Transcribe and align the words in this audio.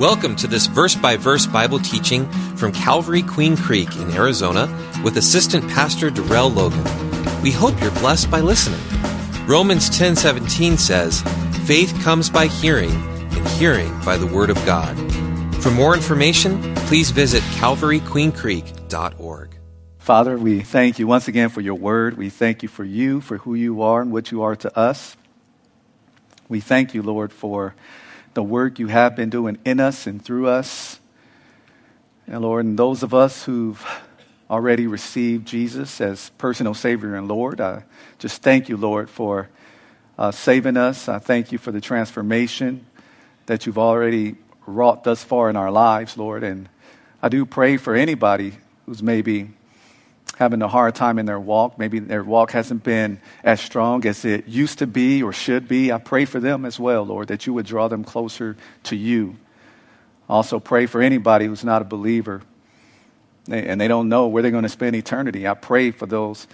Welcome 0.00 0.34
to 0.36 0.46
this 0.46 0.66
verse 0.66 0.94
by 0.94 1.18
verse 1.18 1.46
Bible 1.46 1.78
teaching 1.78 2.26
from 2.56 2.72
Calvary 2.72 3.20
Queen 3.20 3.54
Creek 3.54 3.96
in 3.96 4.10
Arizona 4.12 4.66
with 5.04 5.18
Assistant 5.18 5.68
Pastor 5.68 6.08
Darrell 6.08 6.48
Logan. 6.48 6.82
We 7.42 7.50
hope 7.50 7.78
you're 7.82 7.90
blessed 7.90 8.30
by 8.30 8.40
listening. 8.40 8.80
Romans 9.46 9.90
10:17 9.90 10.78
says, 10.78 11.20
"Faith 11.66 11.94
comes 12.02 12.30
by 12.30 12.46
hearing, 12.46 12.92
and 13.32 13.46
hearing 13.60 13.92
by 14.02 14.16
the 14.16 14.26
word 14.26 14.48
of 14.48 14.56
God." 14.64 14.96
For 15.62 15.70
more 15.70 15.94
information, 15.94 16.74
please 16.86 17.10
visit 17.10 17.42
calvaryqueencreek.org. 17.58 19.58
Father, 19.98 20.38
we 20.38 20.60
thank 20.60 20.98
you 20.98 21.06
once 21.06 21.28
again 21.28 21.50
for 21.50 21.60
your 21.60 21.74
word. 21.74 22.16
We 22.16 22.30
thank 22.30 22.62
you 22.62 22.70
for 22.70 22.84
you, 22.84 23.20
for 23.20 23.36
who 23.36 23.54
you 23.54 23.82
are 23.82 24.00
and 24.00 24.10
what 24.10 24.32
you 24.32 24.40
are 24.40 24.56
to 24.56 24.78
us. 24.78 25.14
We 26.48 26.60
thank 26.60 26.94
you, 26.94 27.02
Lord, 27.02 27.34
for 27.34 27.74
the 28.34 28.42
work 28.42 28.78
you 28.78 28.86
have 28.86 29.16
been 29.16 29.30
doing 29.30 29.58
in 29.64 29.80
us 29.80 30.06
and 30.06 30.22
through 30.24 30.48
us. 30.48 31.00
And 32.26 32.42
Lord, 32.42 32.64
and 32.64 32.78
those 32.78 33.02
of 33.02 33.12
us 33.12 33.44
who've 33.44 33.84
already 34.48 34.86
received 34.86 35.46
Jesus 35.46 36.00
as 36.00 36.30
personal 36.38 36.74
Savior 36.74 37.14
and 37.14 37.28
Lord, 37.28 37.60
I 37.60 37.84
just 38.18 38.42
thank 38.42 38.68
you, 38.68 38.76
Lord, 38.76 39.10
for 39.10 39.48
uh, 40.18 40.30
saving 40.30 40.76
us. 40.76 41.08
I 41.08 41.18
thank 41.18 41.50
you 41.50 41.58
for 41.58 41.72
the 41.72 41.80
transformation 41.80 42.86
that 43.46 43.66
you've 43.66 43.78
already 43.78 44.36
wrought 44.66 45.02
thus 45.04 45.24
far 45.24 45.50
in 45.50 45.56
our 45.56 45.70
lives, 45.70 46.16
Lord. 46.16 46.44
And 46.44 46.68
I 47.22 47.28
do 47.28 47.44
pray 47.44 47.76
for 47.76 47.94
anybody 47.94 48.54
who's 48.86 49.02
maybe 49.02 49.50
having 50.36 50.62
a 50.62 50.68
hard 50.68 50.94
time 50.94 51.18
in 51.18 51.26
their 51.26 51.40
walk. 51.40 51.78
Maybe 51.78 51.98
their 51.98 52.24
walk 52.24 52.52
hasn't 52.52 52.82
been 52.82 53.20
as 53.44 53.60
strong 53.60 54.06
as 54.06 54.24
it 54.24 54.48
used 54.48 54.78
to 54.78 54.86
be 54.86 55.22
or 55.22 55.32
should 55.32 55.68
be. 55.68 55.92
I 55.92 55.98
pray 55.98 56.24
for 56.24 56.40
them 56.40 56.64
as 56.64 56.80
well, 56.80 57.04
Lord, 57.04 57.28
that 57.28 57.46
you 57.46 57.52
would 57.54 57.66
draw 57.66 57.88
them 57.88 58.04
closer 58.04 58.56
to 58.84 58.96
you. 58.96 59.36
Also, 60.28 60.60
pray 60.60 60.86
for 60.86 61.02
anybody 61.02 61.46
who's 61.46 61.64
not 61.64 61.82
a 61.82 61.84
believer 61.84 62.42
and 63.48 63.80
they 63.80 63.88
don't 63.88 64.08
know 64.08 64.28
where 64.28 64.42
they're 64.42 64.50
going 64.50 64.62
to 64.62 64.68
spend 64.68 64.94
eternity. 64.94 65.46
I 65.46 65.54
pray 65.54 65.90
for 65.90 66.06
those 66.06 66.46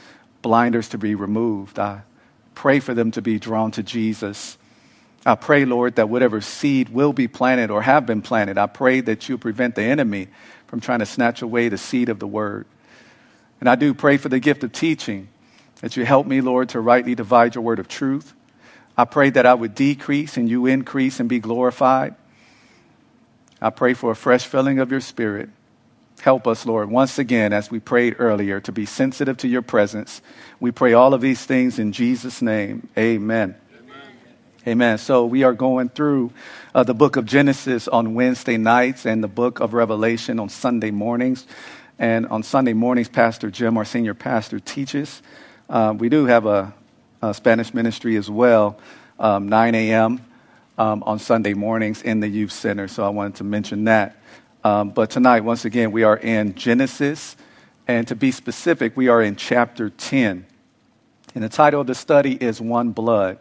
blinders 0.43 0.89
to 0.91 0.99
be 0.99 1.15
removed. 1.15 1.79
I 1.79 2.03
pray 2.55 2.81
for 2.81 2.95
them 2.95 3.11
to 3.13 3.23
be 3.23 3.39
drawn 3.39 3.71
to 3.73 3.83
Jesus. 3.83 4.57
I 5.25 5.35
pray, 5.35 5.65
Lord, 5.65 5.97
that 5.97 6.09
whatever 6.09 6.41
seed 6.41 6.89
will 6.89 7.13
be 7.13 7.29
planted 7.29 7.71
or 7.71 7.83
have 7.83 8.07
been 8.07 8.23
planted, 8.23 8.57
I 8.59 8.67
pray 8.67 9.01
that 9.01 9.29
you 9.29 9.37
prevent 9.37 9.75
the 9.75 9.83
enemy 9.83 10.29
from 10.69 10.81
trying 10.81 11.01
to 11.01 11.07
snatch 11.07 11.43
away 11.43 11.69
the 11.69 11.79
seed 11.79 12.09
of 12.09 12.19
the 12.19 12.27
word. 12.27 12.67
And 13.61 13.69
I 13.69 13.75
do 13.75 13.95
pray 13.95 14.17
for 14.17 14.29
the 14.29 14.39
gift 14.39 14.65
of 14.65 14.73
teaching, 14.73 15.29
that 15.81 15.97
you 15.97 16.05
help 16.05 16.27
me, 16.27 16.41
Lord, 16.41 16.69
to 16.71 16.81
rightly 16.81 17.15
divide 17.15 17.55
your 17.55 17.65
word 17.65 17.79
of 17.79 17.89
truth. 17.89 18.35
I 18.97 19.05
pray 19.05 19.31
that 19.31 19.47
I 19.47 19.55
would 19.55 19.75
decrease 19.75 20.37
and 20.37 20.49
you 20.49 20.67
increase 20.67 21.21
and 21.21 21.29
be 21.29 21.39
glorified. 21.39 22.15
I 23.61 23.71
pray 23.71 23.95
for 23.95 24.11
a 24.11 24.17
fresh 24.17 24.47
filling 24.47 24.79
of 24.79 24.91
your 24.91 25.01
spirit. 25.01 25.51
Help 26.21 26.47
us, 26.47 26.65
Lord, 26.65 26.91
once 26.91 27.19
again, 27.19 27.53
as 27.53 27.71
we 27.71 27.79
prayed 27.79 28.17
earlier, 28.19 28.59
to 28.61 28.73
be 28.73 28.87
sensitive 28.87 29.37
to 29.39 29.49
your 29.49 29.63
presence. 29.63 30.23
We 30.61 30.71
pray 30.71 30.95
all 30.95 31.13
of 31.13 31.21
these 31.21 31.45
things 31.45 31.79
in 31.79 31.93
Jesus' 31.93 32.41
name. 32.41 32.89
Amen. 32.97 33.55
Amen. 34.69 34.99
So 34.99 35.27
we 35.27 35.45
are 35.45 35.53
going 35.53 35.91
through 35.91 36.33
uh, 36.75 36.83
the 36.83 36.93
book 36.93 37.15
of 37.15 37.25
Genesis 37.25 37.87
on 37.87 38.15
Wednesday 38.15 38.57
nights 38.57 39.07
and 39.07 39.23
the 39.23 39.29
book 39.29 39.61
of 39.61 39.75
Revelation 39.75 40.41
on 40.41 40.49
Sunday 40.49 40.91
mornings. 40.91 41.47
And 42.01 42.27
on 42.27 42.43
Sunday 42.43 42.73
mornings, 42.73 43.09
Pastor 43.09 43.49
Jim, 43.49 43.77
our 43.77 43.85
senior 43.85 44.13
pastor, 44.13 44.59
teaches. 44.59 45.23
Uh, 45.71 45.95
we 45.97 46.09
do 46.09 46.27
have 46.27 46.47
a, 46.47 46.75
a, 47.23 47.33
Spanish 47.33 47.75
ministry 47.75 48.17
as 48.17 48.29
well, 48.29 48.77
um, 49.21 49.49
9 49.49 49.77
a.m. 49.77 50.21
Um, 50.79 51.05
on 51.05 51.21
Sunday 51.21 51.55
mornings 51.55 52.03
in 52.03 52.19
the 52.19 52.29
youth 52.29 52.51
center. 52.51 52.89
So 52.89 53.07
I 53.07 53.11
wanted 53.11 53.37
to 53.37 53.45
mention 53.45 53.85
that. 53.85 54.17
Um, 54.65 54.91
but 54.91 55.11
tonight, 55.11 55.45
once 55.45 55.65
again, 55.65 55.93
we 55.93 56.03
are 56.03 56.17
in 56.17 56.57
Genesis. 56.57 57.37
And 57.87 58.09
to 58.09 58.17
be 58.17 58.33
specific, 58.33 58.97
we 58.97 59.07
are 59.07 59.23
in 59.23 59.37
chapter 59.37 59.91
10. 59.91 60.45
And 61.37 61.45
the 61.45 61.49
title 61.49 61.83
of 61.83 61.87
the 61.87 61.95
study 61.95 62.33
is 62.33 62.61
One 62.61 62.91
Blood. 62.91 63.39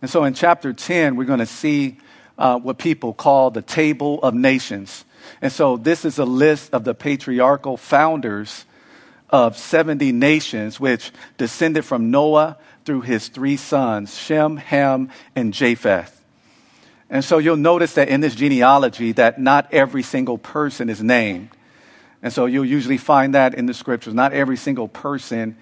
And 0.00 0.10
so 0.10 0.24
in 0.24 0.34
chapter 0.34 0.72
10, 0.72 1.16
we're 1.16 1.24
going 1.24 1.40
to 1.40 1.46
see 1.46 1.98
uh, 2.36 2.58
what 2.58 2.78
people 2.78 3.12
call 3.12 3.50
the 3.50 3.62
Table 3.62 4.20
of 4.22 4.34
Nations. 4.34 5.04
And 5.42 5.52
so 5.52 5.76
this 5.76 6.04
is 6.04 6.18
a 6.18 6.24
list 6.24 6.72
of 6.72 6.84
the 6.84 6.94
patriarchal 6.94 7.76
founders 7.76 8.64
of 9.30 9.58
70 9.58 10.12
nations, 10.12 10.78
which 10.78 11.10
descended 11.36 11.84
from 11.84 12.10
Noah 12.10 12.56
through 12.84 13.02
his 13.02 13.28
three 13.28 13.56
sons, 13.56 14.16
Shem, 14.16 14.56
Ham, 14.56 15.10
and 15.36 15.52
Japheth. 15.52 16.14
And 17.10 17.24
so 17.24 17.38
you'll 17.38 17.56
notice 17.56 17.94
that 17.94 18.08
in 18.08 18.20
this 18.20 18.34
genealogy 18.34 19.12
that 19.12 19.40
not 19.40 19.72
every 19.72 20.02
single 20.02 20.38
person 20.38 20.88
is 20.88 21.02
named. 21.02 21.50
And 22.22 22.32
so 22.32 22.46
you'll 22.46 22.64
usually 22.64 22.98
find 22.98 23.34
that 23.34 23.54
in 23.54 23.66
the 23.66 23.74
scriptures. 23.74 24.14
Not 24.14 24.32
every 24.32 24.56
single 24.56 24.88
person 24.88 25.56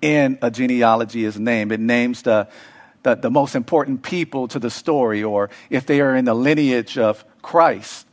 in 0.00 0.38
a 0.42 0.50
genealogy 0.50 1.24
is 1.24 1.38
named. 1.38 1.72
It 1.72 1.80
names 1.80 2.22
the, 2.22 2.48
the, 3.04 3.14
the 3.14 3.30
most 3.30 3.54
important 3.54 4.02
people 4.02 4.48
to 4.48 4.58
the 4.58 4.70
story, 4.70 5.22
or 5.22 5.50
if 5.70 5.86
they 5.86 6.00
are 6.00 6.16
in 6.16 6.24
the 6.24 6.34
lineage 6.34 6.98
of 6.98 7.24
Christ. 7.42 8.06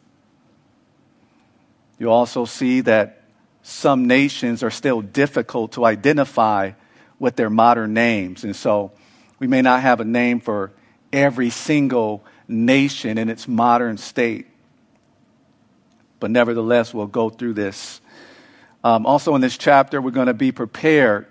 You 1.98 2.12
also 2.12 2.46
see 2.46 2.82
that 2.82 3.24
some 3.64 4.06
nations 4.06 4.64
are 4.64 4.70
still 4.70 5.02
difficult 5.02 5.74
to 5.74 5.86
identify 5.86 6.72
with 7.20 7.36
their 7.36 7.50
modern 7.50 7.94
names. 7.94 8.44
And 8.44 8.56
so 8.56 8.92
we 9.40 9.48
may 9.48 9.62
not 9.62 9.82
have 9.82 10.02
a 10.02 10.06
name 10.06 10.42
for 10.42 10.72
every 11.14 11.52
single 11.52 12.24
nation 12.48 13.18
in 13.18 13.30
its 13.30 13.48
modern 13.48 13.98
state. 13.98 14.48
But 16.20 16.32
nevertheless, 16.32 16.94
we'll 16.94 17.08
go 17.08 17.30
through 17.30 17.54
this. 17.54 18.02
Um, 18.84 19.06
also, 19.06 19.36
in 19.36 19.42
this 19.42 19.58
chapter, 19.58 20.02
we're 20.02 20.12
going 20.12 20.28
to 20.28 20.34
be 20.34 20.52
prepared 20.52 21.28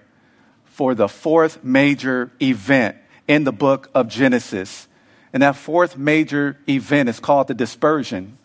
for 0.65 0.95
the 0.95 1.09
fourth 1.09 1.63
major 1.63 2.31
event 2.41 2.97
in 3.31 3.45
the 3.45 3.53
book 3.53 3.89
of 3.95 4.09
Genesis. 4.09 4.89
And 5.33 5.45
that 5.45 5.55
fourth 5.55 5.97
major 5.97 6.59
event 6.69 7.09
is 7.09 7.21
called 7.21 7.47
the 7.47 7.55
dispersion. 7.55 8.37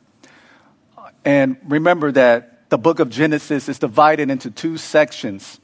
And 1.26 1.58
remember 1.64 2.12
that 2.12 2.70
the 2.70 2.78
book 2.78 3.00
of 3.00 3.10
Genesis 3.10 3.68
is 3.68 3.80
divided 3.80 4.30
into 4.30 4.52
two 4.52 4.78
sections. 4.78 5.60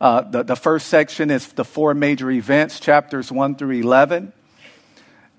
Uh, 0.00 0.22
the, 0.22 0.42
the 0.42 0.56
first 0.56 0.86
section 0.88 1.30
is 1.30 1.48
the 1.48 1.66
four 1.66 1.92
major 1.92 2.30
events, 2.30 2.80
chapters 2.80 3.30
1 3.30 3.56
through 3.56 3.72
11. 3.72 4.32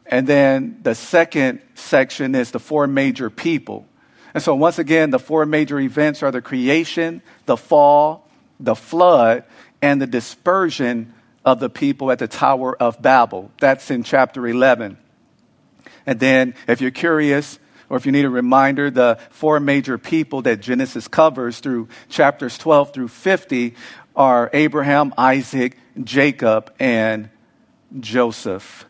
And 0.06 0.28
then 0.28 0.78
the 0.84 0.94
second 0.94 1.60
section 1.74 2.36
is 2.36 2.52
the 2.52 2.60
four 2.60 2.86
major 2.86 3.32
people. 3.32 3.88
And 4.36 4.44
so, 4.44 4.54
once 4.54 4.78
again, 4.78 5.10
the 5.10 5.18
four 5.18 5.48
major 5.48 5.80
events 5.80 6.22
are 6.22 6.30
the 6.30 6.42
creation, 6.42 7.24
the 7.48 7.58
fall, 7.58 8.30
the 8.60 8.76
flood, 8.76 9.44
and 9.82 10.00
the 10.00 10.08
dispersion 10.08 11.16
of 11.46 11.60
the 11.60 11.70
people 11.70 12.12
at 12.12 12.20
the 12.20 12.28
Tower 12.28 12.76
of 12.82 13.02
Babel. 13.02 13.52
That's 13.60 13.92
in 13.92 14.04
chapter 14.04 14.48
11. 14.48 14.98
And 16.06 16.20
then, 16.20 16.56
if 16.68 16.82
you're 16.82 16.92
curious, 16.92 17.60
or 17.90 17.98
if 17.98 18.06
you 18.06 18.12
need 18.12 18.26
a 18.26 18.30
reminder, 18.30 18.90
the 18.90 19.20
four 19.30 19.60
major 19.60 19.98
people 19.98 20.42
that 20.44 20.60
Genesis 20.60 21.08
covers 21.08 21.60
through 21.60 21.90
chapters 22.10 22.58
12 22.58 22.94
through 22.94 23.08
50 23.08 23.76
are 24.16 24.50
Abraham, 24.54 25.14
Isaac, 25.18 25.78
Jacob, 26.04 26.74
and 26.80 27.30
Joseph. 28.00 28.86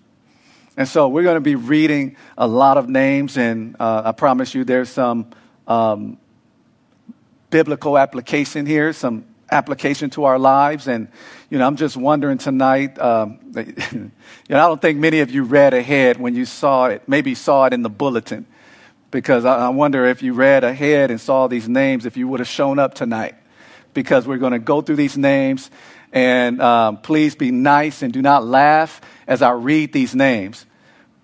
And 0.75 0.87
so 0.87 1.07
we're 1.07 1.23
going 1.23 1.35
to 1.35 1.41
be 1.41 1.55
reading 1.55 2.15
a 2.37 2.47
lot 2.47 2.77
of 2.77 2.89
names, 2.89 3.37
and 3.37 3.75
uh, 3.79 4.03
I 4.05 4.11
promise 4.11 4.55
you 4.55 4.63
there's 4.63 4.89
some 4.89 5.27
um, 5.67 6.17
biblical 7.49 7.97
application 7.97 8.65
here, 8.65 8.91
some 8.91 9.25
application 9.53 10.09
to 10.11 10.25
our 10.25 10.39
lives. 10.39 10.87
And, 10.87 11.07
you 11.49 11.57
know, 11.57 11.67
I'm 11.67 11.75
just 11.75 11.95
wondering 11.95 12.37
tonight, 12.37 12.99
um, 12.99 13.39
you 13.55 14.11
know, 14.49 14.57
I 14.57 14.67
don't 14.67 14.81
think 14.81 14.99
many 14.99 15.19
of 15.21 15.31
you 15.31 15.43
read 15.43 15.73
ahead 15.73 16.19
when 16.19 16.35
you 16.35 16.45
saw 16.45 16.87
it, 16.87 17.03
maybe 17.07 17.35
saw 17.35 17.65
it 17.65 17.73
in 17.73 17.83
the 17.83 17.89
bulletin 17.89 18.45
because 19.13 19.45
I, 19.45 19.69
wonder 19.69 20.05
if 20.05 20.23
you 20.23 20.33
read 20.33 20.63
ahead 20.63 21.11
and 21.11 21.21
saw 21.21 21.47
these 21.47 21.69
names, 21.69 22.07
if 22.07 22.17
you 22.17 22.27
would 22.27 22.39
have 22.39 22.49
shown 22.49 22.79
up 22.79 22.95
tonight. 22.95 23.35
Because 23.93 24.25
we're 24.25 24.39
going 24.39 24.53
to 24.53 24.59
go 24.59 24.81
through 24.81 24.95
these 24.95 25.15
names, 25.15 25.69
and 26.11 26.59
um, 26.59 26.97
please 26.97 27.35
be 27.35 27.51
nice 27.51 28.01
and 28.01 28.11
do 28.11 28.23
not 28.23 28.43
laugh 28.43 29.01
as 29.27 29.43
I 29.43 29.51
read 29.51 29.93
these 29.93 30.15
names, 30.15 30.65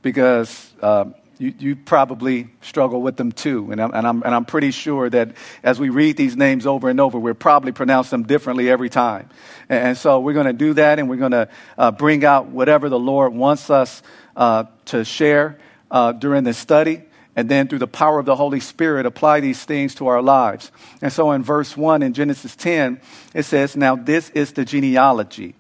because 0.03 0.71
um, 0.83 1.15
you, 1.39 1.53
you, 1.57 1.75
probably 1.75 2.50
struggle 2.62 3.01
with 3.01 3.15
them 3.15 3.31
too. 3.31 3.71
And 3.71 3.81
I'm, 3.81 3.91
and, 3.94 4.06
I'm, 4.06 4.24
and 4.24 4.36
I'm 4.36 4.45
pretty 4.45 4.71
sure 4.71 5.09
that 5.09 5.36
as 5.63 5.80
we 5.80 5.89
read 5.89 6.18
these 6.18 6.36
names 6.36 6.68
over 6.68 6.89
and 6.89 7.00
over, 7.00 7.18
we'll 7.18 7.33
probably 7.33 7.71
pronounce 7.71 8.09
them 8.09 8.24
differently 8.24 8.69
every 8.69 8.89
time. 8.89 9.30
And, 9.69 9.88
and 9.88 9.97
so 9.97 10.19
we're 10.19 10.33
going 10.33 10.47
to 10.47 10.53
do 10.53 10.74
that, 10.74 11.00
and 11.00 11.09
we're 11.09 11.15
going 11.15 11.31
to 11.31 11.47
uh, 11.77 11.91
bring 11.91 12.25
out 12.25 12.47
whatever 12.47 12.89
the 12.89 13.00
Lord 13.00 13.33
wants 13.33 13.69
us 13.69 14.03
uh, 14.36 14.65
to 14.86 15.06
share 15.06 15.57
uh, 15.89 16.12
during 16.12 16.44
this 16.44 16.57
study 16.57 17.03
and 17.36 17.47
then 17.47 17.69
through 17.69 17.80
the 17.80 17.88
power 17.88 18.19
of 18.19 18.25
the 18.25 18.35
Holy 18.35 18.59
Spirit, 18.59 19.06
apply 19.06 19.39
these 19.39 19.63
things 19.63 19.95
to 19.95 20.07
our 20.07 20.21
lives. 20.21 20.74
And 21.01 21.13
so 21.13 21.31
in 21.31 21.42
verse 21.42 21.77
1 21.77 22.03
in 22.03 22.13
Genesis 22.13 22.53
10, 22.53 23.00
it 23.33 23.44
says, 23.44 23.77
Now 23.77 23.95
this 23.95 24.30
is 24.31 24.51
the 24.51 24.65
genealogy 24.65 25.56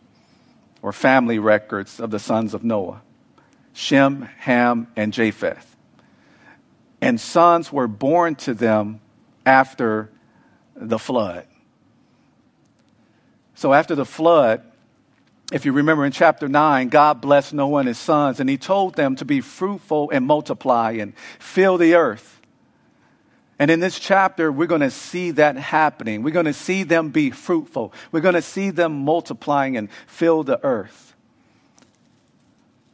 or 0.81 0.91
family 0.91 1.39
records 1.39 2.01
of 2.01 2.11
the 2.11 2.19
sons 2.19 2.53
of 2.53 2.65
Noah 2.65 3.01
Shem, 3.71 4.23
Ham, 4.39 4.87
and 4.97 5.13
Japheth. 5.13 5.68
And 7.01 7.19
sons 7.19 7.71
were 7.71 7.87
born 7.87 8.35
to 8.35 8.53
them 8.53 8.99
after 9.45 10.09
the 10.75 10.99
flood. 10.99 11.45
So, 13.55 13.73
after 13.73 13.95
the 13.95 14.05
flood, 14.05 14.61
if 15.51 15.65
you 15.65 15.71
remember 15.71 16.05
in 16.05 16.11
chapter 16.11 16.47
9, 16.47 16.89
God 16.89 17.21
blessed 17.21 17.53
Noah 17.53 17.79
and 17.79 17.87
his 17.87 17.97
sons, 17.97 18.39
and 18.39 18.49
he 18.49 18.57
told 18.57 18.95
them 18.95 19.15
to 19.17 19.25
be 19.25 19.41
fruitful 19.41 20.11
and 20.11 20.25
multiply 20.25 20.91
and 20.91 21.13
fill 21.39 21.77
the 21.77 21.95
earth. 21.95 22.39
And 23.57 23.69
in 23.69 23.81
this 23.81 23.99
chapter, 23.99 24.51
we're 24.51 24.67
going 24.67 24.81
to 24.81 24.91
see 24.91 25.31
that 25.31 25.57
happening. 25.57 26.23
We're 26.23 26.31
going 26.31 26.45
to 26.45 26.53
see 26.53 26.83
them 26.83 27.09
be 27.09 27.31
fruitful. 27.31 27.93
We're 28.11 28.21
going 28.21 28.35
to 28.35 28.41
see 28.41 28.69
them 28.69 29.03
multiplying 29.03 29.75
and 29.75 29.89
fill 30.07 30.43
the 30.43 30.63
earth. 30.63 31.13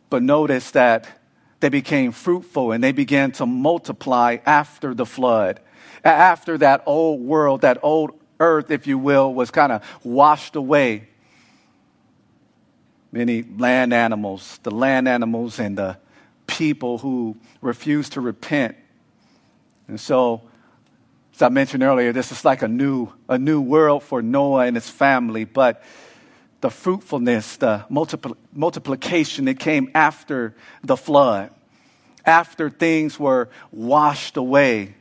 But 0.09 0.23
notice 0.23 0.71
that 0.71 1.07
they 1.65 1.69
became 1.69 2.11
fruitful 2.11 2.73
and 2.73 2.83
they 2.83 2.91
began 2.91 3.31
to 3.31 3.43
multiply 3.43 4.37
after 4.45 4.93
the 4.93 5.03
flood, 5.03 5.59
after 6.03 6.59
that 6.59 6.83
old 6.85 7.21
world, 7.21 7.61
that 7.61 7.79
old 7.81 8.11
earth, 8.39 8.69
if 8.69 8.85
you 8.85 8.99
will, 8.99 9.33
was 9.33 9.49
kind 9.49 9.71
of 9.71 9.83
washed 10.03 10.55
away. 10.55 11.07
Many 13.11 13.41
land 13.57 13.95
animals, 13.95 14.59
the 14.61 14.69
land 14.69 15.07
animals 15.07 15.57
and 15.57 15.75
the 15.75 15.97
people 16.45 16.99
who 16.99 17.35
refused 17.61 18.13
to 18.13 18.21
repent. 18.21 18.75
And 19.87 19.99
so, 19.99 20.43
as 21.33 21.41
I 21.41 21.49
mentioned 21.49 21.81
earlier, 21.81 22.13
this 22.13 22.31
is 22.31 22.45
like 22.45 22.61
a 22.61 22.67
new, 22.67 23.11
a 23.27 23.39
new 23.39 23.59
world 23.59 24.03
for 24.03 24.21
Noah 24.21 24.67
and 24.67 24.77
his 24.77 24.87
family. 24.87 25.45
But 25.45 25.81
the 26.61 26.69
fruitfulness, 26.69 27.57
the 27.57 27.85
multipl- 27.89 28.37
multiplication, 28.53 29.45
that 29.45 29.59
came 29.59 29.91
after 29.93 30.55
the 30.83 30.97
flood, 30.97 31.51
after 32.25 32.69
things 32.69 33.19
were 33.19 33.49
washed 33.71 34.37
away. 34.37 34.95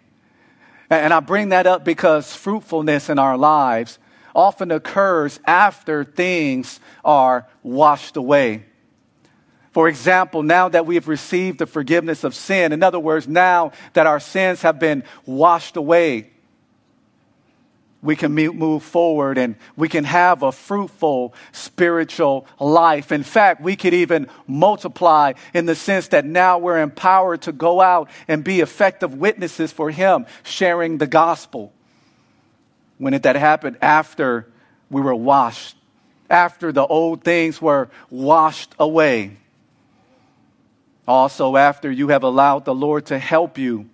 And 0.90 1.12
I 1.12 1.20
bring 1.20 1.50
that 1.50 1.66
up 1.66 1.84
because 1.84 2.34
fruitfulness 2.34 3.08
in 3.08 3.18
our 3.18 3.36
lives 3.36 3.98
often 4.34 4.70
occurs 4.70 5.40
after 5.46 6.04
things 6.04 6.80
are 7.04 7.46
washed 7.62 8.16
away. 8.16 8.64
For 9.72 9.88
example, 9.88 10.42
now 10.42 10.68
that 10.68 10.86
we 10.86 10.94
have 10.94 11.08
received 11.08 11.58
the 11.58 11.66
forgiveness 11.66 12.22
of 12.22 12.34
sin, 12.34 12.72
in 12.72 12.82
other 12.82 13.00
words, 13.00 13.26
now 13.26 13.72
that 13.94 14.06
our 14.06 14.20
sins 14.20 14.62
have 14.62 14.78
been 14.78 15.02
washed 15.26 15.76
away, 15.76 16.30
we 18.04 18.16
can 18.16 18.32
move 18.32 18.82
forward 18.82 19.38
and 19.38 19.56
we 19.76 19.88
can 19.88 20.04
have 20.04 20.42
a 20.42 20.52
fruitful 20.52 21.34
spiritual 21.52 22.46
life. 22.60 23.10
In 23.10 23.22
fact, 23.22 23.62
we 23.62 23.76
could 23.76 23.94
even 23.94 24.28
multiply 24.46 25.32
in 25.54 25.64
the 25.64 25.74
sense 25.74 26.08
that 26.08 26.26
now 26.26 26.58
we're 26.58 26.80
empowered 26.80 27.42
to 27.42 27.52
go 27.52 27.80
out 27.80 28.10
and 28.28 28.44
be 28.44 28.60
effective 28.60 29.14
witnesses 29.14 29.72
for 29.72 29.90
Him, 29.90 30.26
sharing 30.42 30.98
the 30.98 31.06
gospel. 31.06 31.72
When 32.98 33.14
it, 33.14 33.22
that 33.22 33.36
happened 33.36 33.78
after 33.80 34.46
we 34.90 35.00
were 35.00 35.14
washed, 35.14 35.74
after 36.28 36.72
the 36.72 36.86
old 36.86 37.24
things 37.24 37.60
were 37.60 37.88
washed 38.10 38.74
away. 38.78 39.38
Also, 41.08 41.56
after 41.56 41.90
you 41.90 42.08
have 42.08 42.22
allowed 42.22 42.66
the 42.66 42.74
Lord 42.74 43.06
to 43.06 43.18
help 43.18 43.56
you 43.56 43.88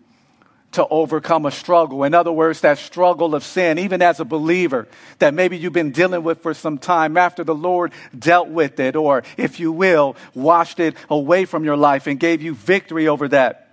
to 0.73 0.87
overcome 0.89 1.47
a 1.47 1.51
struggle. 1.51 2.05
In 2.05 2.15
other 2.15 2.31
words, 2.31 2.61
that 2.61 2.79
struggle 2.79 3.35
of 3.35 3.45
sin, 3.45 3.79
even 3.79 4.01
as 4.03 4.21
a 4.21 4.25
believer, 4.25 4.87
that 5.19 5.35
maybe 5.35 5.59
you've 5.59 5.73
been 5.73 5.91
dealing 5.91 6.23
with 6.23 6.41
for 6.43 6.55
some 6.55 6.79
time 6.79 7.17
after 7.17 7.43
the 7.43 7.55
Lord 7.55 7.93
dealt 8.17 8.49
with 8.49 8.79
it, 8.79 8.95
or 8.95 9.25
if 9.37 9.59
you 9.59 9.73
will, 9.73 10.17
washed 10.35 10.79
it 10.79 10.95
away 11.09 11.45
from 11.45 11.65
your 11.65 11.77
life 11.77 12.07
and 12.07 12.21
gave 12.21 12.41
you 12.41 12.55
victory 12.55 13.09
over 13.09 13.27
that. 13.29 13.71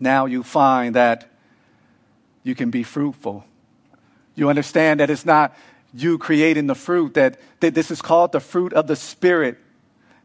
Now 0.00 0.26
you 0.26 0.42
find 0.42 0.96
that 0.96 1.30
you 2.42 2.56
can 2.56 2.70
be 2.70 2.82
fruitful. 2.82 3.44
You 4.34 4.48
understand 4.48 4.98
that 4.98 5.10
it's 5.10 5.24
not 5.24 5.56
you 5.94 6.18
creating 6.18 6.66
the 6.66 6.74
fruit, 6.74 7.14
that, 7.14 7.38
that 7.60 7.74
this 7.74 7.90
is 7.90 8.02
called 8.02 8.32
the 8.32 8.40
fruit 8.40 8.72
of 8.72 8.88
the 8.88 8.96
Spirit 8.96 9.58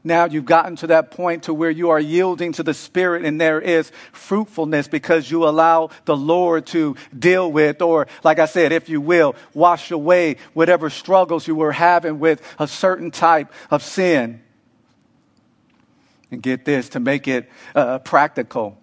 now 0.07 0.25
you've 0.25 0.45
gotten 0.45 0.75
to 0.77 0.88
that 0.88 1.12
point 1.12 1.44
to 1.44 1.54
where 1.54 1.69
you 1.69 1.89
are 1.89 2.00
yielding 2.00 2.54
to 2.54 2.63
the 2.63 2.74
Spirit 2.74 3.25
and 3.25 3.39
there 3.39 3.62
is 3.62 3.92
fruitfulness 4.12 4.88
because 4.88 5.30
you 5.30 5.48
allow 5.48 5.89
the 6.06 6.18
Lord 6.18 6.65
to 6.68 6.95
deal 7.18 7.51
with, 7.51 7.81
or 7.81 8.07
like 8.24 8.39
I 8.39 8.45
said, 8.45 8.71
if 8.71 8.89
you 8.89 9.01
will, 9.01 9.36
wash 9.54 9.92
away 9.92 10.38
whatever 10.54 10.89
struggles 10.89 11.48
you 11.48 11.56
were 11.56 11.71
having 11.71 12.19
with 12.19 12.42
a 12.57 12.68
certain 12.68 13.12
type 13.12 13.51
of 13.69 13.83
sin. 13.83 14.42
And 16.31 16.42
get 16.42 16.65
this 16.65 16.89
to 16.89 17.00
make 17.00 17.27
it 17.27 17.50
uh, 17.75 18.00
practical 18.00 18.77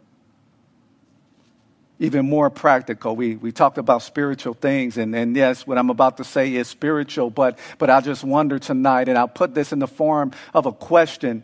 even 1.99 2.29
more 2.29 2.51
practical. 2.51 3.15
We, 3.15 3.37
we 3.37 3.53
talked 3.53 3.79
about 3.79 4.03
spiritual 4.03 4.55
things, 4.55 4.97
and, 4.97 5.15
and 5.15 5.37
yes, 5.37 5.67
what 5.67 5.79
I'm 5.79 5.91
about 5.91 6.17
to 6.17 6.25
say 6.25 6.55
is 6.55 6.69
spiritual, 6.69 7.31
but, 7.31 7.59
but 7.79 7.91
I 7.91 8.01
just 8.01 8.25
wonder 8.25 8.59
tonight, 8.59 9.09
and 9.09 9.17
I'll 9.17 9.29
put 9.29 9.55
this 9.55 9.73
in 9.73 9.79
the 9.79 9.87
form 9.87 10.33
of 10.53 10.67
a 10.67 10.73
question. 10.73 11.43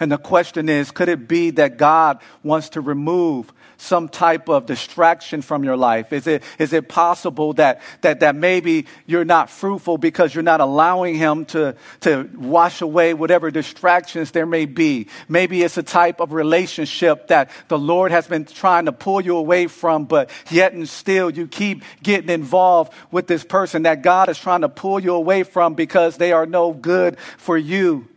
And 0.00 0.10
the 0.10 0.18
question 0.18 0.68
is 0.68 0.90
could 0.90 1.08
it 1.08 1.28
be 1.28 1.50
that 1.50 1.76
God 1.76 2.20
wants 2.42 2.70
to 2.70 2.80
remove 2.80 3.52
some 3.78 4.08
type 4.08 4.48
of 4.48 4.66
distraction 4.66 5.40
from 5.40 5.64
your 5.64 5.76
life? 5.76 6.12
Is 6.12 6.26
it, 6.26 6.42
is 6.58 6.72
it 6.72 6.88
possible 6.88 7.54
that, 7.54 7.80
that, 8.02 8.20
that 8.20 8.34
maybe 8.34 8.86
you're 9.06 9.24
not 9.24 9.48
fruitful 9.48 9.98
because 9.98 10.34
you're 10.34 10.42
not 10.42 10.60
allowing 10.60 11.14
Him 11.14 11.46
to, 11.46 11.76
to 12.00 12.28
wash 12.34 12.80
away 12.80 13.14
whatever 13.14 13.50
distractions 13.50 14.32
there 14.32 14.46
may 14.46 14.66
be? 14.66 15.06
Maybe 15.28 15.62
it's 15.62 15.78
a 15.78 15.82
type 15.82 16.20
of 16.20 16.32
relationship 16.32 17.28
that 17.28 17.50
the 17.68 17.78
Lord 17.78 18.10
has 18.10 18.26
been 18.26 18.44
trying 18.44 18.86
to 18.86 18.92
pull 18.92 19.20
you 19.20 19.36
away 19.36 19.68
from, 19.68 20.04
but 20.04 20.30
yet 20.50 20.72
and 20.72 20.88
still 20.88 21.30
you 21.30 21.46
keep 21.46 21.84
getting 22.02 22.30
involved 22.30 22.92
with 23.12 23.28
this 23.28 23.44
person 23.44 23.84
that 23.84 24.02
God 24.02 24.28
is 24.28 24.38
trying 24.38 24.62
to 24.62 24.68
pull 24.68 24.98
you 24.98 25.14
away 25.14 25.44
from 25.44 25.74
because 25.74 26.16
they 26.16 26.32
are 26.32 26.46
no 26.46 26.72
good 26.72 27.18
for 27.38 27.56
you. 27.56 28.08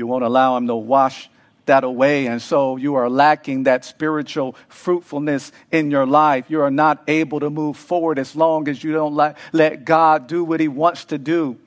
You 0.00 0.06
won't 0.06 0.24
allow 0.24 0.56
Him 0.56 0.66
to 0.66 0.74
wash 0.74 1.28
that 1.66 1.84
away. 1.84 2.26
And 2.26 2.40
so 2.40 2.76
you 2.76 2.94
are 2.94 3.10
lacking 3.10 3.64
that 3.64 3.84
spiritual 3.84 4.56
fruitfulness 4.68 5.52
in 5.70 5.90
your 5.90 6.06
life. 6.06 6.46
You 6.48 6.62
are 6.62 6.70
not 6.70 7.04
able 7.06 7.38
to 7.40 7.50
move 7.50 7.76
forward 7.76 8.18
as 8.18 8.34
long 8.34 8.66
as 8.66 8.82
you 8.82 8.92
don't 8.92 9.14
let, 9.52 9.84
God 9.84 10.26
do 10.26 10.42
what 10.42 10.58
He 10.58 10.68
wants 10.68 11.04
to 11.06 11.18
do 11.18 11.58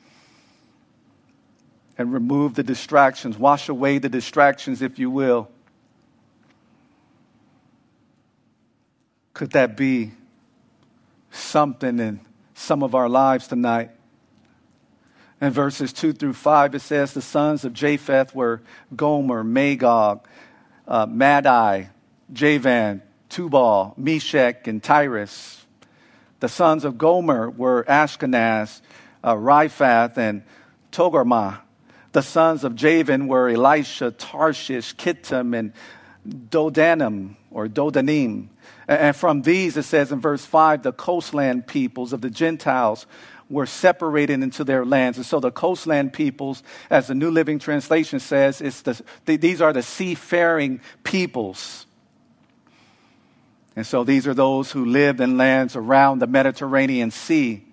and 1.95 2.11
remove 2.11 2.55
the 2.55 2.63
distractions, 2.63 3.37
wash 3.37 3.69
away 3.69 3.99
the 3.99 4.09
distractions, 4.09 4.81
if 4.81 4.97
you 4.97 5.11
will. 5.11 5.47
Could 9.35 9.51
that 9.51 9.77
be 9.77 10.11
something 11.29 11.99
in 11.99 12.19
some 12.55 12.81
of 12.81 12.95
our 12.95 13.07
lives 13.07 13.47
tonight? 13.47 13.91
In 15.43 15.51
verses 15.51 15.91
2 15.91 16.13
through 16.13 16.35
5, 16.35 16.75
it 16.75 16.79
says 16.79 17.13
the 17.13 17.21
sons 17.21 17.65
of 17.65 17.73
Japheth 17.73 18.33
were 18.33 18.61
Gomer, 18.95 19.43
Magog, 19.43 20.25
uh, 20.87 21.05
Madai, 21.05 21.89
Javan, 22.31 23.01
Tubal, 23.27 23.93
Meshech, 23.97 24.67
and 24.67 24.81
Tiras. 24.81 25.65
The 26.39 26.47
sons 26.47 26.85
of 26.85 26.97
Gomer 26.97 27.49
were 27.49 27.83
Ashkenaz, 27.83 28.79
uh, 29.21 29.35
Riphath, 29.35 30.17
and 30.17 30.43
Togarmah. 30.93 31.59
The 32.13 32.23
sons 32.23 32.63
of 32.63 32.75
Javan 32.75 33.27
were 33.27 33.49
Elisha, 33.49 34.11
Tarshish, 34.11 34.95
Kittim, 34.95 35.59
and 35.59 35.73
Dodanim, 36.25 37.35
or 37.51 37.67
Dodanim. 37.67 38.47
And 38.87 39.13
from 39.13 39.41
these, 39.41 39.75
it 39.75 39.83
says 39.83 40.13
in 40.13 40.21
verse 40.21 40.45
5, 40.45 40.83
the 40.83 40.93
coastland 40.93 41.67
peoples 41.67 42.13
of 42.13 42.21
the 42.21 42.29
Gentiles 42.29 43.05
were 43.53 43.65
separated 43.65 44.41
into 44.41 44.63
their 44.63 44.83
lands. 44.83 45.17
And 45.17 45.25
so 45.25 45.39
the 45.39 45.51
coastland 45.51 46.11
peoples, 46.11 46.63
as 46.89 47.07
the 47.07 47.15
New 47.15 47.31
Living 47.31 47.59
Translation 47.59 48.19
says, 48.19 48.59
it's 48.59 48.81
the, 48.81 49.01
these 49.25 49.61
are 49.61 49.71
the 49.71 49.83
seafaring 49.83 50.81
peoples. 51.03 51.85
And 53.75 53.85
so 53.85 54.03
these 54.03 54.27
are 54.27 54.33
those 54.33 54.71
who 54.71 54.85
lived 54.85 55.21
in 55.21 55.37
lands 55.37 55.75
around 55.75 56.19
the 56.19 56.27
Mediterranean 56.27 57.11
Sea, 57.11 57.63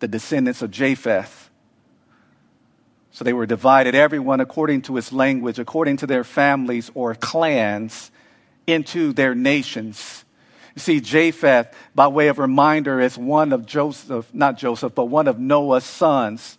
the 0.00 0.08
descendants 0.08 0.62
of 0.62 0.70
Japheth. 0.70 1.50
So 3.12 3.24
they 3.24 3.32
were 3.32 3.46
divided, 3.46 3.94
everyone 3.94 4.40
according 4.40 4.82
to 4.82 4.96
his 4.96 5.12
language, 5.12 5.58
according 5.58 5.98
to 5.98 6.06
their 6.06 6.24
families 6.24 6.90
or 6.94 7.14
clans, 7.14 8.10
into 8.66 9.12
their 9.12 9.34
nations. 9.34 10.24
You 10.74 10.80
see, 10.80 11.00
Japheth, 11.00 11.74
by 11.94 12.08
way 12.08 12.28
of 12.28 12.38
reminder, 12.38 13.00
is 13.00 13.18
one 13.18 13.52
of 13.52 13.66
Joseph, 13.66 14.32
not 14.32 14.56
Joseph, 14.56 14.94
but 14.94 15.06
one 15.06 15.28
of 15.28 15.38
Noah's 15.38 15.84
sons. 15.84 16.56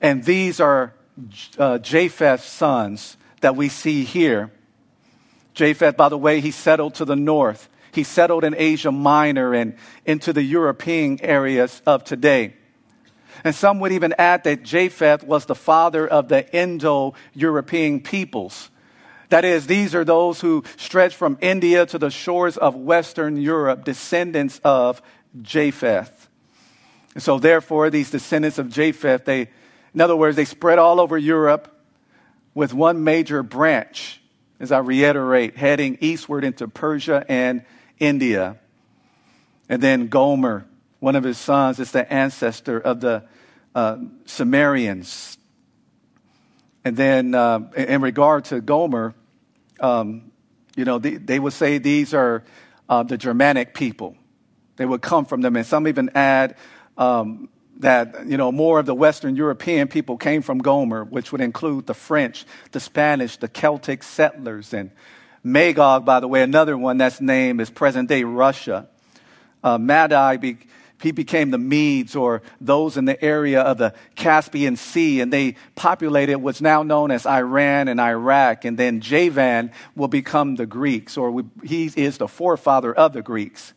And 0.00 0.24
these 0.24 0.60
are 0.60 0.92
uh, 1.58 1.78
Japheth's 1.78 2.44
sons 2.44 3.16
that 3.40 3.54
we 3.54 3.68
see 3.68 4.04
here. 4.04 4.50
Japheth, 5.54 5.96
by 5.96 6.08
the 6.08 6.18
way, 6.18 6.40
he 6.40 6.50
settled 6.50 6.94
to 6.94 7.04
the 7.04 7.14
north. 7.14 7.68
He 7.92 8.02
settled 8.02 8.42
in 8.42 8.56
Asia 8.56 8.90
Minor 8.90 9.54
and 9.54 9.76
into 10.04 10.32
the 10.32 10.42
European 10.42 11.20
areas 11.22 11.80
of 11.86 12.02
today. 12.02 12.54
And 13.44 13.54
some 13.54 13.78
would 13.80 13.92
even 13.92 14.14
add 14.18 14.44
that 14.44 14.64
Japheth 14.64 15.22
was 15.22 15.44
the 15.44 15.54
father 15.54 16.08
of 16.08 16.28
the 16.28 16.52
Indo 16.56 17.14
European 17.34 18.00
peoples 18.00 18.70
That 19.34 19.44
is, 19.44 19.66
these 19.66 19.96
are 19.96 20.04
those 20.04 20.40
who 20.40 20.62
stretch 20.76 21.16
from 21.16 21.38
India 21.40 21.84
to 21.86 21.98
the 21.98 22.08
shores 22.08 22.56
of 22.56 22.76
Western 22.76 23.36
Europe, 23.36 23.84
descendants 23.84 24.60
of 24.62 25.02
Japheth. 25.42 26.28
And 27.14 27.20
so, 27.20 27.40
therefore, 27.40 27.90
these 27.90 28.12
descendants 28.12 28.58
of 28.58 28.68
Japheth, 28.68 29.24
they, 29.24 29.48
in 29.92 30.00
other 30.00 30.14
words, 30.14 30.36
they 30.36 30.44
spread 30.44 30.78
all 30.78 31.00
over 31.00 31.18
Europe 31.18 31.84
with 32.54 32.72
one 32.72 33.02
major 33.02 33.42
branch, 33.42 34.20
as 34.60 34.70
I 34.70 34.78
reiterate, 34.78 35.56
heading 35.56 35.98
eastward 36.00 36.44
into 36.44 36.68
Persia 36.68 37.26
and 37.28 37.64
India. 37.98 38.60
And 39.68 39.82
then 39.82 40.06
Gomer, 40.06 40.64
one 41.00 41.16
of 41.16 41.24
his 41.24 41.38
sons, 41.38 41.80
is 41.80 41.90
the 41.90 42.08
ancestor 42.12 42.78
of 42.78 43.00
the 43.00 43.24
uh, 43.74 43.96
Cimmerians. 44.26 45.38
And 46.84 46.96
then, 46.96 47.34
uh, 47.34 47.68
in 47.76 48.00
regard 48.00 48.44
to 48.44 48.60
Gomer, 48.60 49.12
um, 49.80 50.32
you 50.76 50.84
know, 50.84 50.98
they, 50.98 51.16
they, 51.16 51.38
would 51.38 51.52
say 51.52 51.78
these 51.78 52.14
are 52.14 52.44
uh, 52.88 53.02
the 53.02 53.16
Germanic 53.16 53.74
people. 53.74 54.16
They 54.76 54.86
would 54.86 55.02
come 55.02 55.24
from 55.24 55.40
them. 55.40 55.56
And 55.56 55.66
some 55.66 55.86
even 55.86 56.10
add 56.14 56.56
um, 56.98 57.48
that, 57.78 58.26
you 58.26 58.36
know, 58.36 58.50
more 58.50 58.78
of 58.78 58.86
the 58.86 58.94
Western 58.94 59.36
European 59.36 59.88
people 59.88 60.16
came 60.16 60.42
from 60.42 60.58
Gomer, 60.58 61.04
which 61.04 61.32
would 61.32 61.40
include 61.40 61.86
the 61.86 61.94
French, 61.94 62.44
the 62.72 62.80
Spanish, 62.80 63.36
the 63.36 63.48
Celtic 63.48 64.02
settlers. 64.02 64.74
And 64.74 64.90
Magog, 65.42 66.04
by 66.04 66.20
the 66.20 66.28
way, 66.28 66.42
another 66.42 66.76
one 66.76 66.98
that's 66.98 67.20
named 67.20 67.60
is 67.60 67.70
present 67.70 68.08
day 68.08 68.24
Russia. 68.24 68.88
Uh, 69.62 69.78
Madai 69.78 70.36
be, 70.36 70.58
he 71.02 71.12
became 71.12 71.50
the 71.50 71.58
Medes 71.58 72.16
or 72.16 72.42
those 72.60 72.96
in 72.96 73.04
the 73.04 73.22
area 73.22 73.60
of 73.60 73.78
the 73.78 73.94
Caspian 74.14 74.76
Sea, 74.76 75.20
and 75.20 75.32
they 75.32 75.56
populated 75.74 76.38
what's 76.38 76.60
now 76.60 76.82
known 76.82 77.10
as 77.10 77.26
Iran 77.26 77.88
and 77.88 78.00
Iraq. 78.00 78.64
And 78.64 78.78
then 78.78 79.00
Javan 79.00 79.70
will 79.94 80.08
become 80.08 80.56
the 80.56 80.66
Greeks, 80.66 81.16
or 81.16 81.44
he 81.62 81.90
is 81.94 82.18
the 82.18 82.28
forefather 82.28 82.94
of 82.94 83.12
the 83.12 83.22
Greeks. 83.22 83.74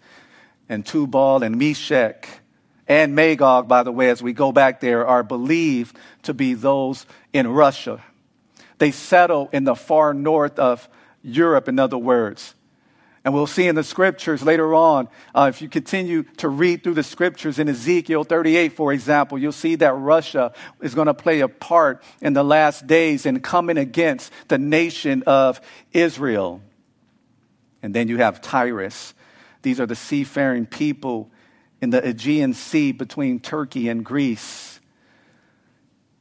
And 0.69 0.85
Tubal 0.85 1.43
and 1.43 1.57
Meshech 1.57 2.29
and 2.87 3.15
Magog, 3.15 3.67
by 3.67 3.83
the 3.83 3.91
way, 3.91 4.09
as 4.09 4.23
we 4.23 4.33
go 4.33 4.51
back 4.51 4.79
there, 4.79 5.05
are 5.05 5.23
believed 5.23 5.97
to 6.23 6.33
be 6.33 6.53
those 6.53 7.05
in 7.33 7.47
Russia. 7.47 8.01
They 8.77 8.91
settle 8.91 9.49
in 9.51 9.65
the 9.65 9.75
far 9.75 10.13
north 10.13 10.59
of 10.59 10.87
Europe, 11.23 11.67
in 11.67 11.79
other 11.79 11.97
words. 11.97 12.53
And 13.27 13.33
we'll 13.33 13.45
see 13.45 13.67
in 13.67 13.75
the 13.75 13.83
scriptures 13.83 14.41
later 14.41 14.73
on, 14.73 15.09
uh, 15.35 15.47
if 15.49 15.61
you 15.61 15.67
continue 15.67 16.23
to 16.37 16.47
read 16.47 16.81
through 16.81 16.93
the 16.93 17.03
scriptures 17.03 17.59
in 17.59 17.67
Ezekiel 17.67 18.23
38, 18.23 18.71
for 18.71 18.93
example, 18.93 19.37
you'll 19.37 19.51
see 19.51 19.75
that 19.75 19.91
Russia 19.95 20.53
is 20.79 20.95
going 20.95 21.07
to 21.07 21.13
play 21.13 21.41
a 21.41 21.49
part 21.49 22.01
in 22.21 22.31
the 22.31 22.41
last 22.41 22.87
days 22.87 23.25
in 23.25 23.41
coming 23.41 23.77
against 23.77 24.31
the 24.47 24.57
nation 24.57 25.23
of 25.27 25.59
Israel. 25.91 26.61
And 27.83 27.93
then 27.93 28.07
you 28.07 28.15
have 28.15 28.39
Tiras. 28.39 29.13
These 29.61 29.81
are 29.81 29.85
the 29.85 29.93
seafaring 29.93 30.65
people 30.65 31.29
in 31.81 31.89
the 31.89 32.07
Aegean 32.07 32.53
Sea 32.53 32.93
between 32.93 33.41
Turkey 33.41 33.89
and 33.89 34.05
Greece. 34.05 34.79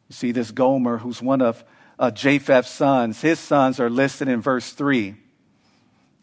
You 0.08 0.14
see 0.14 0.32
this 0.32 0.50
Gomer, 0.50 0.98
who's 0.98 1.22
one 1.22 1.40
of 1.40 1.62
uh, 2.00 2.10
Japheth's 2.10 2.68
sons. 2.68 3.20
His 3.20 3.38
sons 3.38 3.78
are 3.78 3.90
listed 3.90 4.26
in 4.26 4.40
verse 4.40 4.72
3. 4.72 5.14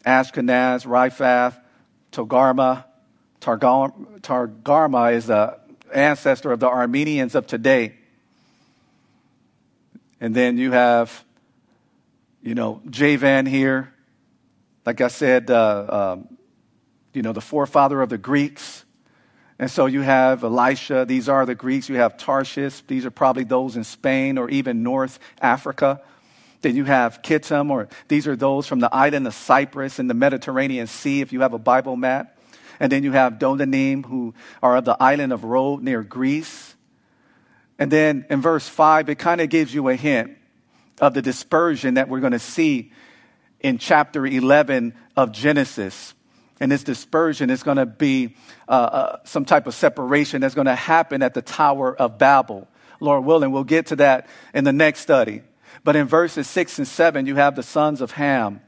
Ashkenaz, 0.04 0.86
Riphath, 0.86 1.58
Togarmah. 2.12 2.84
Targarma 3.40 5.12
is 5.12 5.26
the 5.26 5.58
ancestor 5.92 6.52
of 6.52 6.60
the 6.60 6.68
Armenians 6.68 7.34
of 7.34 7.46
today. 7.46 7.94
And 10.20 10.34
then 10.34 10.56
you 10.56 10.72
have, 10.72 11.24
you 12.42 12.54
know, 12.54 12.80
Javan 12.88 13.44
here. 13.44 13.92
Like 14.86 15.00
I 15.00 15.08
said, 15.08 15.50
uh, 15.50 16.14
um, 16.14 16.38
you 17.12 17.22
know, 17.22 17.32
the 17.32 17.40
forefather 17.40 18.00
of 18.00 18.08
the 18.08 18.18
Greeks. 18.18 18.84
And 19.58 19.70
so 19.70 19.86
you 19.86 20.00
have 20.00 20.42
Elisha. 20.42 21.04
These 21.06 21.28
are 21.28 21.46
the 21.46 21.54
Greeks. 21.54 21.88
You 21.88 21.96
have 21.96 22.16
Tarshish. 22.16 22.80
These 22.86 23.06
are 23.06 23.10
probably 23.10 23.44
those 23.44 23.76
in 23.76 23.84
Spain 23.84 24.38
or 24.38 24.48
even 24.50 24.82
North 24.82 25.18
Africa. 25.40 26.00
Then 26.64 26.76
you 26.76 26.84
have 26.84 27.20
Kittim, 27.20 27.70
or 27.70 27.88
these 28.08 28.26
are 28.26 28.36
those 28.36 28.66
from 28.66 28.80
the 28.80 28.88
island 28.90 29.26
of 29.26 29.34
Cyprus 29.34 29.98
in 29.98 30.06
the 30.06 30.14
Mediterranean 30.14 30.86
Sea, 30.86 31.20
if 31.20 31.30
you 31.30 31.42
have 31.42 31.52
a 31.52 31.58
Bible 31.58 31.94
map. 31.94 32.38
And 32.80 32.90
then 32.90 33.04
you 33.04 33.12
have 33.12 33.34
Dodanim, 33.34 34.06
who 34.06 34.32
are 34.62 34.78
of 34.78 34.86
the 34.86 34.96
island 34.98 35.34
of 35.34 35.44
Rhodes 35.44 35.82
near 35.82 36.02
Greece. 36.02 36.74
And 37.78 37.90
then 37.90 38.24
in 38.30 38.40
verse 38.40 38.66
5, 38.66 39.10
it 39.10 39.18
kind 39.18 39.42
of 39.42 39.50
gives 39.50 39.74
you 39.74 39.90
a 39.90 39.94
hint 39.94 40.38
of 41.02 41.12
the 41.12 41.20
dispersion 41.20 41.94
that 41.94 42.08
we're 42.08 42.20
going 42.20 42.32
to 42.32 42.38
see 42.38 42.92
in 43.60 43.76
chapter 43.76 44.26
11 44.26 44.94
of 45.18 45.32
Genesis. 45.32 46.14
And 46.60 46.72
this 46.72 46.82
dispersion 46.82 47.50
is 47.50 47.62
going 47.62 47.76
to 47.76 47.84
be 47.84 48.36
uh, 48.66 48.72
uh, 48.72 49.16
some 49.24 49.44
type 49.44 49.66
of 49.66 49.74
separation 49.74 50.40
that's 50.40 50.54
going 50.54 50.66
to 50.66 50.74
happen 50.74 51.20
at 51.20 51.34
the 51.34 51.42
Tower 51.42 51.94
of 51.94 52.16
Babel. 52.16 52.68
Lord 53.00 53.26
willing, 53.26 53.52
we'll 53.52 53.64
get 53.64 53.88
to 53.88 53.96
that 53.96 54.28
in 54.54 54.64
the 54.64 54.72
next 54.72 55.00
study. 55.00 55.42
But 55.82 55.96
in 55.96 56.06
verses 56.06 56.48
6 56.48 56.78
and 56.78 56.88
7, 56.88 57.26
you 57.26 57.36
have 57.36 57.56
the 57.56 57.62
sons 57.62 58.00
of 58.00 58.12
Ham. 58.12 58.60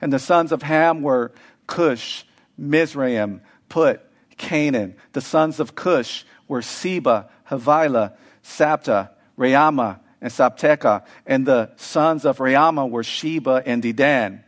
And 0.00 0.12
the 0.12 0.18
sons 0.18 0.52
of 0.52 0.62
Ham 0.62 1.02
were 1.02 1.32
Cush, 1.66 2.24
Mizraim, 2.58 3.40
Put, 3.68 4.02
Canaan. 4.36 4.96
The 5.12 5.20
sons 5.20 5.60
of 5.60 5.74
Cush 5.74 6.24
were 6.48 6.62
Seba, 6.62 7.30
Havilah, 7.48 8.14
Sabta, 8.42 9.10
Raamah, 9.38 10.00
and 10.20 10.30
Sabteca. 10.30 11.04
And 11.26 11.46
the 11.46 11.70
sons 11.76 12.24
of 12.24 12.38
Raamah 12.38 12.90
were 12.90 13.04
Sheba 13.04 13.62
and 13.64 13.82
Dedan. 13.82 14.42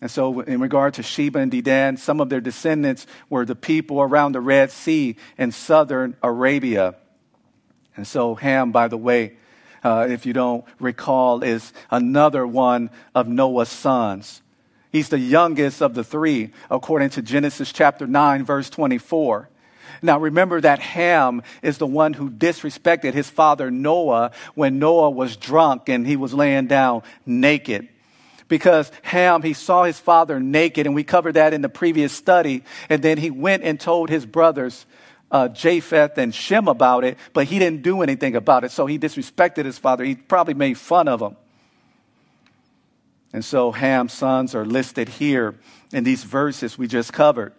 And 0.00 0.10
so, 0.10 0.40
in 0.40 0.60
regard 0.60 0.94
to 0.94 1.02
Sheba 1.02 1.40
and 1.40 1.50
Dedan, 1.50 1.98
some 1.98 2.20
of 2.20 2.28
their 2.28 2.40
descendants 2.40 3.06
were 3.28 3.44
the 3.44 3.56
people 3.56 4.00
around 4.00 4.32
the 4.32 4.40
Red 4.40 4.70
Sea 4.70 5.16
in 5.36 5.50
southern 5.50 6.16
Arabia. 6.22 6.94
And 7.96 8.06
so, 8.06 8.36
Ham, 8.36 8.70
by 8.70 8.86
the 8.86 8.96
way, 8.96 9.36
uh, 9.82 10.06
if 10.08 10.26
you 10.26 10.32
don't 10.32 10.64
recall, 10.78 11.42
is 11.42 11.72
another 11.90 12.46
one 12.46 12.90
of 13.14 13.28
Noah's 13.28 13.68
sons. 13.68 14.42
He's 14.90 15.08
the 15.08 15.18
youngest 15.18 15.82
of 15.82 15.94
the 15.94 16.04
three, 16.04 16.52
according 16.70 17.10
to 17.10 17.22
Genesis 17.22 17.72
chapter 17.72 18.06
9, 18.06 18.44
verse 18.44 18.70
24. 18.70 19.48
Now 20.02 20.18
remember 20.18 20.60
that 20.60 20.78
Ham 20.78 21.42
is 21.62 21.78
the 21.78 21.86
one 21.86 22.12
who 22.12 22.30
disrespected 22.30 23.14
his 23.14 23.28
father 23.28 23.70
Noah 23.70 24.32
when 24.54 24.78
Noah 24.78 25.10
was 25.10 25.36
drunk 25.36 25.88
and 25.88 26.06
he 26.06 26.16
was 26.16 26.32
laying 26.32 26.66
down 26.66 27.02
naked. 27.26 27.88
Because 28.46 28.90
Ham, 29.02 29.42
he 29.42 29.52
saw 29.52 29.84
his 29.84 29.98
father 29.98 30.40
naked, 30.40 30.86
and 30.86 30.94
we 30.94 31.04
covered 31.04 31.34
that 31.34 31.52
in 31.52 31.60
the 31.60 31.68
previous 31.68 32.14
study, 32.14 32.64
and 32.88 33.02
then 33.02 33.18
he 33.18 33.30
went 33.30 33.62
and 33.62 33.78
told 33.78 34.08
his 34.08 34.24
brothers, 34.24 34.86
uh, 35.30 35.48
Japheth 35.48 36.18
and 36.18 36.34
Shem 36.34 36.68
about 36.68 37.04
it, 37.04 37.18
but 37.32 37.46
he 37.46 37.58
didn't 37.58 37.82
do 37.82 38.02
anything 38.02 38.36
about 38.36 38.64
it. 38.64 38.70
So 38.70 38.86
he 38.86 38.98
disrespected 38.98 39.64
his 39.64 39.78
father. 39.78 40.04
He 40.04 40.14
probably 40.14 40.54
made 40.54 40.78
fun 40.78 41.08
of 41.08 41.20
him. 41.20 41.36
And 43.32 43.44
so 43.44 43.72
Ham's 43.72 44.14
sons 44.14 44.54
are 44.54 44.64
listed 44.64 45.08
here 45.08 45.54
in 45.92 46.04
these 46.04 46.24
verses 46.24 46.78
we 46.78 46.86
just 46.86 47.12
covered. 47.12 47.52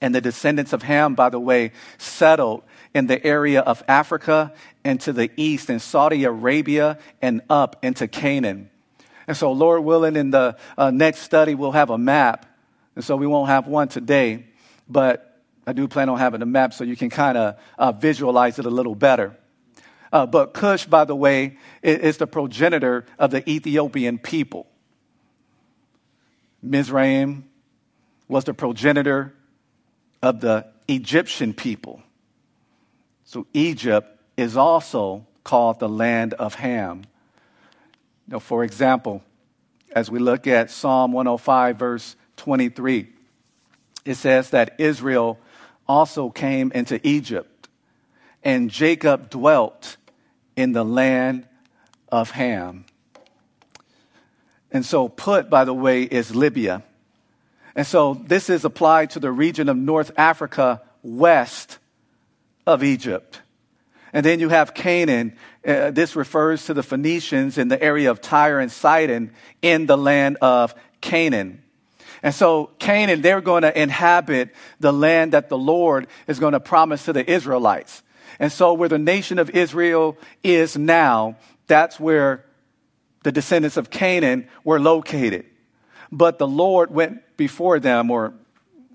And 0.00 0.14
the 0.14 0.20
descendants 0.20 0.72
of 0.72 0.82
Ham, 0.82 1.14
by 1.14 1.28
the 1.28 1.38
way, 1.38 1.72
settled 1.98 2.62
in 2.94 3.06
the 3.06 3.24
area 3.24 3.60
of 3.60 3.84
Africa 3.86 4.52
and 4.82 5.00
to 5.02 5.12
the 5.12 5.30
east 5.36 5.70
in 5.70 5.78
Saudi 5.78 6.24
Arabia 6.24 6.98
and 7.20 7.42
up 7.50 7.76
into 7.84 8.08
Canaan. 8.08 8.70
And 9.28 9.36
so, 9.36 9.52
Lord 9.52 9.84
willing, 9.84 10.16
in 10.16 10.30
the 10.30 10.56
uh, 10.76 10.90
next 10.90 11.20
study, 11.20 11.54
we'll 11.54 11.72
have 11.72 11.90
a 11.90 11.98
map. 11.98 12.46
And 12.96 13.04
so 13.04 13.14
we 13.16 13.26
won't 13.26 13.48
have 13.48 13.68
one 13.68 13.86
today, 13.88 14.46
but 14.88 15.29
I 15.66 15.72
do 15.72 15.86
plan 15.88 16.08
on 16.08 16.18
having 16.18 16.42
a 16.42 16.46
map 16.46 16.72
so 16.72 16.84
you 16.84 16.96
can 16.96 17.10
kind 17.10 17.36
of 17.36 17.56
uh, 17.78 17.92
visualize 17.92 18.58
it 18.58 18.66
a 18.66 18.70
little 18.70 18.94
better. 18.94 19.36
Uh, 20.12 20.26
but 20.26 20.54
Cush, 20.54 20.86
by 20.86 21.04
the 21.04 21.14
way, 21.14 21.58
is 21.82 22.16
the 22.16 22.26
progenitor 22.26 23.06
of 23.18 23.30
the 23.30 23.48
Ethiopian 23.48 24.18
people. 24.18 24.66
Mizraim 26.62 27.44
was 28.28 28.44
the 28.44 28.54
progenitor 28.54 29.34
of 30.22 30.40
the 30.40 30.66
Egyptian 30.88 31.54
people. 31.54 32.02
So 33.24 33.46
Egypt 33.52 34.18
is 34.36 34.56
also 34.56 35.26
called 35.44 35.78
the 35.78 35.88
land 35.88 36.34
of 36.34 36.54
Ham. 36.54 37.04
Now, 38.26 38.38
for 38.38 38.64
example, 38.64 39.22
as 39.92 40.10
we 40.10 40.18
look 40.18 40.46
at 40.46 40.70
Psalm 40.70 41.12
105, 41.12 41.76
verse 41.76 42.16
23, 42.36 43.08
it 44.04 44.14
says 44.14 44.50
that 44.50 44.74
Israel 44.78 45.38
also 45.90 46.30
came 46.30 46.70
into 46.70 47.04
Egypt, 47.04 47.68
and 48.44 48.70
Jacob 48.70 49.28
dwelt 49.28 49.96
in 50.54 50.70
the 50.70 50.84
land 50.84 51.48
of 52.10 52.30
Ham. 52.30 52.84
And 54.70 54.86
so, 54.86 55.08
Put, 55.08 55.50
by 55.50 55.64
the 55.64 55.74
way, 55.74 56.04
is 56.04 56.32
Libya. 56.32 56.84
And 57.74 57.84
so, 57.84 58.14
this 58.14 58.48
is 58.48 58.64
applied 58.64 59.10
to 59.10 59.18
the 59.18 59.32
region 59.32 59.68
of 59.68 59.76
North 59.76 60.12
Africa 60.16 60.80
west 61.02 61.78
of 62.68 62.84
Egypt. 62.84 63.40
And 64.12 64.24
then 64.24 64.38
you 64.38 64.48
have 64.48 64.74
Canaan. 64.74 65.36
Uh, 65.66 65.90
this 65.90 66.14
refers 66.14 66.66
to 66.66 66.74
the 66.74 66.84
Phoenicians 66.84 67.58
in 67.58 67.66
the 67.66 67.82
area 67.82 68.12
of 68.12 68.20
Tyre 68.20 68.60
and 68.60 68.70
Sidon 68.70 69.32
in 69.60 69.86
the 69.86 69.98
land 69.98 70.36
of 70.40 70.72
Canaan. 71.00 71.64
And 72.22 72.34
so 72.34 72.70
Canaan, 72.78 73.22
they're 73.22 73.40
going 73.40 73.62
to 73.62 73.80
inhabit 73.80 74.50
the 74.78 74.92
land 74.92 75.32
that 75.32 75.48
the 75.48 75.58
Lord 75.58 76.06
is 76.26 76.38
going 76.38 76.52
to 76.52 76.60
promise 76.60 77.04
to 77.06 77.12
the 77.12 77.28
Israelites. 77.28 78.02
And 78.38 78.52
so 78.52 78.74
where 78.74 78.88
the 78.88 78.98
nation 78.98 79.38
of 79.38 79.50
Israel 79.50 80.16
is 80.42 80.76
now, 80.76 81.36
that's 81.66 81.98
where 81.98 82.44
the 83.22 83.32
descendants 83.32 83.76
of 83.76 83.90
Canaan 83.90 84.48
were 84.64 84.80
located. 84.80 85.46
But 86.12 86.38
the 86.38 86.48
Lord 86.48 86.90
went 86.90 87.36
before 87.36 87.78
them, 87.78 88.10
or, 88.10 88.34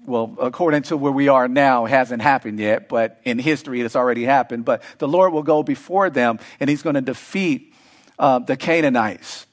well, 0.05 0.35
according 0.39 0.83
to 0.83 0.97
where 0.97 1.11
we 1.11 1.27
are 1.27 1.47
now, 1.47 1.85
hasn't 1.85 2.21
happened 2.21 2.59
yet, 2.59 2.89
but 2.89 3.19
in 3.23 3.39
history 3.39 3.81
it's 3.81 3.95
already 3.95 4.23
happened. 4.23 4.65
But 4.65 4.83
the 4.97 5.07
Lord 5.07 5.31
will 5.31 5.43
go 5.43 5.63
before 5.63 6.09
them 6.09 6.39
and 6.59 6.69
he's 6.69 6.81
going 6.81 6.95
to 6.95 7.01
defeat 7.01 7.73
uh, 8.19 8.39
the 8.39 8.57
Canaanites. 8.57 9.45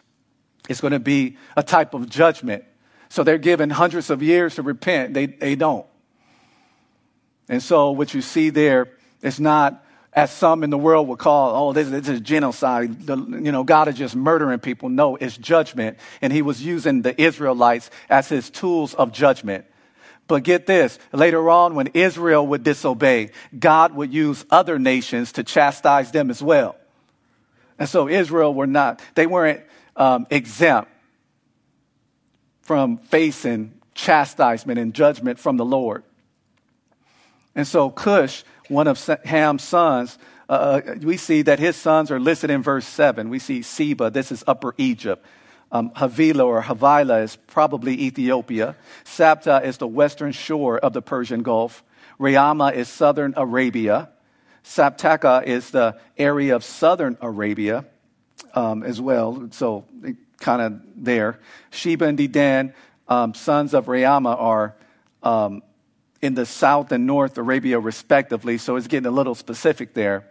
It's 0.68 0.80
going 0.80 0.92
to 0.92 1.00
be 1.00 1.36
a 1.56 1.62
type 1.62 1.94
of 1.94 2.08
judgment. 2.08 2.64
So 3.12 3.24
they're 3.24 3.36
given 3.36 3.68
hundreds 3.68 4.08
of 4.08 4.22
years 4.22 4.54
to 4.54 4.62
repent. 4.62 5.12
They, 5.12 5.26
they 5.26 5.54
don't. 5.54 5.84
And 7.46 7.62
so 7.62 7.90
what 7.90 8.14
you 8.14 8.22
see 8.22 8.48
there 8.48 8.88
is 9.20 9.38
not 9.38 9.84
as 10.14 10.30
some 10.30 10.64
in 10.64 10.70
the 10.70 10.78
world 10.78 11.08
would 11.08 11.18
call, 11.18 11.54
oh, 11.54 11.72
this, 11.74 11.90
this 11.90 12.08
is 12.08 12.22
genocide. 12.22 13.06
The, 13.06 13.18
you 13.18 13.52
know, 13.52 13.64
God 13.64 13.88
is 13.88 13.96
just 13.96 14.16
murdering 14.16 14.60
people. 14.60 14.88
No, 14.88 15.16
it's 15.16 15.36
judgment. 15.36 15.98
And 16.22 16.32
he 16.32 16.40
was 16.40 16.64
using 16.64 17.02
the 17.02 17.20
Israelites 17.20 17.90
as 18.08 18.30
his 18.30 18.48
tools 18.48 18.94
of 18.94 19.12
judgment. 19.12 19.66
But 20.26 20.42
get 20.42 20.64
this, 20.64 20.98
later 21.12 21.50
on 21.50 21.74
when 21.74 21.88
Israel 21.88 22.46
would 22.46 22.62
disobey, 22.62 23.32
God 23.58 23.92
would 23.94 24.10
use 24.10 24.46
other 24.50 24.78
nations 24.78 25.32
to 25.32 25.44
chastise 25.44 26.12
them 26.12 26.30
as 26.30 26.42
well. 26.42 26.76
And 27.78 27.90
so 27.90 28.08
Israel 28.08 28.54
were 28.54 28.66
not, 28.66 29.02
they 29.16 29.26
weren't 29.26 29.60
um, 29.96 30.26
exempt 30.30 30.91
from 32.62 32.96
facing 32.96 33.74
chastisement 33.94 34.78
and 34.78 34.94
judgment 34.94 35.38
from 35.38 35.56
the 35.56 35.64
Lord. 35.64 36.02
And 37.54 37.66
so 37.66 37.90
Cush, 37.90 38.44
one 38.68 38.86
of 38.86 39.04
Ham's 39.24 39.62
sons, 39.62 40.18
uh, 40.48 40.52
uh, 40.52 40.94
we 41.02 41.16
see 41.16 41.42
that 41.42 41.58
his 41.58 41.76
sons 41.76 42.10
are 42.10 42.20
listed 42.20 42.50
in 42.50 42.62
verse 42.62 42.86
7. 42.86 43.28
We 43.28 43.38
see 43.38 43.62
Seba, 43.62 44.10
this 44.10 44.32
is 44.32 44.42
Upper 44.46 44.74
Egypt. 44.78 45.24
Um, 45.70 45.90
Havilah 45.90 46.44
or 46.44 46.62
Havilah 46.62 47.22
is 47.22 47.36
probably 47.36 47.94
Ethiopia. 47.94 48.76
Sabta 49.04 49.64
is 49.64 49.78
the 49.78 49.86
western 49.86 50.32
shore 50.32 50.78
of 50.78 50.92
the 50.92 51.02
Persian 51.02 51.42
Gulf. 51.42 51.82
Raamah 52.20 52.74
is 52.74 52.88
southern 52.88 53.34
Arabia. 53.36 54.10
Sabteka 54.64 55.44
is 55.44 55.70
the 55.70 55.98
area 56.18 56.54
of 56.54 56.62
southern 56.62 57.16
Arabia 57.20 57.84
um, 58.54 58.82
as 58.82 59.00
well. 59.00 59.48
So 59.50 59.84
kind 60.38 60.62
of 60.62 60.80
there. 60.96 61.38
Sheba 61.70 62.06
and 62.06 62.18
Dedan, 62.18 62.74
um, 63.08 63.34
sons 63.34 63.74
of 63.74 63.86
Raamah, 63.86 64.40
are 64.40 64.74
um, 65.22 65.62
in 66.20 66.34
the 66.34 66.46
south 66.46 66.92
and 66.92 67.06
north 67.06 67.38
Arabia, 67.38 67.78
respectively. 67.78 68.58
So 68.58 68.76
it's 68.76 68.86
getting 68.86 69.06
a 69.06 69.12
little 69.12 69.34
specific 69.34 69.94
there. 69.94 70.28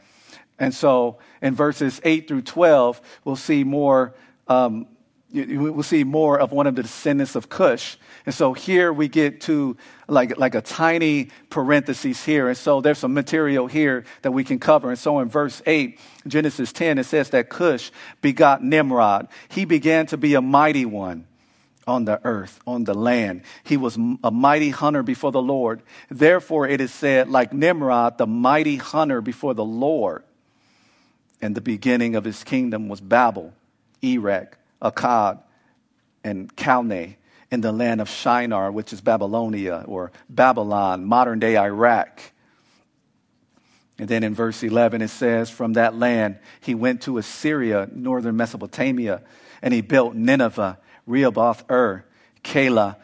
And 0.59 0.73
so 0.73 1.17
in 1.41 1.55
verses 1.55 1.99
8 2.03 2.27
through 2.27 2.43
12, 2.43 3.01
we'll 3.25 3.35
see 3.35 3.63
more. 3.63 4.13
Um, 4.47 4.87
we'll 5.33 5.83
see 5.83 6.03
more 6.03 6.39
of 6.39 6.51
one 6.51 6.67
of 6.67 6.75
the 6.75 6.83
descendants 6.83 7.35
of 7.35 7.49
Cush. 7.49 7.97
And 8.25 8.35
so 8.35 8.53
here 8.53 8.91
we 8.91 9.07
get 9.07 9.41
to 9.41 9.77
like, 10.07 10.37
like 10.37 10.55
a 10.55 10.61
tiny 10.61 11.29
parenthesis 11.49 12.23
here. 12.23 12.49
And 12.49 12.57
so 12.57 12.81
there's 12.81 12.99
some 12.99 13.13
material 13.13 13.67
here 13.67 14.03
that 14.21 14.31
we 14.31 14.43
can 14.43 14.59
cover. 14.59 14.89
And 14.89 14.99
so 14.99 15.19
in 15.19 15.29
verse 15.29 15.61
8, 15.65 15.99
Genesis 16.27 16.71
10, 16.73 16.97
it 16.97 17.05
says 17.05 17.29
that 17.31 17.49
Cush 17.49 17.91
begot 18.21 18.63
Nimrod. 18.63 19.27
He 19.49 19.65
began 19.65 20.05
to 20.07 20.17
be 20.17 20.35
a 20.35 20.41
mighty 20.41 20.85
one 20.85 21.25
on 21.87 22.05
the 22.05 22.19
earth, 22.23 22.59
on 22.67 22.83
the 22.83 22.93
land. 22.93 23.41
He 23.63 23.77
was 23.77 23.97
a 24.23 24.31
mighty 24.31 24.69
hunter 24.69 25.03
before 25.03 25.31
the 25.31 25.41
Lord. 25.41 25.81
Therefore, 26.09 26.67
it 26.67 26.79
is 26.81 26.93
said, 26.93 27.29
like 27.29 27.53
Nimrod, 27.53 28.17
the 28.17 28.27
mighty 28.27 28.75
hunter 28.75 29.21
before 29.21 29.53
the 29.53 29.65
Lord. 29.65 30.23
And 31.41 31.55
the 31.55 31.61
beginning 31.61 32.15
of 32.15 32.23
his 32.23 32.43
kingdom 32.43 32.87
was 32.87 33.01
Babel, 33.01 33.53
Erech, 34.03 34.57
Akkad, 34.81 35.41
and 36.23 36.55
Calneh 36.55 37.15
in 37.49 37.61
the 37.61 37.71
land 37.71 38.01
of 38.01 38.09
Shinar, 38.09 38.71
which 38.71 38.93
is 38.93 39.01
Babylonia 39.01 39.83
or 39.87 40.11
Babylon, 40.29 41.05
modern 41.05 41.39
day 41.39 41.57
Iraq. 41.57 42.21
And 43.99 44.07
then 44.07 44.23
in 44.23 44.33
verse 44.33 44.63
11, 44.63 45.01
it 45.01 45.09
says, 45.09 45.49
From 45.49 45.73
that 45.73 45.95
land 45.95 46.39
he 46.61 46.73
went 46.73 47.01
to 47.03 47.17
Assyria, 47.17 47.89
northern 47.93 48.37
Mesopotamia, 48.37 49.21
and 49.61 49.73
he 49.73 49.81
built 49.81 50.15
Nineveh, 50.15 50.79
Rehoboth 51.05 51.69
Ir, 51.69 52.05
Calah, 52.43 52.95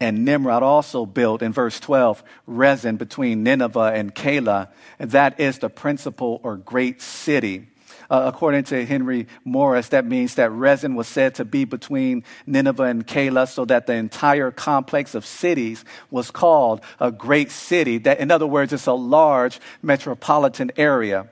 and 0.00 0.24
Nimrod 0.24 0.64
also 0.64 1.06
built, 1.06 1.42
in 1.42 1.52
verse 1.52 1.78
12, 1.78 2.24
Resen 2.48 2.98
between 2.98 3.44
Nineveh 3.44 3.92
and 3.94 4.12
Calah. 4.12 4.72
And 4.98 5.12
that 5.12 5.38
is 5.38 5.60
the 5.60 5.70
principal 5.70 6.40
or 6.42 6.56
great 6.56 7.00
city 7.00 7.68
uh, 8.12 8.24
according 8.26 8.62
to 8.62 8.84
Henry 8.84 9.26
Morris, 9.42 9.88
that 9.88 10.04
means 10.04 10.34
that 10.34 10.50
Resen 10.50 10.96
was 10.96 11.08
said 11.08 11.36
to 11.36 11.46
be 11.46 11.64
between 11.64 12.24
Nineveh 12.44 12.82
and 12.82 13.06
Calah, 13.06 13.48
so 13.48 13.64
that 13.64 13.86
the 13.86 13.94
entire 13.94 14.50
complex 14.50 15.14
of 15.14 15.24
cities 15.24 15.82
was 16.10 16.30
called 16.30 16.82
a 17.00 17.10
great 17.10 17.50
city. 17.50 17.96
That, 17.96 18.20
in 18.20 18.30
other 18.30 18.46
words, 18.46 18.74
it's 18.74 18.86
a 18.86 18.92
large 18.92 19.60
metropolitan 19.80 20.72
area. 20.76 21.28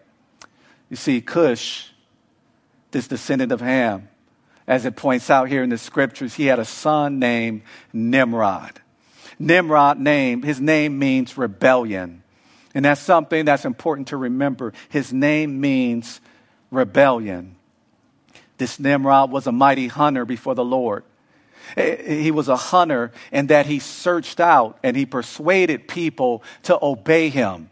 You 0.89 0.97
see, 0.97 1.21
Cush, 1.21 1.91
this 2.93 3.07
descendant 3.07 3.53
of 3.53 3.61
Ham, 3.61 4.09
as 4.67 4.87
it 4.87 4.97
points 4.97 5.29
out 5.29 5.51
here 5.51 5.63
in 5.63 5.69
the 5.69 5.77
scriptures, 5.77 6.35
he 6.35 6.47
had 6.47 6.59
a 6.59 6.65
son 6.65 7.19
named 7.19 7.61
Nimrod. 7.93 8.81
Nimrod 9.39 9.99
name, 9.99 10.41
his 10.41 10.63
name 10.63 10.99
means 10.99 11.37
rebellion. 11.37 12.23
And 12.73 12.87
that's 12.87 13.03
something 13.03 13.45
that's 13.45 13.67
important 13.67 14.09
to 14.09 14.17
remember. 14.17 14.73
His 14.89 15.13
name 15.13 15.61
means 15.61 16.23
rebellion. 16.71 17.57
This 18.59 18.79
Nimrod 18.79 19.31
was 19.31 19.47
a 19.47 19.53
mighty 19.53 19.89
hunter 19.89 20.25
before 20.25 20.55
the 20.55 20.65
Lord. 20.65 21.05
Eh, 21.77 21.97
eh, 21.99 22.15
he 22.17 22.31
was 22.31 22.49
a 22.49 22.57
hunter 22.57 23.13
in 23.33 23.47
that 23.49 23.67
he 23.67 23.79
searched 23.79 24.41
out 24.41 24.79
and 24.83 24.97
he 24.97 25.07
persuaded 25.07 25.89
people 25.89 26.43
to 26.65 26.79
obey 26.83 27.29
him. 27.29 27.71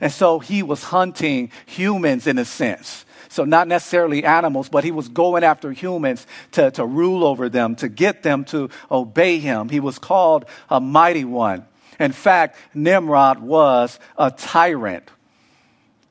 And 0.00 0.12
so 0.12 0.38
he 0.38 0.62
was 0.62 0.82
hunting 0.82 1.50
humans 1.64 2.26
in 2.26 2.38
a 2.38 2.44
sense. 2.44 3.04
So, 3.28 3.44
not 3.44 3.68
necessarily 3.68 4.24
animals, 4.24 4.68
but 4.68 4.84
he 4.84 4.90
was 4.90 5.08
going 5.08 5.44
after 5.44 5.70
humans 5.72 6.26
to, 6.52 6.70
to 6.70 6.86
rule 6.86 7.24
over 7.24 7.48
them, 7.48 7.76
to 7.76 7.88
get 7.88 8.22
them 8.22 8.44
to 8.46 8.70
obey 8.90 9.38
him. 9.38 9.68
He 9.68 9.80
was 9.80 9.98
called 9.98 10.46
a 10.70 10.80
mighty 10.80 11.24
one. 11.24 11.66
In 11.98 12.12
fact, 12.12 12.56
Nimrod 12.72 13.40
was 13.40 13.98
a 14.16 14.30
tyrant. 14.30 15.10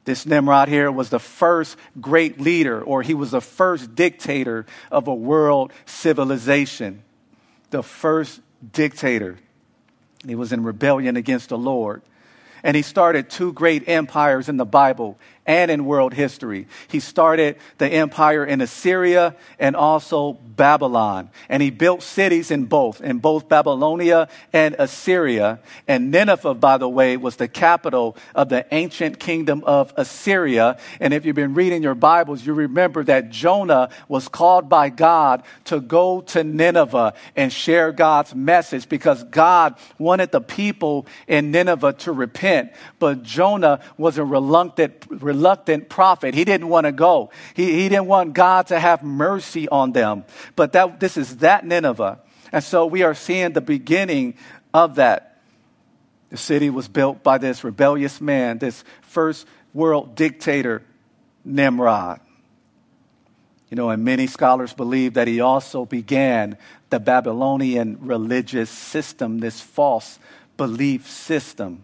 This 0.06 0.26
Nimrod 0.26 0.70
here 0.70 0.92
was 0.92 1.10
the 1.10 1.20
first 1.20 1.78
great 2.00 2.40
leader, 2.40 2.82
or 2.82 3.02
he 3.02 3.16
was 3.16 3.32
the 3.32 3.42
first 3.42 3.96
dictator 3.96 4.66
of 4.92 5.08
a 5.08 5.14
world 5.14 5.74
civilization. 5.86 7.04
The 7.72 7.84
first 7.84 8.40
dictator. 8.72 9.38
He 10.26 10.36
was 10.36 10.54
in 10.54 10.64
rebellion 10.64 11.18
against 11.18 11.50
the 11.50 11.58
Lord. 11.58 12.04
And 12.64 12.76
he 12.76 12.84
started 12.84 13.30
two 13.30 13.52
great 13.54 13.88
empires 13.88 14.48
in 14.48 14.58
the 14.58 14.66
Bible 14.66 15.20
and 15.46 15.70
in 15.70 15.86
world 15.86 16.14
history. 16.14 16.68
He 16.88 17.00
started 17.00 17.58
the 17.78 17.88
empire 17.88 18.44
in 18.44 18.62
Assyria 18.62 19.36
and 19.60 19.76
also 19.76 20.34
Babylon. 20.34 21.30
And 21.50 21.62
he 21.62 21.70
built 21.70 22.02
cities 22.02 22.50
in 22.50 22.66
both, 22.66 23.02
in 23.02 23.20
both 23.20 23.48
Babylonia 23.48 24.28
and 24.54 24.76
Assyria. 24.80 25.60
And 25.88 26.12
Nineveh, 26.12 26.56
by 26.56 26.78
the 26.78 26.90
way, 26.90 27.18
was 27.18 27.36
the 27.36 27.48
capital 27.48 28.18
of 28.34 28.50
the 28.50 28.66
ancient 28.74 29.20
kingdom 29.20 29.64
of 29.66 29.94
Assyria. 29.98 30.78
And 31.00 31.14
if 31.14 31.26
you've 31.26 31.36
been 31.36 31.54
reading 31.54 31.84
your 31.84 31.96
Bibles, 31.96 32.46
you 32.46 32.54
remember 32.54 33.04
that 33.04 33.30
Jonah 33.30 33.90
was 34.08 34.28
called 34.28 34.68
by 34.68 34.90
God 34.90 35.44
to 35.66 35.80
go 35.80 36.22
to 36.22 36.44
Nineveh 36.44 37.14
and 37.36 37.54
share 37.54 37.92
God's 37.92 38.34
message 38.34 38.90
because 38.90 39.24
God 39.26 39.76
wanted 40.00 40.32
the 40.32 40.42
people 40.42 41.06
in 41.28 41.52
Nineveh 41.52 41.94
to 41.94 42.12
repent. 42.12 42.72
But 42.98 43.22
Jonah 43.22 43.82
was 43.98 44.18
a 44.18 44.26
reluctant, 44.26 45.06
reluctant 45.10 45.35
prophet. 45.90 46.34
He 46.34 46.46
didn't 46.46 46.68
want 46.68 46.86
to 46.86 46.92
go. 46.92 47.32
He, 47.54 47.72
he 47.72 47.90
didn't 47.90 48.08
want 48.08 48.34
God 48.34 48.68
to 48.68 48.80
have 48.80 49.04
mercy 49.04 49.68
on 49.70 49.92
them. 49.92 50.26
But 50.56 50.74
that, 50.74 51.00
this 51.00 51.18
is 51.18 51.38
that 51.38 51.66
Nineveh. 51.66 52.20
And 52.52 52.64
so 52.64 52.86
we 52.86 53.04
are 53.04 53.14
seeing 53.14 53.54
the 53.54 53.62
beginning 53.62 54.36
of 54.74 54.96
that. 54.96 55.42
The 56.30 56.38
city 56.38 56.70
was 56.70 56.88
built 56.88 57.24
by 57.24 57.38
this 57.38 57.64
rebellious 57.64 58.20
man, 58.20 58.58
this 58.58 58.84
first 59.02 59.48
world 59.74 60.16
dictator, 60.16 60.82
Nimrod. 61.44 62.20
You 63.70 63.76
know, 63.76 63.90
and 63.90 64.04
many 64.04 64.28
scholars 64.28 64.74
believe 64.74 65.16
that 65.16 65.28
he 65.28 65.42
also 65.42 65.86
began 65.86 66.58
the 66.90 67.00
Babylonian 67.00 67.98
religious 68.02 68.70
system, 68.70 69.40
this 69.40 69.60
false 69.60 70.20
belief 70.56 71.10
system. 71.10 71.84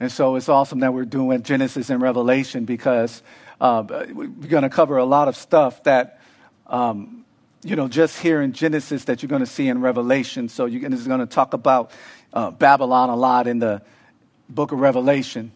And 0.00 0.10
so 0.10 0.36
it's 0.36 0.48
awesome 0.48 0.80
that 0.80 0.94
we're 0.94 1.04
doing 1.04 1.42
Genesis 1.42 1.90
and 1.90 2.00
Revelation 2.00 2.64
because 2.64 3.22
uh, 3.60 3.84
we're 4.12 4.28
going 4.28 4.62
to 4.62 4.70
cover 4.70 4.96
a 4.96 5.04
lot 5.04 5.28
of 5.28 5.36
stuff 5.36 5.82
that, 5.84 6.22
um, 6.66 7.26
you 7.62 7.76
know, 7.76 7.86
just 7.86 8.18
here 8.18 8.40
in 8.40 8.54
Genesis 8.54 9.04
that 9.04 9.22
you're 9.22 9.28
going 9.28 9.40
to 9.40 9.46
see 9.46 9.68
in 9.68 9.82
Revelation. 9.82 10.48
So 10.48 10.64
you're 10.64 10.80
going 10.88 11.20
to 11.20 11.26
talk 11.26 11.52
about 11.52 11.90
uh, 12.32 12.50
Babylon 12.50 13.10
a 13.10 13.16
lot 13.16 13.46
in 13.46 13.58
the 13.58 13.82
book 14.48 14.72
of 14.72 14.80
Revelation. 14.80 15.52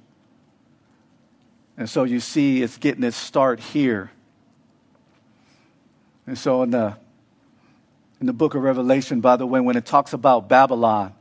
And 1.78 1.88
so 1.88 2.04
you 2.04 2.20
see 2.20 2.62
it's 2.62 2.76
getting 2.76 3.02
its 3.02 3.16
start 3.16 3.60
here. 3.60 4.10
And 6.26 6.38
so 6.38 6.62
in 6.62 6.70
the, 6.70 6.96
in 8.20 8.26
the 8.26 8.34
book 8.34 8.54
of 8.54 8.62
Revelation, 8.62 9.22
by 9.22 9.36
the 9.36 9.46
way, 9.46 9.60
when 9.60 9.76
it 9.76 9.86
talks 9.86 10.12
about 10.12 10.50
Babylon, 10.50 11.14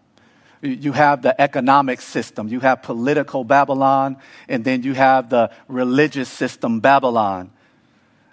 you 0.64 0.94
have 0.94 1.22
the 1.22 1.40
economic 1.40 2.02
system, 2.02 2.48
you 2.48 2.62
have 2.62 2.82
political 2.84 3.44
Babylon, 3.44 4.18
and 4.48 4.64
then 4.64 4.84
you 4.84 4.94
have 4.94 5.30
the 5.30 5.52
religious 5.68 6.30
system 6.30 6.80
Babylon. 6.80 7.52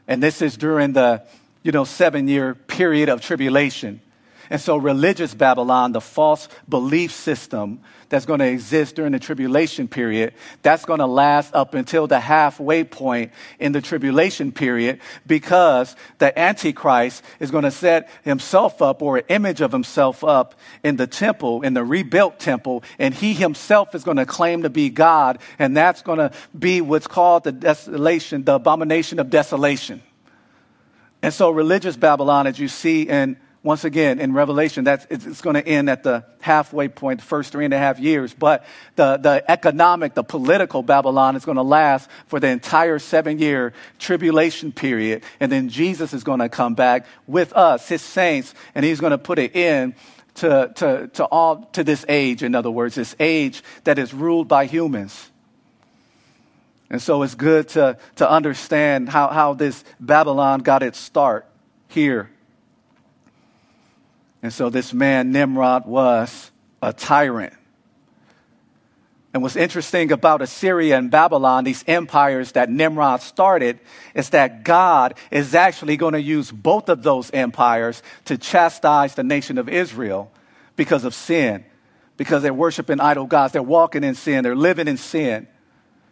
And 0.06 0.22
this 0.22 0.40
is 0.40 0.56
during 0.56 0.92
the, 0.92 1.22
you 1.62 1.72
know, 1.72 1.84
seven 1.84 2.28
year 2.28 2.54
period 2.54 3.08
of 3.08 3.20
tribulation. 3.20 4.00
And 4.50 4.60
so, 4.60 4.76
religious 4.76 5.32
Babylon, 5.32 5.92
the 5.92 6.00
false 6.00 6.48
belief 6.68 7.12
system 7.12 7.80
that's 8.08 8.26
going 8.26 8.40
to 8.40 8.48
exist 8.48 8.96
during 8.96 9.12
the 9.12 9.20
tribulation 9.20 9.86
period, 9.86 10.34
that's 10.62 10.84
going 10.84 10.98
to 10.98 11.06
last 11.06 11.54
up 11.54 11.74
until 11.74 12.08
the 12.08 12.18
halfway 12.18 12.82
point 12.82 13.30
in 13.60 13.70
the 13.70 13.80
tribulation 13.80 14.50
period 14.50 14.98
because 15.24 15.94
the 16.18 16.36
Antichrist 16.36 17.22
is 17.38 17.52
going 17.52 17.62
to 17.62 17.70
set 17.70 18.10
himself 18.24 18.82
up 18.82 19.02
or 19.02 19.18
an 19.18 19.24
image 19.28 19.60
of 19.60 19.70
himself 19.70 20.24
up 20.24 20.56
in 20.82 20.96
the 20.96 21.06
temple, 21.06 21.62
in 21.62 21.74
the 21.74 21.84
rebuilt 21.84 22.40
temple, 22.40 22.82
and 22.98 23.14
he 23.14 23.34
himself 23.34 23.94
is 23.94 24.02
going 24.02 24.16
to 24.16 24.26
claim 24.26 24.64
to 24.64 24.70
be 24.70 24.90
God, 24.90 25.38
and 25.60 25.76
that's 25.76 26.02
going 26.02 26.18
to 26.18 26.32
be 26.58 26.80
what's 26.80 27.06
called 27.06 27.44
the 27.44 27.52
desolation, 27.52 28.42
the 28.42 28.56
abomination 28.56 29.20
of 29.20 29.30
desolation. 29.30 30.02
And 31.22 31.32
so, 31.32 31.50
religious 31.50 31.96
Babylon, 31.96 32.48
as 32.48 32.58
you 32.58 32.66
see 32.66 33.02
in 33.02 33.36
once 33.62 33.84
again, 33.84 34.20
in 34.20 34.32
Revelation, 34.32 34.84
that's, 34.84 35.06
it's, 35.10 35.42
going 35.42 35.54
to 35.54 35.66
end 35.66 35.90
at 35.90 36.02
the 36.02 36.24
halfway 36.40 36.88
point, 36.88 37.20
the 37.20 37.26
first 37.26 37.52
three 37.52 37.66
and 37.66 37.74
a 37.74 37.78
half 37.78 37.98
years. 37.98 38.32
But 38.32 38.64
the, 38.96 39.18
the 39.18 39.44
economic, 39.50 40.14
the 40.14 40.24
political 40.24 40.82
Babylon 40.82 41.36
is 41.36 41.44
going 41.44 41.56
to 41.56 41.62
last 41.62 42.08
for 42.26 42.40
the 42.40 42.46
entire 42.48 42.98
seven 42.98 43.38
year 43.38 43.74
tribulation 43.98 44.72
period. 44.72 45.24
And 45.40 45.52
then 45.52 45.68
Jesus 45.68 46.14
is 46.14 46.24
going 46.24 46.40
to 46.40 46.48
come 46.48 46.74
back 46.74 47.04
with 47.26 47.52
us, 47.52 47.86
his 47.86 48.00
saints, 48.00 48.54
and 48.74 48.82
he's 48.82 48.98
going 48.98 49.10
to 49.10 49.18
put 49.18 49.38
it 49.38 49.54
in 49.54 49.94
to, 50.36 50.72
to, 50.76 51.10
to, 51.14 51.24
all, 51.26 51.64
to 51.72 51.84
this 51.84 52.06
age, 52.08 52.42
in 52.42 52.54
other 52.54 52.70
words, 52.70 52.94
this 52.94 53.14
age 53.20 53.62
that 53.84 53.98
is 53.98 54.14
ruled 54.14 54.48
by 54.48 54.64
humans. 54.64 55.30
And 56.88 57.02
so 57.02 57.22
it's 57.22 57.34
good 57.34 57.68
to, 57.70 57.98
to 58.16 58.28
understand 58.28 59.10
how, 59.10 59.28
how 59.28 59.52
this 59.52 59.84
Babylon 60.00 60.60
got 60.60 60.82
its 60.82 60.98
start 60.98 61.46
here 61.88 62.30
and 64.42 64.52
so 64.52 64.70
this 64.70 64.92
man, 64.92 65.32
Nimrod, 65.32 65.86
was 65.86 66.50
a 66.82 66.92
tyrant. 66.92 67.52
And 69.32 69.42
what's 69.42 69.54
interesting 69.54 70.10
about 70.10 70.42
Assyria 70.42 70.98
and 70.98 71.10
Babylon, 71.10 71.62
these 71.62 71.84
empires 71.86 72.52
that 72.52 72.68
Nimrod 72.68 73.22
started, 73.22 73.78
is 74.14 74.30
that 74.30 74.64
God 74.64 75.14
is 75.30 75.54
actually 75.54 75.96
going 75.96 76.14
to 76.14 76.20
use 76.20 76.50
both 76.50 76.88
of 76.88 77.04
those 77.04 77.30
empires 77.30 78.02
to 78.24 78.36
chastise 78.36 79.14
the 79.14 79.22
nation 79.22 79.56
of 79.56 79.68
Israel 79.68 80.32
because 80.74 81.04
of 81.04 81.14
sin, 81.14 81.64
because 82.16 82.42
they're 82.42 82.52
worshiping 82.52 82.98
idol 82.98 83.26
gods, 83.26 83.52
they're 83.52 83.62
walking 83.62 84.02
in 84.02 84.16
sin, 84.16 84.42
they're 84.42 84.56
living 84.56 84.88
in 84.88 84.96
sin, 84.96 85.46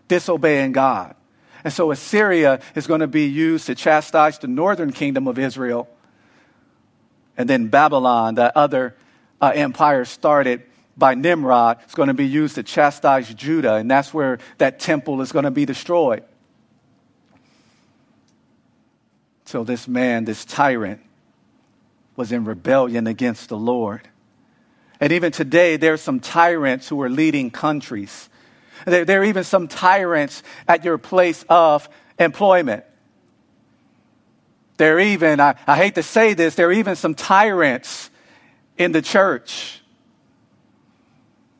disobeying 0.07 0.71
God. 0.71 1.17
And 1.65 1.73
so 1.73 1.91
Assyria 1.91 2.61
is 2.77 2.87
going 2.87 3.01
to 3.01 3.09
be 3.09 3.27
used 3.27 3.67
to 3.67 3.75
chastise 3.75 4.39
the 4.39 4.47
northern 4.47 4.93
kingdom 4.93 5.27
of 5.27 5.41
Israel 5.41 5.89
and 7.39 7.49
then 7.49 7.69
Babylon, 7.69 8.35
that 8.35 8.57
other 8.57 8.97
uh, 9.41 9.53
empire 9.55 10.05
started 10.05 10.65
by 10.97 11.15
Nimrod, 11.15 11.79
is 11.87 11.95
going 11.95 12.09
to 12.09 12.15
be 12.15 12.27
used 12.27 12.57
to 12.57 12.65
chastise 12.65 13.33
Judah, 13.33 13.77
and 13.77 13.89
that's 13.89 14.13
where 14.13 14.41
that 14.59 14.81
temple 14.81 15.23
is 15.23 15.31
going 15.31 15.45
to 15.45 15.53
be 15.53 15.65
destroyed. 15.65 16.25
So 19.45 19.63
this 19.63 19.87
man, 19.87 20.25
this 20.25 20.45
tyrant, 20.45 21.01
was 22.17 22.33
in 22.33 22.45
rebellion 22.45 23.07
against 23.07 23.49
the 23.49 23.57
Lord. 23.57 24.09
And 25.01 25.13
even 25.13 25.31
today, 25.31 25.77
there 25.77 25.93
are 25.93 25.97
some 25.97 26.19
tyrants 26.19 26.89
who 26.89 27.01
are 27.03 27.09
leading 27.09 27.53
countries. 27.53 28.29
There, 28.85 29.05
there, 29.05 29.21
are 29.21 29.25
even 29.25 29.45
some 29.45 29.69
tyrants 29.69 30.43
at 30.67 30.85
your 30.85 30.99
place 30.99 31.45
of 31.49 31.89
employment. 32.19 32.85
There 34.79 34.97
are 34.97 35.01
even, 35.01 35.41
I, 35.41 35.57
I 35.67 35.77
hate 35.77 35.97
to 35.97 36.03
say 36.03 36.35
this, 36.35 36.55
there 36.55 36.69
are 36.69 36.73
even 36.73 36.97
some 36.97 37.15
tyrants 37.15 38.11
in 38.79 38.93
the 38.93 39.03
church. 39.03 39.83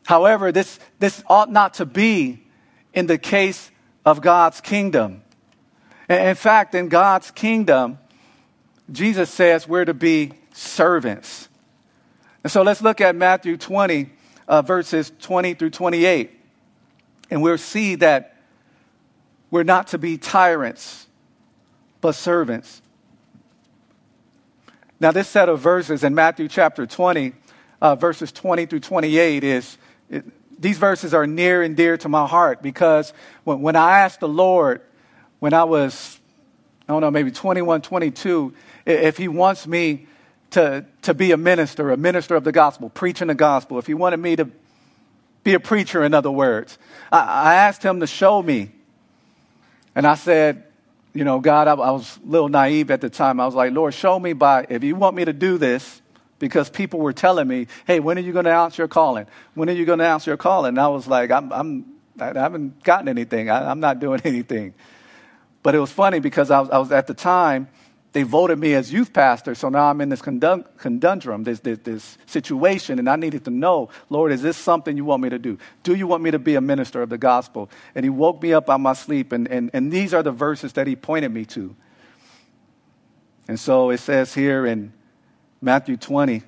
However, 0.07 0.53
this, 0.53 0.79
this 1.01 1.23
ought 1.27 1.53
not 1.53 1.75
to 1.75 1.85
be 1.85 2.43
in 2.95 3.07
the 3.07 3.19
case 3.19 3.71
of 4.07 4.23
God's 4.23 4.61
kingdom. 4.61 5.23
In 6.09 6.37
fact, 6.37 6.75
in 6.75 6.89
God's 6.89 7.31
kingdom, 7.31 7.99
Jesus 8.91 9.29
says 9.29 9.69
we're 9.69 9.85
to 9.85 9.93
be 9.93 10.33
servants. 10.55 11.49
And 12.43 12.51
so 12.51 12.63
let's 12.63 12.81
look 12.81 13.01
at 13.01 13.15
Matthew 13.17 13.57
20, 13.57 14.11
uh, 14.47 14.63
verses 14.63 15.13
20 15.21 15.55
through 15.55 15.71
28. 15.71 16.31
And 17.31 17.43
we'll 17.43 17.59
see 17.59 17.97
that 17.97 18.37
we're 19.51 19.65
not 19.65 19.89
to 19.89 19.99
be 19.99 20.17
tyrants, 20.19 21.07
but 22.01 22.15
servants. 22.15 22.81
Now, 25.01 25.13
this 25.13 25.29
set 25.29 25.49
of 25.49 25.61
verses 25.61 26.03
in 26.03 26.15
Matthew 26.15 26.49
chapter 26.49 26.85
20, 26.85 27.33
uh, 27.81 27.95
verses 27.95 28.33
20 28.33 28.67
through 28.67 28.81
28, 28.81 29.45
is 29.45 29.79
it, 30.11 30.25
these 30.61 30.77
verses 30.77 31.15
are 31.15 31.25
near 31.25 31.63
and 31.63 31.77
dear 31.77 31.97
to 31.99 32.09
my 32.09 32.27
heart 32.27 32.63
because 32.63 33.13
when, 33.45 33.61
when 33.61 33.77
I 33.77 34.01
asked 34.01 34.19
the 34.19 34.29
Lord, 34.29 34.81
when 35.39 35.55
I 35.55 35.63
was, 35.63 36.19
I 36.89 36.93
don't 36.93 37.01
know, 37.01 37.13
maybe 37.13 37.31
21, 37.31 37.83
22, 37.83 38.53
if 38.87 39.17
He 39.17 39.29
wants 39.29 39.69
me 39.69 40.09
to, 40.51 40.85
to 41.03 41.15
be 41.15 41.31
a 41.31 41.37
minister, 41.37 41.93
a 41.93 41.97
minister 41.97 42.35
of 42.35 42.43
the 42.43 42.51
gospel, 42.51 42.91
preaching 42.91 43.29
the 43.29 43.37
gospel, 43.37 43.79
if 43.79 43.87
He 43.87 43.95
wanted 43.95 44.17
me 44.17 44.35
to 44.35 44.51
be 45.45 45.55
a 45.55 45.61
preacher, 45.61 46.03
in 46.03 46.13
other 46.13 46.31
words, 46.31 46.77
I, 47.13 47.21
I 47.21 47.55
asked 47.55 47.85
Him 47.85 48.01
to 48.01 48.07
show 48.09 48.43
me. 48.43 48.73
And 49.95 50.09
I 50.09 50.17
said, 50.17 50.65
you 51.15 51.25
know, 51.25 51.41
God, 51.41 51.69
I, 51.69 51.73
I, 51.73 51.91
was 51.91 52.19
a 52.19 52.27
little 52.29 52.49
naive 52.49 52.91
at 52.91 53.01
the 53.01 53.11
time. 53.11 53.41
I 53.41 53.47
was 53.47 53.55
like, 53.55 53.73
Lord, 53.73 53.95
show 53.95 54.19
me 54.19 54.33
by, 54.33 54.67
if 54.69 54.85
you 54.85 54.95
want 54.95 55.17
me 55.17 55.25
to 55.25 55.33
do 55.33 55.59
this, 55.59 56.03
because 56.39 56.71
people 56.71 57.01
were 57.01 57.13
telling 57.13 57.49
me, 57.49 57.67
hey, 57.87 58.01
when 58.01 58.17
are 58.19 58.21
you 58.21 58.33
going 58.33 58.45
to 58.45 58.51
announce 58.51 58.79
your 58.79 58.89
calling? 58.89 59.27
When 59.55 59.69
are 59.69 59.73
you 59.73 59.85
going 59.85 59.99
to 59.99 60.05
announce 60.05 60.27
your 60.27 60.37
calling? 60.37 60.71
And 60.71 60.81
I 60.81 60.89
was 60.89 61.09
like, 61.09 61.31
I'm, 61.31 61.53
I'm, 61.53 61.85
I 62.21 62.27
haven't 62.27 62.83
gotten 62.85 63.09
anything. 63.09 63.51
I, 63.51 63.71
I'm 63.71 63.81
not 63.81 63.99
doing 63.99 64.21
anything. 64.25 64.75
But 65.63 65.75
it 65.75 65.81
was 65.81 65.91
funny 65.91 66.21
because 66.21 66.51
I 66.51 66.61
was, 66.61 66.71
I 66.71 66.79
was 66.79 66.93
at 66.93 67.07
the 67.07 67.15
time, 67.15 67.69
they 68.13 68.23
voted 68.23 68.59
me 68.59 68.75
as 68.75 68.93
youth 68.93 69.13
pastor, 69.13 69.55
so 69.55 69.69
now 69.69 69.91
I'm 69.91 70.01
in 70.01 70.09
this 70.09 70.23
conundrum, 70.23 71.45
this, 71.45 71.61
this, 71.61 71.79
this, 71.85 72.19
situation, 72.27 72.99
and 72.99 73.09
I 73.09 73.17
needed 73.17 73.45
to 73.45 73.51
know, 73.51 73.91
Lord, 74.09 74.33
is 74.33 74.41
this 74.41 74.57
something 74.57 74.97
you 74.97 75.05
want 75.05 75.23
me 75.23 75.29
to 75.29 75.39
do? 75.39 75.59
Do 75.83 75.95
you 75.95 76.07
want 76.07 76.23
me 76.23 76.31
to 76.31 76.39
be 76.39 76.55
a 76.55 76.61
minister 76.61 77.03
of 77.03 77.11
the 77.11 77.19
gospel? 77.19 77.69
And 77.95 78.05
He 78.05 78.11
woke 78.11 78.43
me 78.43 78.55
up 78.55 78.71
out 78.71 78.81
my 78.81 78.95
sleep, 78.95 79.33
and, 79.33 79.47
and, 79.49 79.71
and 79.75 79.93
these 79.93 80.15
are 80.15 80.23
the 80.23 80.33
verses 80.33 80.73
that 80.75 80.87
He 80.87 80.97
pointed 80.97 81.31
me 81.31 81.45
to. 81.47 81.77
And 83.47 83.61
so 83.61 83.91
it 83.91 83.99
says 83.99 84.35
here 84.35 84.67
in 84.67 84.93
Matthew 85.61 85.97
20, 85.97 86.43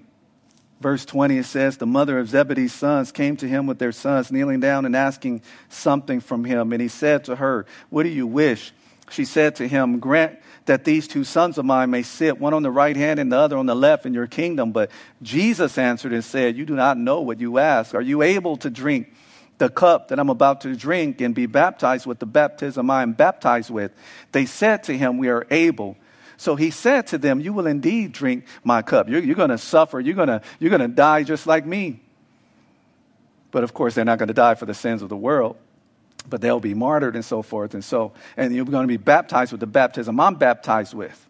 verse 0.81 1.05
20, 1.05 1.39
it 1.39 1.45
says, 1.45 1.77
The 1.77 1.87
mother 1.87 2.19
of 2.19 2.29
Zebedee's 2.29 2.73
sons 2.73 3.13
came 3.13 3.37
to 3.39 3.49
him 3.49 3.67
with 3.67 3.79
their 3.79 3.93
sons, 3.93 4.33
kneeling 4.33 4.61
down 4.61 4.85
and 4.85 4.97
asking 4.97 5.43
something 5.69 6.21
from 6.21 6.45
him. 6.45 6.73
And 6.73 6.81
he 6.81 6.89
said 6.89 7.25
to 7.25 7.37
her, 7.37 7.67
What 7.89 8.05
do 8.05 8.09
you 8.09 8.27
wish? 8.27 8.73
She 9.11 9.25
said 9.25 9.57
to 9.57 9.69
him, 9.69 9.99
Grant 9.99 10.39
that 10.67 10.85
these 10.85 11.09
two 11.09 11.25
sons 11.25 11.59
of 11.59 11.65
mine 11.65 11.91
may 11.91 12.03
sit, 12.03 12.41
one 12.41 12.55
on 12.55 12.63
the 12.63 12.71
right 12.71 12.97
hand 12.97 13.19
and 13.19 13.31
the 13.33 13.37
other 13.37 13.59
on 13.59 13.67
the 13.67 13.75
left 13.75 14.07
in 14.07 14.15
your 14.15 14.27
kingdom. 14.27 14.73
But 14.73 14.91
Jesus 15.21 15.77
answered 15.79 16.13
and 16.13 16.25
said, 16.25 16.57
You 16.57 16.65
do 16.65 16.77
not 16.77 16.97
know 16.97 17.21
what 17.21 17.41
you 17.41 17.59
ask. 17.59 17.95
Are 17.95 18.01
you 18.01 18.23
able 18.23 18.57
to 18.59 18.71
drink 18.71 19.13
the 19.59 19.69
cup 19.69 20.09
that 20.09 20.19
I'm 20.19 20.31
about 20.31 20.63
to 20.63 20.75
drink 20.77 21.21
and 21.21 21.35
be 21.35 21.47
baptized 21.47 22.07
with 22.07 22.21
the 22.21 22.27
baptism 22.27 22.89
I 22.89 23.03
am 23.03 23.13
baptized 23.13 23.71
with? 23.71 23.93
They 24.33 24.47
said 24.47 24.85
to 24.85 24.97
him, 24.97 25.19
We 25.19 25.29
are 25.29 25.47
able. 25.51 25.97
So 26.37 26.57
he 26.57 26.71
said 26.71 27.09
to 27.09 27.19
them, 27.19 27.41
You 27.41 27.53
will 27.53 27.67
indeed 27.67 28.13
drink 28.13 28.47
my 28.63 28.83
cup. 28.83 29.09
You're, 29.09 29.23
you're 29.23 29.35
going 29.35 29.51
to 29.51 29.59
suffer. 29.59 29.99
You're 29.99 30.15
going 30.15 30.41
you're 30.61 30.71
going 30.71 30.81
to 30.81 30.89
die 30.89 31.25
just 31.25 31.47
like 31.47 31.67
me. 31.67 32.01
But 33.51 33.65
of 33.65 33.75
course, 33.75 33.97
they're 33.97 34.05
not 34.05 34.19
going 34.19 34.29
to 34.29 34.35
die 34.35 34.55
for 34.55 34.67
the 34.67 34.75
sins 34.75 35.03
of 35.03 35.09
the 35.09 35.17
world 35.17 35.57
but 36.31 36.41
they'll 36.41 36.61
be 36.61 36.75
martyred 36.75 37.15
and 37.15 37.25
so 37.25 37.43
forth. 37.43 37.75
And 37.75 37.85
so, 37.85 38.13
and 38.37 38.55
you're 38.55 38.65
going 38.65 38.85
to 38.85 38.89
be 38.89 38.97
baptized 38.97 39.53
with 39.53 39.61
the 39.61 39.67
baptism 39.67 40.19
I'm 40.21 40.37
baptized 40.37 40.95
with. 40.95 41.27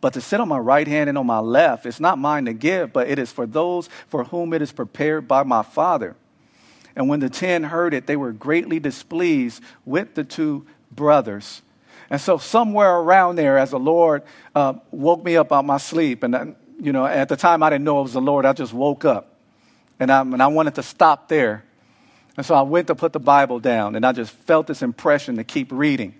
But 0.00 0.14
to 0.14 0.20
sit 0.20 0.40
on 0.40 0.48
my 0.48 0.58
right 0.58 0.88
hand 0.88 1.08
and 1.08 1.18
on 1.18 1.26
my 1.26 1.40
left, 1.40 1.84
it's 1.84 2.00
not 2.00 2.18
mine 2.18 2.46
to 2.46 2.54
give, 2.54 2.92
but 2.92 3.08
it 3.08 3.18
is 3.18 3.30
for 3.30 3.46
those 3.46 3.88
for 4.08 4.24
whom 4.24 4.52
it 4.54 4.62
is 4.62 4.72
prepared 4.72 5.28
by 5.28 5.42
my 5.42 5.62
Father. 5.62 6.16
And 6.96 7.08
when 7.08 7.20
the 7.20 7.28
ten 7.28 7.64
heard 7.64 7.94
it, 7.94 8.06
they 8.06 8.16
were 8.16 8.32
greatly 8.32 8.80
displeased 8.80 9.62
with 9.84 10.14
the 10.14 10.24
two 10.24 10.66
brothers. 10.90 11.62
And 12.08 12.20
so, 12.20 12.38
somewhere 12.38 12.96
around 12.96 13.36
there, 13.36 13.56
as 13.56 13.70
the 13.70 13.78
Lord 13.78 14.22
uh, 14.54 14.74
woke 14.90 15.24
me 15.24 15.36
up 15.36 15.52
out 15.52 15.64
my 15.64 15.76
sleep, 15.76 16.24
and 16.24 16.56
you 16.80 16.92
know, 16.92 17.06
at 17.06 17.28
the 17.28 17.36
time 17.36 17.62
I 17.62 17.70
didn't 17.70 17.84
know 17.84 18.00
it 18.00 18.04
was 18.04 18.14
the 18.14 18.20
Lord, 18.20 18.44
I 18.44 18.52
just 18.52 18.72
woke 18.72 19.04
up, 19.04 19.36
and 20.00 20.10
I, 20.10 20.20
and 20.22 20.42
I 20.42 20.48
wanted 20.48 20.74
to 20.76 20.82
stop 20.82 21.28
there. 21.28 21.64
And 22.40 22.46
so 22.46 22.54
I 22.54 22.62
went 22.62 22.86
to 22.86 22.94
put 22.94 23.12
the 23.12 23.20
Bible 23.20 23.60
down, 23.60 23.96
and 23.96 24.06
I 24.06 24.12
just 24.12 24.32
felt 24.32 24.66
this 24.66 24.80
impression 24.80 25.36
to 25.36 25.44
keep 25.44 25.70
reading, 25.70 26.14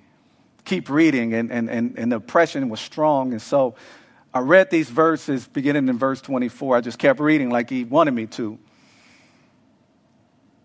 keep 0.66 0.90
reading, 0.90 1.32
and, 1.32 1.50
and, 1.50 1.70
and, 1.70 1.98
and 1.98 2.12
the 2.12 2.16
impression 2.16 2.68
was 2.68 2.78
strong. 2.78 3.32
And 3.32 3.40
so 3.40 3.74
I 4.34 4.40
read 4.40 4.68
these 4.68 4.90
verses 4.90 5.48
beginning 5.48 5.88
in 5.88 5.96
verse 5.96 6.20
24. 6.20 6.76
I 6.76 6.82
just 6.82 6.98
kept 6.98 7.20
reading 7.20 7.48
like 7.48 7.70
he 7.70 7.84
wanted 7.84 8.10
me 8.10 8.26
to. 8.26 8.58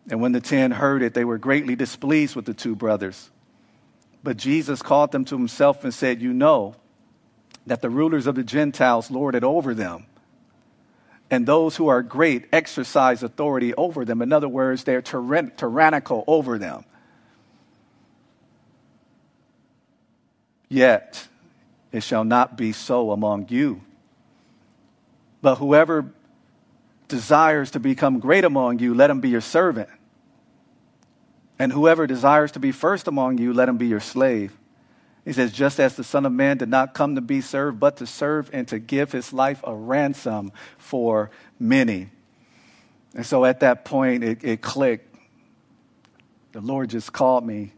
And 0.10 0.20
when 0.20 0.34
the 0.34 0.42
ten 0.42 0.72
heard 0.72 1.02
it, 1.02 1.14
they 1.14 1.24
were 1.24 1.38
greatly 1.38 1.78
displeased 1.78 2.36
with 2.36 2.44
the 2.44 2.54
two 2.54 2.76
brothers. 2.76 3.30
But 4.26 4.36
Jesus 4.36 4.82
called 4.82 5.14
them 5.14 5.24
to 5.24 5.38
himself 5.38 5.86
and 5.86 5.94
said, 5.94 6.22
You 6.22 6.34
know 6.34 6.76
that 7.66 7.82
the 7.82 7.90
rulers 7.90 8.28
of 8.28 8.36
the 8.36 8.44
Gentiles 8.44 9.10
lord 9.10 9.36
it 9.36 9.46
over 9.46 9.74
them, 9.74 10.06
and 11.30 11.46
those 11.46 11.76
who 11.76 11.88
are 11.88 12.02
great 12.02 12.46
exercise 12.52 13.24
authority 13.24 13.74
over 13.74 14.06
them. 14.06 14.22
In 14.22 14.32
other 14.32 14.48
words, 14.48 14.84
they're 14.84 15.02
tyrann- 15.02 15.56
tyrannical 15.58 16.24
over 16.28 16.58
them. 16.58 16.86
Yet, 20.70 21.28
it 21.92 22.04
shall 22.04 22.24
not 22.24 22.58
be 22.58 22.72
so 22.72 23.12
among 23.12 23.48
you. 23.50 23.82
But 25.42 25.56
whoever 25.56 26.12
desires 27.08 27.72
to 27.72 27.80
become 27.80 28.20
great 28.20 28.44
among 28.44 28.80
you, 28.80 28.94
let 28.94 29.10
him 29.10 29.22
be 29.22 29.30
your 29.30 29.42
servant. 29.42 29.90
And 31.58 31.72
whoever 31.72 32.08
desires 32.08 32.52
to 32.54 32.60
be 32.60 32.72
first 32.72 33.08
among 33.08 33.38
you, 33.38 33.54
let 33.54 33.70
him 33.70 33.78
be 33.78 33.88
your 33.88 34.00
slave. 34.00 34.58
He 35.26 35.34
says, 35.34 35.52
just 35.52 35.80
as 35.80 35.96
the 35.96 36.04
Son 36.04 36.26
of 36.26 36.32
Man 36.32 36.58
did 36.58 36.70
not 36.70 36.94
come 36.94 37.16
to 37.16 37.22
be 37.22 37.42
served, 37.42 37.80
but 37.80 37.98
to 37.98 38.06
serve 38.06 38.50
and 38.54 38.68
to 38.68 38.78
give 38.78 39.12
his 39.12 39.34
life 39.34 39.60
a 39.64 39.74
ransom 39.74 40.52
for 40.78 41.32
many. 41.60 42.12
And 43.16 43.26
so 43.26 43.44
at 43.44 43.62
that 43.62 43.86
point, 43.86 44.24
it, 44.24 44.44
it 44.44 44.62
clicked. 44.62 45.16
The 46.52 46.62
Lord 46.62 46.92
just 46.92 47.12
called 47.12 47.46
me 47.46 47.74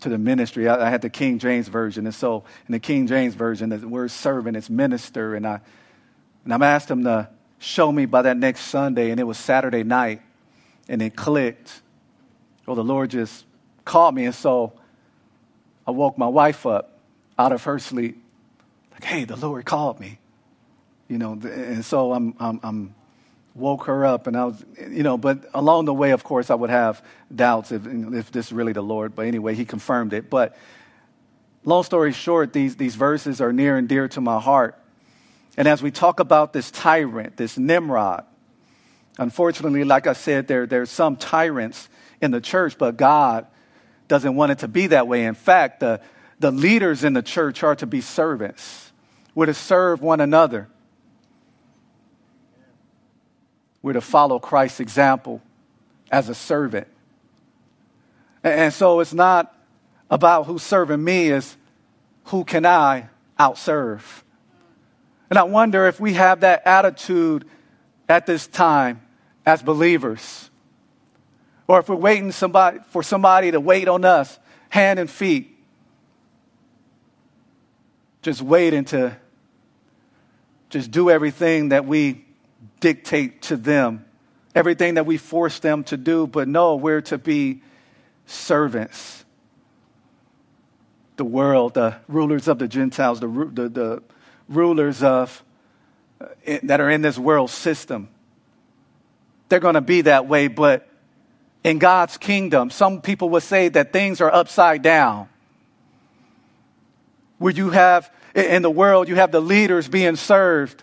to 0.00 0.08
the 0.08 0.16
ministry. 0.16 0.68
I, 0.68 0.86
I, 0.86 0.90
had 0.90 1.02
the 1.02 1.10
King 1.10 1.40
James 1.40 1.66
Version. 1.66 2.06
And 2.06 2.14
so 2.14 2.44
in 2.68 2.72
the 2.72 2.78
King 2.78 3.08
James 3.08 3.34
Version, 3.34 3.68
the 3.70 3.88
word 3.88 4.12
servant 4.12 4.56
is 4.56 4.70
minister. 4.70 5.34
And 5.34 5.46
I, 5.46 5.60
and 6.44 6.54
I 6.54 6.66
asked 6.66 6.88
him 6.90 7.02
to 7.04 7.28
show 7.58 7.90
me 7.90 8.06
by 8.06 8.22
that 8.22 8.36
next 8.36 8.62
Sunday, 8.62 9.10
and 9.10 9.20
it 9.20 9.24
was 9.24 9.38
Saturday 9.38 9.82
night, 9.82 10.22
and 10.88 11.02
it 11.02 11.16
clicked. 11.16 11.82
Well, 12.64 12.76
the 12.76 12.84
Lord 12.84 13.10
just 13.10 13.44
called 13.84 14.14
me, 14.14 14.24
and 14.24 14.34
so 14.34 14.79
I 15.90 15.92
woke 15.92 16.16
my 16.16 16.28
wife 16.28 16.66
up 16.66 17.00
out 17.36 17.50
of 17.50 17.64
her 17.64 17.80
sleep. 17.80 18.22
Like, 18.92 19.02
hey, 19.02 19.24
the 19.24 19.34
Lord 19.34 19.64
called 19.64 19.98
me. 19.98 20.20
You 21.08 21.18
know, 21.18 21.32
and 21.32 21.84
so 21.84 22.12
I'm, 22.12 22.36
I'm, 22.38 22.60
I'm 22.62 22.94
woke 23.56 23.86
her 23.86 24.06
up, 24.06 24.28
and 24.28 24.36
I 24.36 24.44
was, 24.44 24.64
you 24.88 25.02
know, 25.02 25.18
but 25.18 25.50
along 25.52 25.86
the 25.86 25.92
way, 25.92 26.12
of 26.12 26.22
course, 26.22 26.48
I 26.48 26.54
would 26.54 26.70
have 26.70 27.02
doubts 27.34 27.72
if, 27.72 27.84
if 27.84 28.30
this 28.30 28.46
is 28.46 28.52
really 28.52 28.72
the 28.72 28.84
Lord. 28.84 29.16
But 29.16 29.26
anyway, 29.26 29.56
he 29.56 29.64
confirmed 29.64 30.12
it. 30.12 30.30
But 30.30 30.56
long 31.64 31.82
story 31.82 32.12
short, 32.12 32.52
these, 32.52 32.76
these 32.76 32.94
verses 32.94 33.40
are 33.40 33.52
near 33.52 33.76
and 33.76 33.88
dear 33.88 34.06
to 34.10 34.20
my 34.20 34.38
heart. 34.38 34.78
And 35.56 35.66
as 35.66 35.82
we 35.82 35.90
talk 35.90 36.20
about 36.20 36.52
this 36.52 36.70
tyrant, 36.70 37.36
this 37.36 37.58
Nimrod, 37.58 38.24
unfortunately, 39.18 39.82
like 39.82 40.06
I 40.06 40.12
said, 40.12 40.46
there, 40.46 40.66
there's 40.66 40.90
some 40.90 41.16
tyrants 41.16 41.88
in 42.20 42.30
the 42.30 42.40
church, 42.40 42.78
but 42.78 42.96
God 42.96 43.48
doesn't 44.10 44.34
want 44.34 44.50
it 44.50 44.58
to 44.58 44.68
be 44.68 44.88
that 44.88 45.06
way. 45.06 45.24
In 45.24 45.34
fact, 45.34 45.78
the, 45.78 46.00
the 46.40 46.50
leaders 46.50 47.04
in 47.04 47.12
the 47.12 47.22
church 47.22 47.62
are 47.62 47.76
to 47.76 47.86
be 47.86 48.00
servants. 48.00 48.90
We're 49.36 49.46
to 49.46 49.54
serve 49.54 50.02
one 50.02 50.20
another. 50.20 50.68
We're 53.82 53.92
to 53.92 54.00
follow 54.00 54.40
Christ's 54.40 54.80
example 54.80 55.40
as 56.10 56.28
a 56.28 56.34
servant. 56.34 56.88
And 58.42 58.74
so 58.74 58.98
it's 58.98 59.14
not 59.14 59.56
about 60.10 60.46
who's 60.46 60.64
serving 60.64 61.04
me, 61.04 61.28
it's 61.28 61.56
who 62.24 62.42
can 62.42 62.66
I 62.66 63.08
outserve. 63.38 64.02
And 65.30 65.38
I 65.38 65.44
wonder 65.44 65.86
if 65.86 66.00
we 66.00 66.14
have 66.14 66.40
that 66.40 66.66
attitude 66.66 67.44
at 68.08 68.26
this 68.26 68.48
time 68.48 69.02
as 69.46 69.62
believers. 69.62 70.49
Or 71.70 71.78
if 71.78 71.88
we're 71.88 71.94
waiting 71.94 72.32
somebody, 72.32 72.80
for 72.90 73.02
somebody 73.02 73.52
to 73.52 73.60
wait 73.60 73.86
on 73.86 74.04
us, 74.04 74.38
hand 74.70 74.98
and 74.98 75.08
feet. 75.08 75.56
Just 78.22 78.42
waiting 78.42 78.84
to 78.86 79.16
just 80.68 80.90
do 80.90 81.10
everything 81.10 81.68
that 81.68 81.86
we 81.86 82.24
dictate 82.80 83.42
to 83.42 83.56
them 83.56 84.04
everything 84.54 84.94
that 84.94 85.06
we 85.06 85.16
force 85.16 85.58
them 85.58 85.84
to 85.84 85.96
do, 85.96 86.26
but 86.26 86.48
no, 86.48 86.76
we're 86.76 87.00
to 87.00 87.18
be 87.18 87.62
servants. 88.26 89.24
The 91.16 91.24
world, 91.24 91.74
the 91.74 91.96
rulers 92.08 92.48
of 92.48 92.58
the 92.58 92.66
Gentiles, 92.66 93.20
the, 93.20 93.28
the, 93.28 93.68
the 93.68 94.02
rulers 94.48 95.02
of, 95.02 95.44
uh, 96.20 96.26
that 96.64 96.80
are 96.80 96.90
in 96.90 97.02
this 97.02 97.18
world 97.18 97.50
system, 97.50 98.08
they're 99.48 99.60
going 99.60 99.74
to 99.74 99.80
be 99.80 100.02
that 100.02 100.26
way, 100.26 100.48
but 100.48 100.88
in 101.62 101.78
God's 101.78 102.16
kingdom, 102.16 102.70
some 102.70 103.00
people 103.00 103.28
would 103.30 103.42
say 103.42 103.68
that 103.68 103.92
things 103.92 104.20
are 104.20 104.32
upside 104.32 104.82
down. 104.82 105.28
Where 107.38 107.52
you 107.52 107.70
have, 107.70 108.10
in 108.34 108.62
the 108.62 108.70
world, 108.70 109.08
you 109.08 109.16
have 109.16 109.32
the 109.32 109.40
leaders 109.40 109.88
being 109.88 110.16
served 110.16 110.82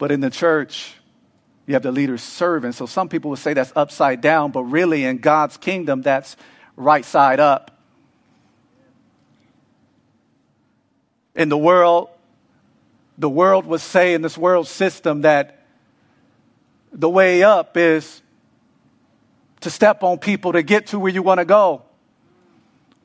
But 0.00 0.10
in 0.10 0.20
the 0.20 0.30
church, 0.30 0.94
you 1.66 1.74
have 1.74 1.82
the 1.82 1.92
leaders 1.92 2.22
serving. 2.22 2.72
So 2.72 2.86
some 2.86 3.10
people 3.10 3.28
would 3.32 3.38
say 3.38 3.52
that's 3.52 3.70
upside 3.76 4.22
down, 4.22 4.50
but 4.50 4.64
really 4.64 5.04
in 5.04 5.18
God's 5.18 5.58
kingdom, 5.58 6.00
that's 6.00 6.38
right 6.74 7.04
side 7.04 7.38
up. 7.38 7.70
In 11.34 11.50
the 11.50 11.58
world, 11.58 12.08
the 13.18 13.28
world 13.28 13.66
would 13.66 13.82
say 13.82 14.14
in 14.14 14.22
this 14.22 14.38
world 14.38 14.68
system 14.68 15.20
that 15.20 15.59
the 16.92 17.08
way 17.08 17.42
up 17.42 17.76
is 17.76 18.22
to 19.60 19.70
step 19.70 20.02
on 20.02 20.18
people 20.18 20.52
to 20.52 20.62
get 20.62 20.88
to 20.88 20.98
where 20.98 21.12
you 21.12 21.22
want 21.22 21.38
to 21.38 21.44
go. 21.44 21.82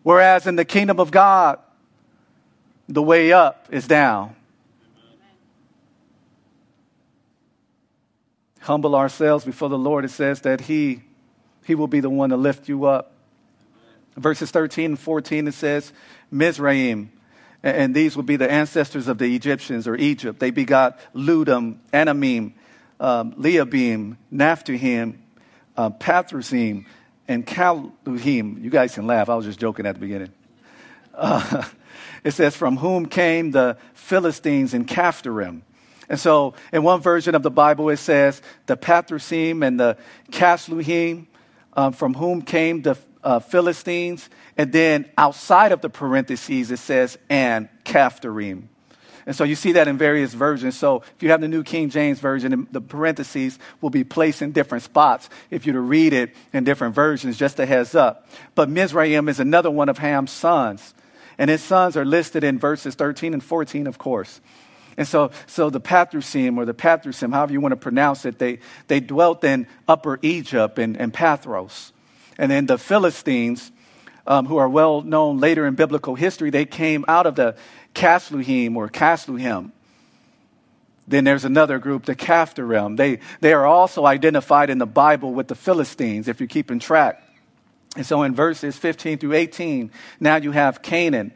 Whereas 0.03 0.47
in 0.47 0.55
the 0.55 0.65
kingdom 0.65 0.99
of 0.99 1.11
God, 1.11 1.59
the 2.87 3.01
way 3.01 3.31
up 3.31 3.67
is 3.71 3.87
down. 3.87 4.35
humble 8.65 8.95
ourselves 8.95 9.45
before 9.45 9.69
the 9.69 9.77
Lord, 9.77 10.05
it 10.05 10.11
says 10.11 10.41
that 10.41 10.61
He, 10.61 11.03
he 11.63 11.75
will 11.75 11.87
be 11.87 11.99
the 11.99 12.09
one 12.09 12.31
to 12.31 12.37
lift 12.37 12.67
you 12.67 12.85
up. 12.85 13.11
Verses 14.17 14.49
13 14.49 14.85
and 14.85 14.99
14, 14.99 15.47
it 15.47 15.53
says, 15.53 15.93
Mizraim, 16.31 17.11
and 17.61 17.93
these 17.93 18.15
will 18.15 18.23
be 18.23 18.37
the 18.37 18.49
ancestors 18.49 19.07
of 19.07 19.17
the 19.17 19.35
Egyptians 19.35 19.87
or 19.87 19.95
Egypt. 19.95 20.39
They 20.39 20.51
begot 20.51 20.99
Ludim, 21.13 21.77
Anamim, 21.93 22.53
um, 22.99 23.33
Lehabim, 23.33 24.17
Naphtuhim, 24.33 25.17
uh, 25.77 25.89
Pathrusim, 25.89 26.85
and 27.27 27.45
Caluhim. 27.45 28.61
You 28.61 28.69
guys 28.69 28.95
can 28.95 29.07
laugh. 29.07 29.29
I 29.29 29.35
was 29.35 29.45
just 29.45 29.59
joking 29.59 29.85
at 29.85 29.95
the 29.95 29.99
beginning. 29.99 30.31
Uh, 31.13 31.63
it 32.23 32.31
says, 32.31 32.55
From 32.55 32.77
whom 32.77 33.05
came 33.05 33.51
the 33.51 33.77
Philistines 33.93 34.73
and 34.73 34.87
Caphtorim. 34.87 35.61
And 36.07 36.19
so, 36.19 36.53
in 36.71 36.83
one 36.83 37.01
version 37.01 37.33
of 37.33 37.41
the 37.41 37.51
Bible, 37.51 37.89
it 37.89 37.97
says 37.97 38.41
the 38.67 38.77
Pathrusim 38.77 39.65
and 39.65 39.79
the 39.79 39.97
Casluhim, 40.31 41.25
um, 41.73 41.93
from 41.93 42.13
whom 42.13 42.43
came 42.43 42.83
the 42.83 42.95
uh, 43.23 43.39
Philistines. 43.39 44.29
And 44.55 44.71
then 44.71 45.09
outside 45.17 45.71
of 45.71 45.81
the 45.81 45.89
parentheses, 45.89 46.69
it 46.69 46.77
says, 46.77 47.17
and 47.29 47.69
Caphtorim. 47.83 48.67
And 49.25 49.35
so 49.35 49.43
you 49.43 49.55
see 49.55 49.71
that 49.73 49.87
in 49.87 49.97
various 49.97 50.33
versions. 50.33 50.77
So 50.77 51.01
if 51.15 51.23
you 51.23 51.29
have 51.29 51.41
the 51.41 51.47
New 51.47 51.63
King 51.63 51.89
James 51.89 52.19
Version, 52.19 52.67
the 52.71 52.81
parentheses 52.81 53.57
will 53.81 53.89
be 53.89 54.03
placed 54.03 54.41
in 54.41 54.51
different 54.51 54.83
spots 54.83 55.29
if 55.49 55.65
you're 55.65 55.73
to 55.73 55.79
read 55.79 56.13
it 56.13 56.35
in 56.53 56.63
different 56.63 56.93
versions, 56.93 57.37
just 57.37 57.59
a 57.59 57.65
heads 57.65 57.95
up. 57.95 58.29
But 58.53 58.69
Mizraim 58.69 59.27
is 59.27 59.39
another 59.39 59.71
one 59.71 59.89
of 59.89 59.97
Ham's 59.97 60.31
sons. 60.31 60.93
And 61.37 61.49
his 61.49 61.63
sons 61.63 61.97
are 61.97 62.05
listed 62.05 62.43
in 62.43 62.59
verses 62.59 62.95
13 62.95 63.33
and 63.33 63.43
14, 63.43 63.87
of 63.87 63.97
course. 63.97 64.41
And 64.97 65.07
so, 65.07 65.31
so 65.47 65.69
the 65.69 65.81
Pathrusim 65.81 66.57
or 66.57 66.65
the 66.65 66.73
Pathrusim, 66.73 67.33
however 67.33 67.51
you 67.51 67.59
want 67.59 67.73
to 67.73 67.77
pronounce 67.77 68.25
it, 68.25 68.39
they, 68.39 68.59
they 68.87 68.99
dwelt 68.99 69.43
in 69.43 69.67
Upper 69.87 70.19
Egypt 70.21 70.79
and, 70.79 70.95
and 70.97 71.13
Pathros. 71.13 71.91
And 72.37 72.49
then 72.49 72.65
the 72.65 72.77
Philistines, 72.77 73.71
um, 74.27 74.45
who 74.45 74.57
are 74.57 74.69
well 74.69 75.01
known 75.01 75.39
later 75.39 75.67
in 75.67 75.75
biblical 75.75 76.15
history, 76.15 76.49
they 76.49 76.65
came 76.65 77.03
out 77.07 77.25
of 77.25 77.35
the 77.35 77.55
Casluhim 77.95 78.75
or 78.75 78.89
Casluhim. 78.89 79.71
Then 81.07 81.23
there's 81.23 81.45
another 81.45 81.79
group, 81.79 82.05
the 82.05 82.15
Caphtorim. 82.15 82.97
They, 82.97 83.19
they 83.39 83.53
are 83.53 83.65
also 83.65 84.05
identified 84.05 84.69
in 84.69 84.79
the 84.79 84.87
Bible 84.87 85.33
with 85.33 85.47
the 85.47 85.55
Philistines, 85.55 86.27
if 86.27 86.39
you're 86.39 86.47
keeping 86.47 86.79
track. 86.79 87.21
And 87.95 88.05
so 88.05 88.23
in 88.23 88.35
verses 88.35 88.75
15 88.77 89.19
through 89.19 89.33
18, 89.33 89.91
now 90.19 90.35
you 90.35 90.51
have 90.51 90.81
Canaan. 90.81 91.31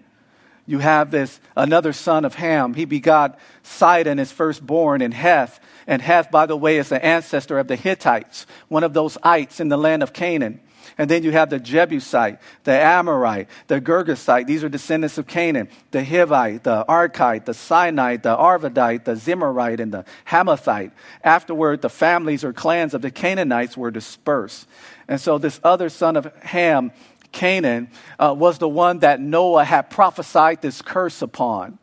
You 0.65 0.79
have 0.79 1.09
this 1.09 1.39
another 1.55 1.93
son 1.93 2.25
of 2.25 2.35
Ham. 2.35 2.73
He 2.73 2.85
begot 2.85 3.39
Sidon, 3.63 4.17
his 4.17 4.31
firstborn, 4.31 5.01
and 5.01 5.13
Heth. 5.13 5.59
And 5.87 6.01
Heth, 6.01 6.29
by 6.29 6.45
the 6.45 6.57
way, 6.57 6.77
is 6.77 6.89
the 6.89 7.03
ancestor 7.03 7.57
of 7.57 7.67
the 7.67 7.75
Hittites, 7.75 8.45
one 8.67 8.83
of 8.83 8.93
those 8.93 9.17
ites 9.23 9.59
in 9.59 9.69
the 9.69 9.77
land 9.77 10.03
of 10.03 10.13
Canaan. 10.13 10.59
And 10.99 11.09
then 11.09 11.23
you 11.23 11.31
have 11.31 11.49
the 11.49 11.61
Jebusite, 11.61 12.39
the 12.65 12.73
Amorite, 12.73 13.47
the 13.67 13.79
Girgasite. 13.79 14.45
These 14.45 14.65
are 14.65 14.69
descendants 14.69 15.17
of 15.17 15.27
Canaan. 15.27 15.69
The 15.91 16.03
Hivite, 16.03 16.63
the 16.63 16.83
Arkite, 16.89 17.45
the 17.45 17.53
Sinite, 17.53 18.21
the 18.21 18.35
Arvadite, 18.35 19.05
the 19.05 19.13
Zemarite, 19.13 19.79
and 19.79 19.93
the 19.93 20.03
Hamathite. 20.27 20.91
Afterward, 21.23 21.81
the 21.81 21.89
families 21.89 22.43
or 22.43 22.51
clans 22.51 22.93
of 22.93 23.01
the 23.01 23.11
Canaanites 23.11 23.77
were 23.77 23.91
dispersed. 23.91 24.67
And 25.07 25.21
so 25.21 25.37
this 25.37 25.61
other 25.63 25.87
son 25.87 26.17
of 26.17 26.25
Ham, 26.43 26.91
Canaan, 27.31 27.89
uh, 28.19 28.35
was 28.37 28.57
the 28.57 28.67
one 28.67 28.99
that 28.99 29.21
Noah 29.21 29.63
had 29.63 29.89
prophesied 29.89 30.61
this 30.61 30.81
curse 30.81 31.21
upon 31.21 31.79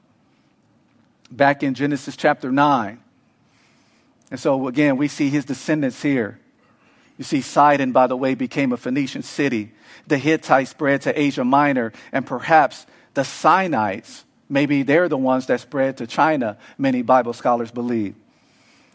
back 1.30 1.62
in 1.62 1.72
Genesis 1.72 2.16
chapter 2.18 2.52
9. 2.52 3.00
And 4.30 4.38
so 4.38 4.68
again, 4.68 4.98
we 4.98 5.08
see 5.08 5.30
his 5.30 5.46
descendants 5.46 6.02
here. 6.02 6.38
You 7.18 7.24
see, 7.24 7.40
Sidon, 7.40 7.92
by 7.92 8.06
the 8.06 8.16
way, 8.16 8.34
became 8.34 8.72
a 8.72 8.76
Phoenician 8.76 9.22
city. 9.22 9.72
The 10.06 10.18
Hittites 10.18 10.70
spread 10.70 11.02
to 11.02 11.18
Asia 11.18 11.44
Minor, 11.44 11.92
and 12.12 12.26
perhaps 12.26 12.86
the 13.14 13.22
Sinites, 13.22 14.24
maybe 14.48 14.82
they're 14.82 15.08
the 15.08 15.16
ones 15.16 15.46
that 15.46 15.60
spread 15.60 15.96
to 15.98 16.06
China, 16.06 16.58
many 16.76 17.02
Bible 17.02 17.32
scholars 17.32 17.70
believe. 17.70 18.14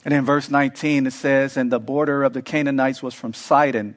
And 0.05 0.13
in 0.13 0.25
verse 0.25 0.49
19, 0.49 1.07
it 1.07 1.13
says, 1.13 1.57
And 1.57 1.71
the 1.71 1.79
border 1.79 2.23
of 2.23 2.33
the 2.33 2.41
Canaanites 2.41 3.03
was 3.03 3.13
from 3.13 3.33
Sidon 3.33 3.95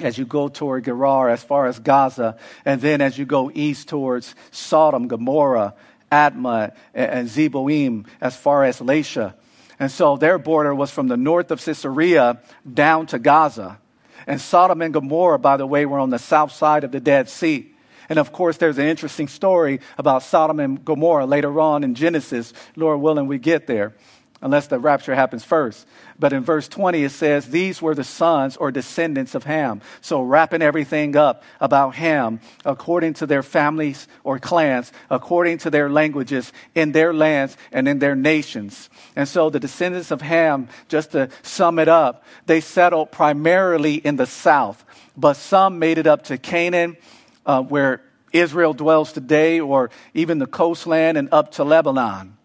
as 0.00 0.16
you 0.16 0.24
go 0.24 0.48
toward 0.48 0.84
Gerar, 0.84 1.28
as 1.28 1.42
far 1.42 1.66
as 1.66 1.78
Gaza, 1.78 2.36
and 2.64 2.80
then 2.80 3.00
as 3.00 3.18
you 3.18 3.24
go 3.24 3.50
east 3.52 3.88
towards 3.88 4.34
Sodom, 4.50 5.08
Gomorrah, 5.08 5.74
Admah, 6.10 6.72
and 6.94 7.28
Zeboim, 7.28 8.06
as 8.20 8.36
far 8.36 8.64
as 8.64 8.80
Lasha. 8.80 9.34
And 9.80 9.90
so 9.90 10.16
their 10.16 10.38
border 10.38 10.74
was 10.74 10.90
from 10.90 11.08
the 11.08 11.16
north 11.16 11.50
of 11.50 11.64
Caesarea 11.64 12.40
down 12.72 13.06
to 13.08 13.18
Gaza. 13.18 13.78
And 14.26 14.40
Sodom 14.40 14.82
and 14.82 14.92
Gomorrah, 14.92 15.38
by 15.38 15.56
the 15.56 15.66
way, 15.66 15.86
were 15.86 15.98
on 15.98 16.10
the 16.10 16.18
south 16.18 16.52
side 16.52 16.84
of 16.84 16.92
the 16.92 17.00
Dead 17.00 17.28
Sea. 17.28 17.72
And 18.08 18.18
of 18.18 18.32
course, 18.32 18.56
there's 18.56 18.78
an 18.78 18.86
interesting 18.86 19.28
story 19.28 19.80
about 19.96 20.22
Sodom 20.22 20.60
and 20.60 20.84
Gomorrah 20.84 21.26
later 21.26 21.60
on 21.60 21.84
in 21.84 21.94
Genesis. 21.94 22.52
Lord 22.74 23.00
willing, 23.00 23.26
we 23.26 23.38
get 23.38 23.66
there 23.66 23.94
unless 24.40 24.68
the 24.68 24.78
rapture 24.78 25.14
happens 25.14 25.44
first. 25.44 25.86
But 26.18 26.32
in 26.32 26.42
verse 26.44 26.68
20, 26.68 27.04
it 27.04 27.10
says, 27.10 27.46
These 27.46 27.82
were 27.82 27.94
the 27.94 28.04
sons 28.04 28.56
or 28.56 28.70
descendants 28.70 29.34
of 29.34 29.44
Ham. 29.44 29.80
So, 30.00 30.22
wrapping 30.22 30.62
everything 30.62 31.16
up 31.16 31.42
about 31.60 31.94
Ham, 31.96 32.40
according 32.64 33.14
to 33.14 33.26
their 33.26 33.42
families 33.42 34.06
or 34.24 34.38
clans, 34.38 34.92
according 35.10 35.58
to 35.58 35.70
their 35.70 35.90
languages, 35.90 36.52
in 36.74 36.92
their 36.92 37.12
lands 37.12 37.56
and 37.72 37.88
in 37.88 37.98
their 37.98 38.14
nations. 38.14 38.88
And 39.16 39.28
so, 39.28 39.50
the 39.50 39.60
descendants 39.60 40.10
of 40.10 40.22
Ham, 40.22 40.68
just 40.88 41.12
to 41.12 41.30
sum 41.42 41.78
it 41.78 41.88
up, 41.88 42.24
they 42.46 42.60
settled 42.60 43.10
primarily 43.10 43.94
in 43.94 44.16
the 44.16 44.26
south, 44.26 44.84
but 45.16 45.34
some 45.34 45.78
made 45.78 45.98
it 45.98 46.06
up 46.06 46.24
to 46.24 46.38
Canaan, 46.38 46.96
uh, 47.44 47.62
where 47.62 48.02
Israel 48.32 48.74
dwells 48.74 49.12
today, 49.12 49.58
or 49.58 49.90
even 50.14 50.38
the 50.38 50.46
coastland 50.46 51.18
and 51.18 51.28
up 51.32 51.52
to 51.52 51.64
Lebanon. 51.64 52.37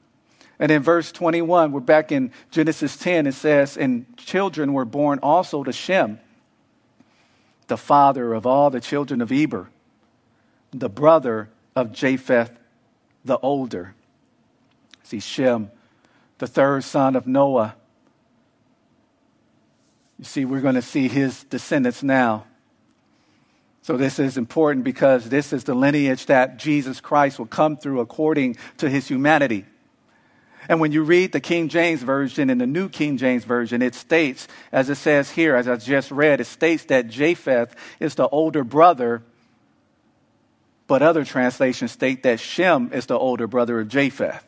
And 0.60 0.72
in 0.72 0.82
verse 0.82 1.12
21, 1.12 1.72
we're 1.72 1.80
back 1.80 2.12
in 2.12 2.32
Genesis 2.52 2.96
10, 2.98 3.28
it 3.28 3.34
says, 3.34 3.76
And 3.76 4.06
children 4.18 4.74
were 4.74 4.86
born 4.86 5.20
also 5.22 5.63
to 5.63 5.72
Shem, 5.72 6.20
the 7.68 7.78
father 7.78 8.34
of 8.34 8.46
all 8.46 8.70
the 8.70 8.82
children 8.82 9.22
of 9.22 9.32
Eber, 9.32 9.70
the 10.72 10.89
brother 10.89 11.50
of 11.76 11.92
Japheth 11.92 12.52
the 13.26 13.38
older. 13.39 13.96
See, 15.04 15.20
Shem, 15.20 15.72
the 16.38 16.48
third 16.48 16.84
son 16.84 17.16
of 17.16 17.28
Noah. 17.28 17.76
You 20.20 20.26
see, 20.26 20.46
we're 20.46 20.62
going 20.62 20.76
to 20.76 20.82
see 20.82 21.08
his 21.08 21.44
descendants 21.46 22.04
now. 22.04 22.46
So, 23.82 23.98
this 23.98 24.18
is 24.18 24.38
important 24.38 24.86
because 24.86 25.28
this 25.28 25.52
is 25.52 25.66
the 25.66 25.74
lineage 25.74 26.28
that 26.28 26.58
Jesus 26.58 27.02
Christ 27.02 27.38
will 27.38 27.48
come 27.48 27.76
through 27.76 28.00
according 28.00 28.56
to 28.78 28.89
his 28.89 29.08
humanity. 29.08 29.66
And 30.69 30.80
when 30.80 30.91
you 30.91 31.04
read 31.04 31.32
the 31.32 31.39
King 31.39 31.69
James 31.69 32.02
Version 32.02 32.49
and 32.49 32.60
the 32.60 32.67
New 32.67 32.89
King 32.89 33.17
James 33.17 33.43
Version, 33.43 33.82
it 33.82 33.95
states, 33.95 34.47
as 34.71 34.89
it 34.89 34.95
says 34.95 35.32
here, 35.32 35.56
as 35.56 35.67
I 35.67 35.76
just 35.76 36.12
read, 36.12 36.39
it 36.39 36.45
states 36.45 36.86
that 36.86 37.08
Japheth 37.08 37.76
is 37.99 38.15
the 38.15 38.28
older 38.30 38.63
brother, 38.63 39.23
but 40.88 41.02
other 41.02 41.26
translations 41.26 41.91
state 41.91 42.23
that 42.23 42.39
Shem 42.39 42.91
is 42.93 43.06
the 43.06 43.17
older 43.17 43.47
brother 43.47 43.80
of 43.80 43.88
Japheth. 43.89 44.43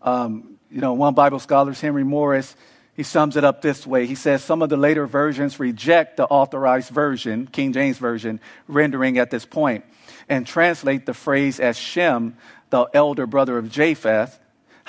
Um, 0.00 0.58
you 0.70 0.80
know, 0.80 0.94
one 0.94 1.14
Bible 1.14 1.38
scholar, 1.38 1.72
Henry 1.72 2.04
Morris, 2.04 2.56
he 2.94 3.02
sums 3.02 3.36
it 3.36 3.44
up 3.44 3.62
this 3.62 3.86
way. 3.86 4.06
He 4.06 4.14
says 4.14 4.44
some 4.44 4.62
of 4.62 4.68
the 4.68 4.76
later 4.76 5.06
versions 5.06 5.58
reject 5.58 6.16
the 6.16 6.26
authorized 6.26 6.90
version, 6.90 7.46
King 7.46 7.72
James 7.72 7.98
Version, 7.98 8.40
rendering 8.68 9.18
at 9.18 9.30
this 9.30 9.46
point, 9.46 9.84
and 10.28 10.46
translate 10.46 11.06
the 11.06 11.14
phrase 11.14 11.58
as 11.58 11.78
Shem, 11.78 12.36
the 12.70 12.86
elder 12.92 13.26
brother 13.26 13.56
of 13.56 13.70
Japheth, 13.70 14.38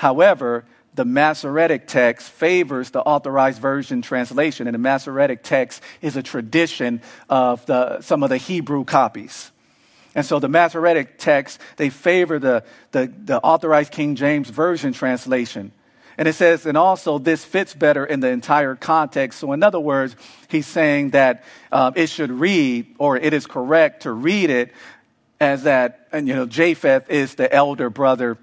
However, 0.04 0.66
the 0.94 1.06
Masoretic 1.06 1.86
text 1.86 2.28
favors 2.28 2.90
the 2.90 3.00
authorized 3.00 3.58
version 3.58 4.02
translation, 4.02 4.66
and 4.66 4.74
the 4.74 4.78
Masoretic 4.78 5.42
text 5.42 5.80
is 6.02 6.14
a 6.14 6.22
tradition 6.22 7.00
of 7.30 7.64
the, 7.64 8.02
some 8.02 8.22
of 8.22 8.28
the 8.28 8.36
Hebrew 8.36 8.84
copies. 8.84 9.50
And 10.14 10.26
so 10.26 10.40
the 10.40 10.48
Masoretic 10.50 11.16
text, 11.16 11.58
they 11.78 11.88
favor 11.88 12.38
the, 12.38 12.64
the, 12.92 13.10
the 13.24 13.40
authorized 13.40 13.92
King 13.92 14.14
James 14.14 14.50
Version 14.50 14.92
translation. 14.92 15.72
And 16.18 16.28
it 16.28 16.34
says, 16.34 16.66
and 16.66 16.76
also 16.76 17.16
this 17.16 17.42
fits 17.42 17.72
better 17.72 18.04
in 18.04 18.20
the 18.20 18.28
entire 18.28 18.74
context. 18.74 19.38
So, 19.38 19.52
in 19.54 19.62
other 19.62 19.80
words, 19.80 20.16
he's 20.48 20.66
saying 20.66 21.12
that 21.12 21.44
uh, 21.72 21.92
it 21.94 22.10
should 22.10 22.30
read, 22.30 22.94
or 22.98 23.16
it 23.16 23.32
is 23.32 23.46
correct 23.46 24.02
to 24.02 24.12
read 24.12 24.50
it 24.50 24.70
as 25.40 25.62
that, 25.62 26.08
and 26.12 26.28
you 26.28 26.34
know, 26.34 26.44
Japheth 26.44 27.08
is 27.08 27.36
the 27.36 27.50
elder 27.50 27.88
brother 27.88 28.36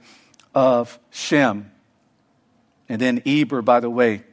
of 0.54 1.00
Shem. 1.10 1.72
And 2.90 3.02
then 3.02 3.22
Eber, 3.26 3.62
by 3.62 3.80
the 3.80 3.90
way. 3.90 4.24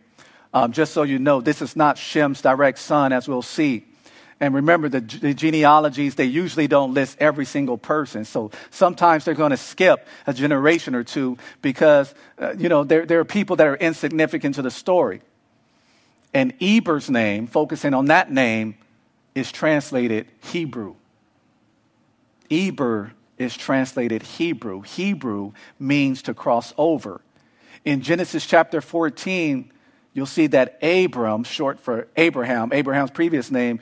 Um, 0.52 0.72
just 0.72 0.92
so 0.92 1.02
you 1.02 1.18
know, 1.18 1.40
this 1.40 1.62
is 1.62 1.76
not 1.76 1.98
Shem's 1.98 2.40
direct 2.40 2.78
son, 2.78 3.12
as 3.12 3.28
we'll 3.28 3.42
see. 3.42 3.84
And 4.40 4.54
remember, 4.54 4.88
the, 4.88 5.00
the, 5.00 5.34
genealogies, 5.34 6.14
they 6.14 6.24
usually 6.24 6.68
don't 6.68 6.94
list 6.94 7.16
every 7.18 7.44
single 7.44 7.76
person. 7.76 8.24
So 8.24 8.52
sometimes 8.70 9.24
they're 9.24 9.34
going 9.34 9.50
to 9.50 9.56
skip 9.56 10.06
a 10.26 10.32
generation 10.32 10.94
or 10.94 11.02
two 11.02 11.38
because, 11.60 12.14
uh, 12.40 12.54
you 12.56 12.68
know, 12.68 12.84
there, 12.84 13.04
there 13.04 13.18
are 13.18 13.24
people 13.24 13.56
that 13.56 13.66
are 13.66 13.76
insignificant 13.76 14.54
to 14.54 14.62
the 14.62 14.70
story. 14.70 15.22
And 16.32 16.54
Eber's 16.60 17.10
name, 17.10 17.48
focusing 17.48 17.94
on 17.94 18.06
that 18.06 18.30
name, 18.30 18.76
is 19.34 19.50
translated 19.50 20.28
Hebrew. 20.40 20.94
Eber 22.50 23.12
is 23.38 23.56
translated 23.56 24.22
Hebrew. 24.22 24.82
Hebrew 24.82 25.52
means 25.78 26.22
to 26.22 26.34
cross 26.34 26.74
over. 26.76 27.20
In 27.84 28.02
Genesis 28.02 28.44
chapter 28.44 28.80
14, 28.80 29.72
you'll 30.12 30.26
see 30.26 30.48
that 30.48 30.78
Abram, 30.82 31.44
short 31.44 31.80
for 31.80 32.08
Abraham, 32.16 32.72
Abraham's 32.72 33.10
previous 33.10 33.50
name, 33.50 33.80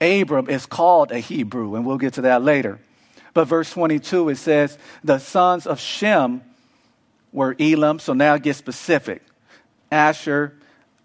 Abram 0.00 0.48
is 0.48 0.66
called 0.66 1.10
a 1.10 1.18
Hebrew, 1.18 1.74
and 1.74 1.84
we'll 1.84 1.98
get 1.98 2.14
to 2.14 2.22
that 2.22 2.42
later. 2.42 2.78
But 3.34 3.46
verse 3.46 3.70
22, 3.72 4.28
it 4.28 4.36
says, 4.36 4.78
the 5.02 5.18
sons 5.18 5.66
of 5.66 5.80
Shem 5.80 6.42
were 7.32 7.56
Elam, 7.58 7.98
so 7.98 8.12
now 8.12 8.36
get 8.36 8.56
specific 8.56 9.22
Asshur, 9.90 10.52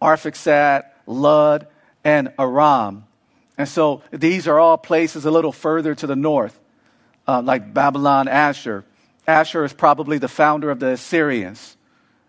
Arphaxad, 0.02 0.84
Lud, 1.06 1.68
and 2.04 2.34
Aram. 2.38 3.06
And 3.58 3.70
so 3.70 4.04
these 4.12 4.48
are 4.48 4.60
all 4.60 4.78
places 4.78 5.26
a 5.26 5.32
little 5.32 5.52
further 5.52 5.96
to 5.96 6.08
the 6.08 6.16
north 6.16 6.60
uh, 7.28 7.42
like 7.42 7.74
Babylon, 7.74 8.28
Asshur. 8.28 8.84
Asshur 9.28 9.66
is 9.66 9.74
probably 9.74 10.18
the 10.18 10.28
founder 10.28 10.70
of 10.70 10.80
the 10.80 10.90
Assyrians. 10.90 11.78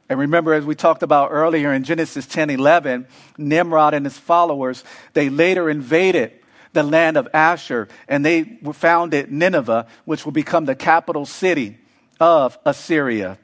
And 0.09 0.19
remember, 0.19 0.53
as 0.53 0.65
we 0.65 0.75
talked 0.75 1.03
about 1.03 1.31
earlier 1.33 1.73
in 1.73 1.85
Genesis 1.85 2.27
10 2.27 2.51
11, 2.51 3.07
Nimrod 3.39 3.95
and 3.95 4.05
his 4.07 4.19
followers, 4.19 4.85
they 5.15 5.29
later 5.29 5.71
invaded 5.71 6.33
the 6.73 6.83
land 6.83 7.17
of 7.17 7.27
Asshur 7.33 7.89
and 8.09 8.25
they 8.25 8.59
founded 8.73 9.33
Nineveh, 9.33 9.87
which 10.05 10.25
will 10.25 10.33
become 10.33 10.67
the 10.67 10.75
capital 10.75 11.25
city 11.25 11.79
of 12.21 12.59
Assyria. 12.65 13.39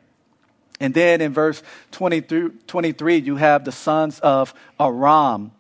And 0.81 0.95
then 0.95 1.21
in 1.21 1.33
verse 1.33 1.63
23, 1.93 3.19
you 3.19 3.37
have 3.37 3.65
the 3.65 3.73
sons 3.73 4.19
of 4.21 4.55
Aram, 4.79 5.53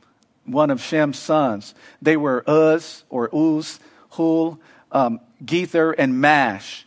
one 0.44 0.70
of 0.70 0.82
Shem's 0.82 1.18
sons. 1.18 1.74
They 2.00 2.16
were 2.16 2.42
Uz 2.48 3.04
or 3.10 3.28
Uz, 3.34 3.80
Hul, 4.10 4.58
um, 4.92 5.20
Gether, 5.44 5.92
and 5.92 6.20
Mash. 6.20 6.86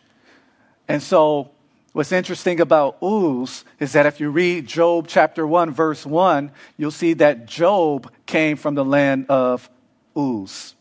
And 0.88 1.02
so 1.02 1.52
What's 1.94 2.12
interesting 2.12 2.60
about 2.60 2.98
Uz 3.04 3.64
is 3.80 3.94
that 3.94 4.08
if 4.08 4.20
you 4.20 4.32
read 4.32 4.66
Job 4.66 5.06
chapter 5.08 5.46
1, 5.46 5.70
verse 5.70 6.08
1, 6.08 6.52
you'll 6.76 6.90
see 6.90 7.14
that 7.14 7.46
Job 7.46 8.12
came 8.26 8.58
from 8.58 8.74
the 8.74 8.84
land 8.84 9.28
of 9.30 9.70
Uz. 10.18 10.74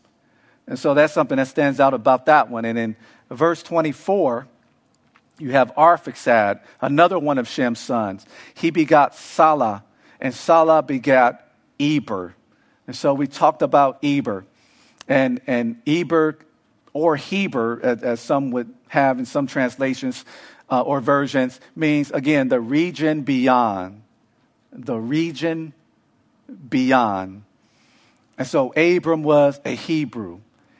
And 0.65 0.79
so 0.79 0.95
that's 0.95 1.13
something 1.13 1.37
that 1.37 1.47
stands 1.47 1.79
out 1.79 1.93
about 1.93 2.25
that 2.25 2.49
one. 2.49 2.65
And 2.65 2.79
in 2.79 2.95
verse 3.29 3.61
24, 3.61 4.47
you 5.37 5.51
have 5.51 5.71
Arphaxad, 5.75 6.61
another 6.81 7.19
one 7.19 7.37
of 7.37 7.47
Shem's 7.47 7.79
sons. 7.79 8.25
He 8.55 8.71
begot 8.71 9.13
Salah, 9.13 9.83
and 10.19 10.33
Salah 10.33 10.81
begat 10.81 11.47
Eber. 11.79 12.33
And 12.87 12.95
so 12.95 13.13
we 13.13 13.27
talked 13.27 13.61
about 13.61 13.99
Eber. 14.03 14.45
And, 15.07 15.41
and 15.45 15.79
Eber, 15.85 16.39
or 16.93 17.15
Heber, 17.15 17.79
as, 17.83 18.19
some 18.19 18.51
would 18.51 18.73
have 18.87 19.19
in 19.19 19.25
some 19.25 19.47
translations, 19.47 20.23
uh, 20.69 20.81
or 20.81 21.01
versions 21.01 21.59
means, 21.75 22.11
again, 22.11 22.47
the 22.47 22.61
region 22.61 23.21
beyond. 23.21 24.03
The 24.71 24.97
region 24.97 25.73
beyond. 26.69 27.43
And 28.37 28.47
so 28.47 28.71
Abram 28.73 29.23
was 29.23 29.59
a 29.65 29.71
Hebrew. 29.71 30.39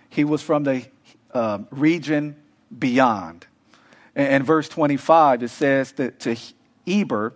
He 0.10 0.24
was 0.24 0.42
from 0.42 0.64
the 0.64 0.86
uh, 1.34 1.60
region 1.72 2.36
beyond. 2.78 3.48
And, 4.16 4.34
in 4.34 4.44
verse 4.44 4.70
25, 4.70 5.44
it 5.44 5.50
says 5.50 5.92
that 5.94 6.20
to 6.22 6.36
Eber 6.88 7.34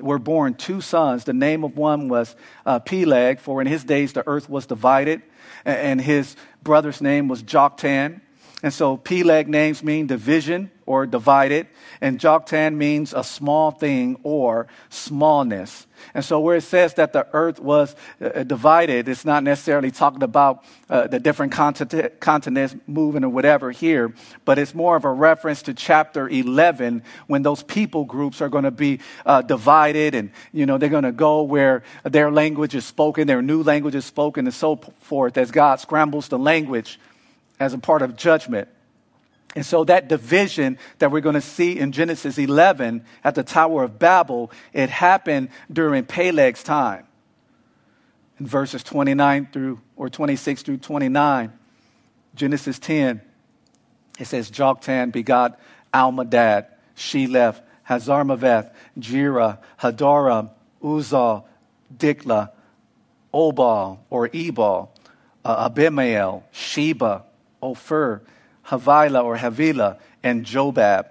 were 0.00 0.18
born 0.18 0.54
two 0.54 0.80
sons. 0.80 1.24
The 1.24 1.32
name 1.32 1.64
of 1.64 1.76
one 1.76 2.08
was 2.08 2.36
uh, 2.64 2.78
Peleg, 2.78 3.40
for 3.40 3.60
in 3.60 3.66
his 3.66 3.84
days 3.84 4.12
the 4.12 4.26
earth 4.26 4.48
was 4.48 4.66
divided, 4.66 5.22
and 5.64 6.00
his 6.00 6.36
brother's 6.68 7.00
name 7.00 7.28
was 7.28 7.42
Joktan. 7.42 8.20
And 8.60 8.74
so 8.74 8.96
Peleg 8.96 9.46
names 9.46 9.84
mean 9.84 10.08
division 10.08 10.72
or 10.84 11.06
divided, 11.06 11.68
and 12.00 12.18
Joktan 12.18 12.74
means 12.74 13.12
a 13.12 13.22
small 13.22 13.70
thing 13.70 14.18
or 14.24 14.66
smallness. 14.88 15.86
And 16.12 16.24
so 16.24 16.40
where 16.40 16.56
it 16.56 16.62
says 16.62 16.94
that 16.94 17.12
the 17.12 17.28
earth 17.32 17.60
was 17.60 17.94
uh, 18.20 18.42
divided, 18.42 19.06
it's 19.06 19.24
not 19.24 19.44
necessarily 19.44 19.92
talking 19.92 20.24
about 20.24 20.64
uh, 20.90 21.06
the 21.06 21.20
different 21.20 21.52
continent, 21.52 22.18
continents 22.18 22.74
moving 22.88 23.22
or 23.22 23.28
whatever 23.28 23.70
here, 23.70 24.12
but 24.44 24.58
it's 24.58 24.74
more 24.74 24.96
of 24.96 25.04
a 25.04 25.12
reference 25.12 25.62
to 25.62 25.74
chapter 25.74 26.28
11 26.28 27.04
when 27.28 27.42
those 27.42 27.62
people 27.62 28.04
groups 28.04 28.40
are 28.40 28.48
going 28.48 28.64
to 28.64 28.72
be 28.72 28.98
uh, 29.24 29.42
divided 29.42 30.16
and, 30.16 30.32
you 30.52 30.66
know, 30.66 30.78
they're 30.78 30.88
going 30.88 31.04
to 31.04 31.12
go 31.12 31.42
where 31.42 31.84
their 32.02 32.30
language 32.30 32.74
is 32.74 32.84
spoken, 32.84 33.28
their 33.28 33.42
new 33.42 33.62
language 33.62 33.94
is 33.94 34.04
spoken, 34.06 34.46
and 34.46 34.54
so 34.54 34.76
forth 35.00 35.36
as 35.36 35.52
God 35.52 35.78
scrambles 35.78 36.26
the 36.26 36.38
language 36.38 36.98
as 37.60 37.74
a 37.74 37.78
part 37.78 38.02
of 38.02 38.16
judgment. 38.16 38.68
And 39.56 39.64
so 39.64 39.84
that 39.84 40.08
division 40.08 40.78
that 40.98 41.10
we're 41.10 41.20
going 41.20 41.34
to 41.34 41.40
see 41.40 41.78
in 41.78 41.92
Genesis 41.92 42.38
11 42.38 43.04
at 43.24 43.34
the 43.34 43.42
Tower 43.42 43.84
of 43.84 43.98
Babel, 43.98 44.50
it 44.72 44.90
happened 44.90 45.48
during 45.72 46.04
Peleg's 46.04 46.62
time. 46.62 47.06
In 48.38 48.46
verses 48.46 48.84
29 48.84 49.48
through 49.52 49.80
or 49.96 50.08
26 50.10 50.62
through 50.62 50.76
29, 50.76 51.52
Genesis 52.34 52.78
10, 52.78 53.20
it 54.18 54.26
says 54.26 54.50
Joktan 54.50 55.10
begot 55.10 55.58
Almodad, 55.92 56.66
Sheleph, 56.96 57.60
Hazarmaveth, 57.88 58.72
Jerah, 58.98 59.58
Hadoram, 59.80 60.50
Uzal, 60.82 61.44
Dikla, 61.96 62.50
Obal 63.32 63.98
or 64.10 64.28
Ebal, 64.32 64.92
uh, 65.44 65.68
Abimael, 65.68 66.44
Sheba, 66.52 67.24
Ophir, 67.62 68.22
Havilah 68.64 69.22
or 69.22 69.36
Havilah, 69.36 69.98
and 70.22 70.44
Jobab. 70.44 71.06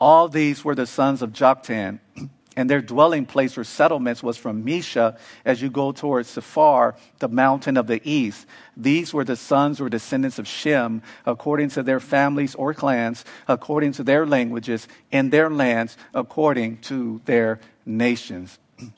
All 0.00 0.28
these 0.28 0.64
were 0.64 0.74
the 0.74 0.86
sons 0.86 1.22
of 1.22 1.32
Joktan, 1.32 2.00
and 2.56 2.70
their 2.70 2.80
dwelling 2.80 3.26
place 3.26 3.58
or 3.58 3.64
settlements 3.64 4.22
was 4.22 4.36
from 4.36 4.64
Mesha 4.64 5.18
as 5.44 5.60
you 5.60 5.70
go 5.70 5.92
towards 5.92 6.28
Sephar, 6.28 6.94
the 7.18 7.28
mountain 7.28 7.76
of 7.76 7.86
the 7.86 8.00
east. 8.08 8.46
These 8.76 9.12
were 9.12 9.24
the 9.24 9.36
sons 9.36 9.80
or 9.80 9.88
descendants 9.88 10.38
of 10.38 10.46
Shem, 10.46 11.02
according 11.26 11.70
to 11.70 11.82
their 11.82 12.00
families 12.00 12.54
or 12.54 12.74
clans, 12.74 13.24
according 13.48 13.92
to 13.92 14.04
their 14.04 14.26
languages, 14.26 14.88
and 15.10 15.30
their 15.30 15.50
lands, 15.50 15.96
according 16.12 16.78
to 16.82 17.20
their 17.24 17.60
nations. 17.84 18.58
And 18.78 18.92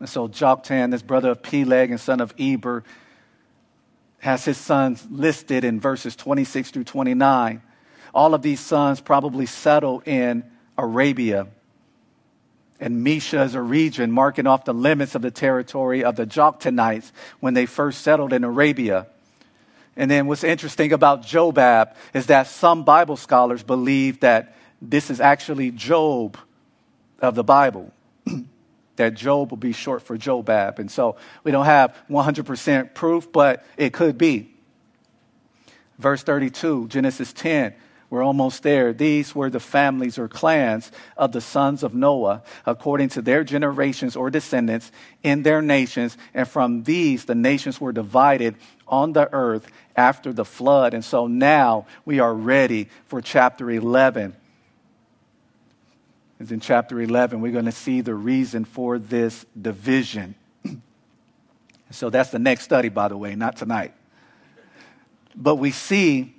so 0.08 0.28
Joktan, 0.28 0.90
this 0.90 1.02
brother 1.02 1.30
of 1.30 1.42
Peleg 1.42 1.90
and 1.90 2.00
son 2.00 2.20
of 2.20 2.34
Eber, 2.38 2.84
has 4.26 4.44
his 4.44 4.58
sons 4.58 5.06
listed 5.08 5.62
in 5.62 5.78
verses 5.78 6.16
26 6.16 6.72
through 6.72 6.82
29. 6.82 7.62
All 8.12 8.34
of 8.34 8.42
these 8.42 8.58
sons 8.58 9.00
probably 9.00 9.46
settled 9.46 10.02
in 10.04 10.42
Arabia. 10.76 11.46
And 12.80 13.06
Mesha 13.06 13.44
is 13.44 13.54
a 13.54 13.62
region 13.62 14.10
marking 14.10 14.48
off 14.48 14.64
the 14.64 14.74
limits 14.74 15.14
of 15.14 15.22
the 15.22 15.30
territory 15.30 16.02
of 16.02 16.16
the 16.16 16.26
Joktanites 16.26 17.12
when 17.38 17.54
they 17.54 17.66
first 17.66 18.02
settled 18.02 18.32
in 18.32 18.42
Arabia. 18.42 19.06
And 19.94 20.10
then 20.10 20.26
what's 20.26 20.42
interesting 20.42 20.92
about 20.92 21.22
Jobab 21.22 21.94
is 22.12 22.26
that 22.26 22.48
some 22.48 22.82
Bible 22.82 23.16
scholars 23.16 23.62
believe 23.62 24.18
that 24.20 24.56
this 24.82 25.08
is 25.08 25.20
actually 25.20 25.70
Job 25.70 26.36
of 27.20 27.36
the 27.36 27.44
Bible 27.44 27.92
that 28.96 29.14
Job 29.14 29.50
will 29.50 29.56
be 29.56 29.72
short 29.72 30.02
for 30.02 30.16
Jobab. 30.16 30.78
And 30.78 30.90
so 30.90 31.16
we 31.44 31.50
don't 31.50 31.64
have 31.64 31.96
100% 32.10 32.94
proof, 32.94 33.30
but 33.30 33.64
it 33.76 33.92
could 33.92 34.18
be. 34.18 34.50
Verse 35.98 36.22
32, 36.22 36.88
Genesis 36.88 37.32
10, 37.32 37.74
we're 38.10 38.22
almost 38.22 38.62
there. 38.62 38.92
These 38.92 39.34
were 39.34 39.50
the 39.50 39.60
families 39.60 40.18
or 40.18 40.28
clans 40.28 40.92
of 41.16 41.32
the 41.32 41.40
sons 41.40 41.82
of 41.82 41.94
Noah, 41.94 42.42
according 42.64 43.08
to 43.10 43.22
their 43.22 43.44
generations 43.44 44.14
or 44.14 44.30
descendants 44.30 44.92
in 45.22 45.42
their 45.42 45.62
nations. 45.62 46.16
And 46.34 46.46
from 46.46 46.84
these, 46.84 47.24
the 47.24 47.34
nations 47.34 47.80
were 47.80 47.92
divided 47.92 48.56
on 48.86 49.12
the 49.12 49.32
earth 49.32 49.66
after 49.96 50.32
the 50.32 50.44
flood. 50.44 50.94
And 50.94 51.04
so 51.04 51.26
now 51.26 51.86
we 52.04 52.20
are 52.20 52.34
ready 52.34 52.88
for 53.06 53.20
chapter 53.20 53.70
11 53.70 54.36
is 56.38 56.52
in 56.52 56.60
chapter 56.60 57.00
11. 57.00 57.40
We're 57.40 57.52
going 57.52 57.64
to 57.64 57.72
see 57.72 58.00
the 58.00 58.14
reason 58.14 58.64
for 58.64 58.98
this 58.98 59.46
division. 59.60 60.34
so 61.90 62.10
that's 62.10 62.30
the 62.30 62.38
next 62.38 62.64
study, 62.64 62.88
by 62.88 63.08
the 63.08 63.16
way, 63.16 63.34
not 63.34 63.56
tonight. 63.56 63.94
But 65.34 65.56
we 65.56 65.70
see 65.70 66.34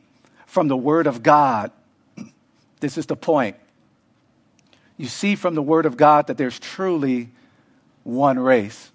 from 0.46 0.68
the 0.68 0.78
Word 0.78 1.08
of 1.08 1.24
God, 1.24 1.72
this 2.80 2.98
is 2.98 3.06
the 3.06 3.16
point. 3.16 3.56
You 4.98 5.08
see 5.08 5.36
from 5.36 5.56
the 5.56 5.62
Word 5.62 5.86
of 5.86 5.98
God 5.98 6.28
that 6.28 6.38
there's 6.38 6.60
truly 6.60 7.30
one 8.04 8.40
race. 8.40 8.92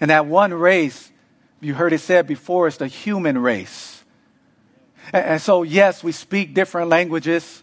And 0.00 0.10
that 0.10 0.26
one 0.26 0.54
race, 0.54 1.10
you 1.60 1.74
heard 1.74 1.92
it 1.92 2.00
said 2.00 2.26
before, 2.26 2.68
is 2.68 2.76
the 2.76 2.86
human 2.86 3.38
race. 3.38 4.04
And 5.12 5.40
so, 5.40 5.62
yes, 5.62 6.04
we 6.04 6.12
speak 6.12 6.54
different 6.54 6.88
languages. 6.88 7.62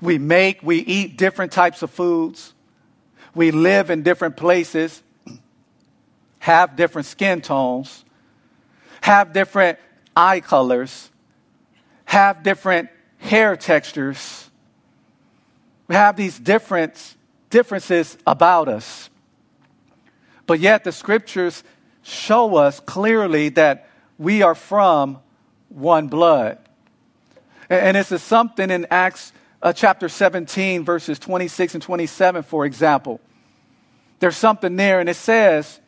We 0.00 0.18
make, 0.18 0.62
we 0.62 0.78
eat 0.78 1.16
different 1.16 1.52
types 1.52 1.82
of 1.82 1.90
foods. 1.90 2.54
We 3.34 3.50
live 3.50 3.90
in 3.90 4.02
different 4.02 4.36
places, 4.36 5.02
have 6.40 6.76
different 6.76 7.06
skin 7.06 7.40
tones, 7.42 8.04
have 9.02 9.32
different 9.32 9.78
eye 10.16 10.40
colors, 10.40 11.10
have 12.04 12.42
different 12.42 12.90
hair 13.18 13.56
textures. 13.56 14.50
We 15.86 15.94
have 15.94 16.16
these 16.16 16.38
different 16.38 17.16
differences 17.50 18.16
about 18.26 18.68
us. 18.68 19.10
But 20.46 20.58
yet 20.58 20.84
the 20.84 20.92
scriptures 20.92 21.62
show 22.02 22.56
us 22.56 22.80
clearly 22.80 23.50
that 23.50 23.88
we 24.18 24.42
are 24.42 24.54
from 24.54 25.20
one 25.68 26.08
blood. 26.08 26.58
And 27.68 27.96
this 27.96 28.10
is 28.10 28.22
something 28.22 28.70
in 28.70 28.86
Acts 28.90 29.32
uh, 29.62 29.72
chapter 29.72 30.08
17, 30.08 30.84
verses 30.84 31.18
26 31.18 31.74
and 31.74 31.82
27, 31.82 32.42
for 32.42 32.64
example. 32.64 33.20
There's 34.18 34.36
something 34.36 34.76
there, 34.76 35.00
and 35.00 35.08
it 35.08 35.16
says 35.16 35.80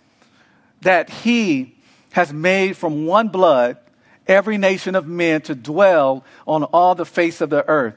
that 0.82 1.10
he 1.10 1.76
has 2.12 2.32
made 2.32 2.76
from 2.76 3.06
one 3.06 3.28
blood 3.28 3.78
every 4.26 4.58
nation 4.58 4.94
of 4.94 5.06
men 5.06 5.40
to 5.42 5.54
dwell 5.54 6.24
on 6.46 6.64
all 6.64 6.94
the 6.94 7.06
face 7.06 7.40
of 7.40 7.50
the 7.50 7.66
earth. 7.68 7.94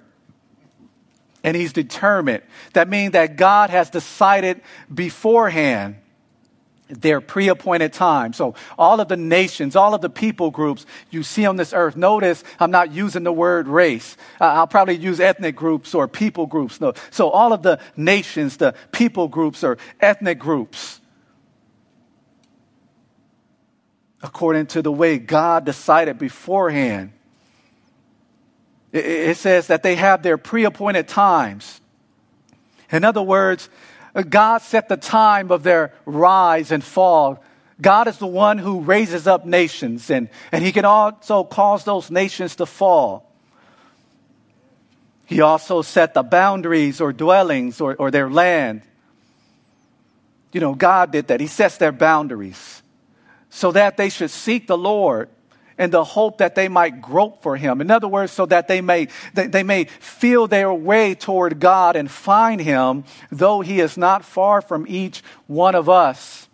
And 1.44 1.56
he's 1.56 1.74
determined. 1.74 2.44
That 2.74 2.90
means 2.90 3.12
that 3.12 3.36
God 3.36 3.70
has 3.70 3.90
decided 3.90 4.62
beforehand 4.94 5.98
their 6.88 7.22
pre 7.22 7.48
appointed 7.48 7.94
time. 7.94 8.34
So, 8.34 8.56
all 8.78 9.00
of 9.00 9.08
the 9.08 9.18
nations, 9.18 9.76
all 9.76 9.94
of 9.94 10.02
the 10.02 10.10
people 10.10 10.52
groups 10.52 10.86
you 11.10 11.24
see 11.24 11.46
on 11.46 11.56
this 11.56 11.74
earth, 11.74 11.96
notice 11.96 12.44
I'm 12.60 12.72
not 12.72 12.92
using 12.92 13.24
the 13.24 13.32
word 13.32 13.68
race. 13.68 14.18
Uh, 14.40 14.46
I'll 14.46 14.68
probably 14.68 14.96
use 14.96 15.20
ethnic 15.20 15.56
groups 15.56 15.94
or 15.96 16.08
people 16.08 16.46
groups. 16.46 16.80
No. 16.80 16.94
So, 17.12 17.30
all 17.30 17.54
of 17.54 17.64
the 17.64 17.80
nations, 17.98 18.58
the 18.58 18.76
people 18.92 19.28
groups 19.28 19.64
or 19.64 19.78
ethnic 20.00 20.38
groups, 20.40 21.00
according 24.22 24.68
to 24.68 24.82
the 24.82 24.92
way 24.92 25.18
God 25.18 25.66
decided 25.66 26.20
beforehand, 26.20 27.12
it 28.92 29.36
says 29.38 29.68
that 29.68 29.84
they 29.84 29.96
have 29.96 30.24
their 30.24 30.38
pre 30.38 30.64
appointed 30.64 31.08
times. 31.08 31.82
In 32.92 33.04
other 33.04 33.22
words, 33.22 33.70
Uh, 34.16 34.22
God 34.22 34.62
set 34.62 34.88
the 34.88 34.98
time 34.98 35.52
of 35.52 35.64
their 35.64 35.94
rise 36.06 36.72
and 36.72 36.84
fall. 36.84 37.44
God 37.82 38.08
is 38.08 38.18
the 38.18 38.26
one 38.26 38.58
who 38.58 38.80
raises 38.80 39.28
up 39.28 39.46
nations, 39.46 40.10
and, 40.10 40.30
and 40.52 40.64
He 40.64 40.72
can 40.72 40.86
also 40.86 41.44
cause 41.44 41.84
those 41.84 42.10
nations 42.10 42.56
to 42.56 42.66
fall. 42.66 43.30
He 45.26 45.42
also 45.42 45.82
set 45.82 46.14
the 46.14 46.24
boundaries 46.24 47.02
or 47.02 47.12
dwellings 47.12 47.82
or, 47.82 47.96
or 47.96 48.12
their 48.12 48.30
land. 48.30 48.84
You 50.54 50.62
know, 50.62 50.74
God 50.74 51.12
did 51.12 51.28
that. 51.28 51.42
He 51.42 51.48
sets 51.48 51.78
their 51.78 51.92
boundaries 51.92 52.82
so 53.50 53.72
that 53.74 53.98
they 53.98 54.10
should 54.10 54.32
seek 54.32 54.68
the 54.68 54.78
Lord 54.78 55.30
in 55.78 55.90
the 55.90 56.04
hope 56.04 56.38
that 56.38 56.56
they 56.56 56.70
might 56.70 57.02
grope 57.02 57.42
for 57.42 57.58
him. 57.58 57.82
In 57.82 57.92
other 57.92 58.08
words, 58.08 58.32
so 58.32 58.46
that 58.46 58.68
they 58.68 58.82
may, 58.82 59.08
they, 59.34 59.48
they, 59.48 59.64
may 59.64 59.86
feel 59.86 60.48
their 60.48 60.74
way 60.74 61.16
toward 61.16 61.60
God 61.60 61.96
and 61.96 62.10
find 62.10 62.62
him, 62.62 63.04
though 63.30 63.62
he 63.62 63.80
is 63.82 63.98
not 63.98 64.24
far 64.24 64.62
from 64.62 64.86
each 64.88 65.22
one 65.48 65.76
of 65.76 65.90
us. 65.90 66.48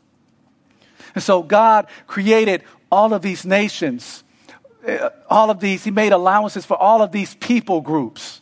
And 1.13 1.23
so 1.23 1.43
God 1.43 1.87
created 2.07 2.63
all 2.91 3.13
of 3.13 3.21
these 3.21 3.45
nations, 3.45 4.23
uh, 4.87 5.09
all 5.29 5.49
of 5.49 5.59
these, 5.59 5.83
he 5.83 5.91
made 5.91 6.11
allowances 6.11 6.65
for 6.65 6.75
all 6.75 7.01
of 7.01 7.11
these 7.11 7.35
people 7.35 7.81
groups. 7.81 8.41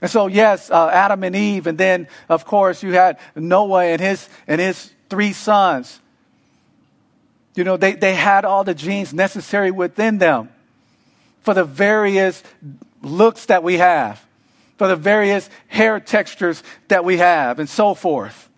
And 0.00 0.10
so, 0.10 0.26
yes, 0.26 0.70
uh, 0.70 0.88
Adam 0.88 1.22
and 1.24 1.36
Eve, 1.36 1.66
and 1.66 1.78
then, 1.78 2.08
of 2.28 2.44
course, 2.44 2.82
you 2.82 2.92
had 2.92 3.18
Noah 3.34 3.84
and 3.84 4.00
his, 4.00 4.28
and 4.46 4.60
his 4.60 4.92
three 5.08 5.32
sons. 5.32 6.00
You 7.54 7.64
know, 7.64 7.76
they, 7.76 7.92
they 7.94 8.14
had 8.14 8.44
all 8.44 8.64
the 8.64 8.74
genes 8.74 9.14
necessary 9.14 9.70
within 9.70 10.18
them 10.18 10.48
for 11.42 11.54
the 11.54 11.64
various 11.64 12.42
looks 13.02 13.46
that 13.46 13.62
we 13.62 13.76
have, 13.76 14.24
for 14.76 14.88
the 14.88 14.96
various 14.96 15.48
hair 15.68 16.00
textures 16.00 16.62
that 16.88 17.04
we 17.04 17.18
have, 17.18 17.58
and 17.58 17.68
so 17.68 17.94
forth. 17.94 18.48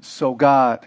So 0.00 0.34
God 0.34 0.86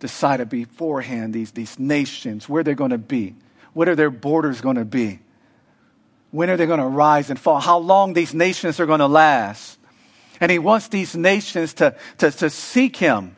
decided 0.00 0.48
beforehand 0.48 1.32
these, 1.32 1.52
these 1.52 1.78
nations, 1.78 2.48
where 2.48 2.64
they're 2.64 2.74
going 2.74 2.90
to 2.90 2.98
be, 2.98 3.36
what 3.72 3.88
are 3.88 3.94
their 3.94 4.10
borders 4.10 4.60
going 4.60 4.76
to 4.76 4.84
be, 4.84 5.20
when 6.32 6.50
are 6.50 6.56
they 6.56 6.66
going 6.66 6.80
to 6.80 6.86
rise 6.86 7.30
and 7.30 7.38
fall, 7.38 7.60
how 7.60 7.78
long 7.78 8.14
these 8.14 8.34
nations 8.34 8.80
are 8.80 8.86
going 8.86 8.98
to 8.98 9.06
last. 9.06 9.78
And 10.40 10.50
He 10.50 10.58
wants 10.58 10.88
these 10.88 11.14
nations 11.14 11.74
to, 11.74 11.94
to, 12.18 12.30
to 12.32 12.50
seek 12.50 12.96
Him 12.96 13.36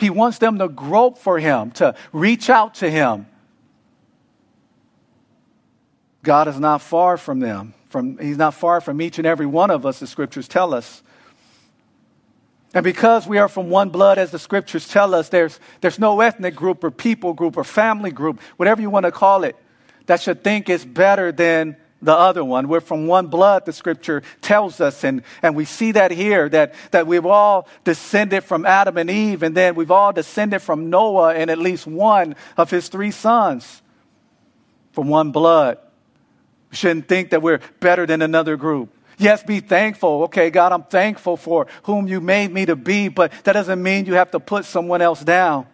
he 0.00 0.10
wants 0.10 0.38
them 0.38 0.58
to 0.58 0.68
grope 0.68 1.18
for 1.18 1.38
Him, 1.38 1.70
to 1.72 1.94
reach 2.12 2.48
out 2.50 2.74
to 2.76 2.90
Him. 2.90 3.26
God 6.22 6.48
is 6.48 6.58
not 6.58 6.82
far 6.82 7.16
from 7.16 7.40
them. 7.40 7.74
From, 7.88 8.18
he's 8.18 8.36
not 8.36 8.54
far 8.54 8.80
from 8.80 9.00
each 9.00 9.18
and 9.18 9.26
every 9.26 9.46
one 9.46 9.70
of 9.70 9.84
us, 9.84 9.98
the 9.98 10.06
scriptures 10.06 10.46
tell 10.46 10.74
us. 10.74 11.02
And 12.72 12.84
because 12.84 13.26
we 13.26 13.38
are 13.38 13.48
from 13.48 13.68
one 13.68 13.88
blood, 13.88 14.16
as 14.16 14.30
the 14.30 14.38
scriptures 14.38 14.86
tell 14.86 15.12
us, 15.12 15.28
there's, 15.28 15.58
there's 15.80 15.98
no 15.98 16.20
ethnic 16.20 16.54
group 16.54 16.84
or 16.84 16.92
people 16.92 17.32
group 17.32 17.56
or 17.56 17.64
family 17.64 18.12
group, 18.12 18.40
whatever 18.58 18.80
you 18.80 18.90
want 18.90 19.06
to 19.06 19.12
call 19.12 19.42
it, 19.42 19.56
that 20.06 20.20
should 20.20 20.44
think 20.44 20.68
it's 20.68 20.84
better 20.84 21.32
than 21.32 21.76
the 22.02 22.14
other 22.14 22.44
one. 22.44 22.68
We're 22.68 22.80
from 22.80 23.06
one 23.06 23.26
blood, 23.26 23.66
the 23.66 23.72
scripture 23.72 24.22
tells 24.40 24.80
us. 24.80 25.04
And, 25.04 25.22
and 25.42 25.54
we 25.54 25.64
see 25.64 25.92
that 25.92 26.10
here 26.10 26.48
that, 26.48 26.74
that 26.92 27.06
we've 27.06 27.26
all 27.26 27.68
descended 27.84 28.44
from 28.44 28.64
Adam 28.64 28.96
and 28.96 29.10
Eve, 29.10 29.42
and 29.42 29.56
then 29.56 29.74
we've 29.74 29.90
all 29.90 30.12
descended 30.12 30.62
from 30.62 30.90
Noah 30.90 31.34
and 31.34 31.50
at 31.50 31.58
least 31.58 31.86
one 31.86 32.36
of 32.56 32.70
his 32.70 32.88
three 32.88 33.10
sons 33.10 33.82
from 34.92 35.08
one 35.08 35.30
blood. 35.30 35.78
We 36.70 36.76
shouldn't 36.76 37.08
think 37.08 37.30
that 37.30 37.42
we're 37.42 37.60
better 37.80 38.06
than 38.06 38.22
another 38.22 38.56
group. 38.56 38.90
Yes, 39.18 39.42
be 39.42 39.60
thankful. 39.60 40.22
Okay, 40.24 40.48
God, 40.48 40.72
I'm 40.72 40.84
thankful 40.84 41.36
for 41.36 41.66
whom 41.82 42.08
you 42.08 42.22
made 42.22 42.50
me 42.50 42.64
to 42.64 42.74
be, 42.74 43.08
but 43.08 43.32
that 43.44 43.52
doesn't 43.52 43.82
mean 43.82 44.06
you 44.06 44.14
have 44.14 44.30
to 44.30 44.40
put 44.40 44.64
someone 44.64 45.02
else 45.02 45.22
down. 45.22 45.66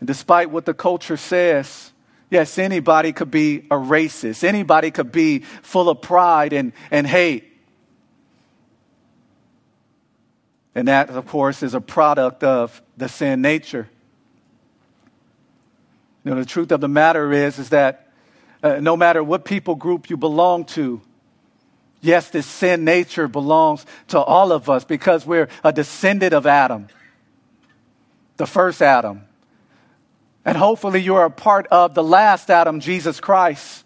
And 0.00 0.06
despite 0.06 0.50
what 0.50 0.66
the 0.66 0.74
culture 0.74 1.16
says, 1.16 1.92
Yes, 2.30 2.58
anybody 2.58 3.12
could 3.12 3.30
be 3.30 3.60
a 3.70 3.76
racist. 3.76 4.44
Anybody 4.44 4.90
could 4.90 5.12
be 5.12 5.40
full 5.62 5.88
of 5.88 6.00
pride 6.00 6.52
and, 6.52 6.72
and 6.90 7.06
hate. 7.06 7.50
And 10.74 10.88
that, 10.88 11.10
of 11.10 11.26
course, 11.26 11.62
is 11.62 11.74
a 11.74 11.80
product 11.80 12.42
of 12.42 12.82
the 12.96 13.08
sin 13.08 13.40
nature. 13.40 13.88
You 16.24 16.32
know, 16.32 16.40
the 16.40 16.46
truth 16.46 16.72
of 16.72 16.80
the 16.80 16.88
matter 16.88 17.32
is, 17.32 17.58
is 17.58 17.68
that 17.68 18.10
uh, 18.62 18.80
no 18.80 18.96
matter 18.96 19.22
what 19.22 19.44
people 19.44 19.74
group 19.74 20.08
you 20.08 20.16
belong 20.16 20.64
to, 20.64 21.00
yes, 22.00 22.30
this 22.30 22.46
sin 22.46 22.84
nature 22.84 23.28
belongs 23.28 23.84
to 24.08 24.18
all 24.18 24.50
of 24.52 24.70
us 24.70 24.84
because 24.84 25.26
we're 25.26 25.48
a 25.62 25.72
descendant 25.72 26.32
of 26.32 26.46
Adam, 26.46 26.88
the 28.38 28.46
first 28.46 28.80
Adam. 28.82 29.22
And 30.44 30.56
hopefully, 30.56 31.00
you 31.00 31.14
are 31.16 31.24
a 31.24 31.30
part 31.30 31.66
of 31.68 31.94
the 31.94 32.02
last 32.02 32.50
Adam, 32.50 32.80
Jesus 32.80 33.20
Christ. 33.20 33.84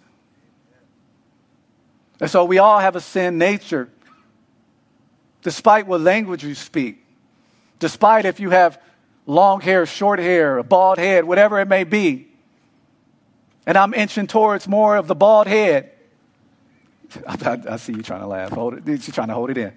And 2.20 2.28
so, 2.30 2.44
we 2.44 2.58
all 2.58 2.80
have 2.80 2.96
a 2.96 3.00
sin 3.00 3.38
nature, 3.38 3.88
despite 5.42 5.86
what 5.86 6.00
language 6.00 6.42
you 6.42 6.54
speak, 6.54 7.04
despite 7.78 8.24
if 8.24 8.40
you 8.40 8.50
have 8.50 8.80
long 9.26 9.60
hair, 9.60 9.86
short 9.86 10.18
hair, 10.18 10.58
a 10.58 10.64
bald 10.64 10.98
head, 10.98 11.24
whatever 11.24 11.60
it 11.60 11.68
may 11.68 11.84
be. 11.84 12.26
And 13.66 13.76
I'm 13.76 13.92
inching 13.92 14.26
towards 14.26 14.66
more 14.66 14.96
of 14.96 15.06
the 15.06 15.14
bald 15.14 15.46
head. 15.46 15.92
I, 17.26 17.58
I, 17.68 17.76
see 17.76 17.92
you 17.92 18.02
trying 18.02 18.20
to 18.20 18.26
laugh. 18.26 18.50
Hold 18.50 18.88
it. 18.88 19.02
She's 19.02 19.14
trying 19.14 19.28
to 19.28 19.34
hold 19.34 19.50
it 19.50 19.58
in. 19.58 19.72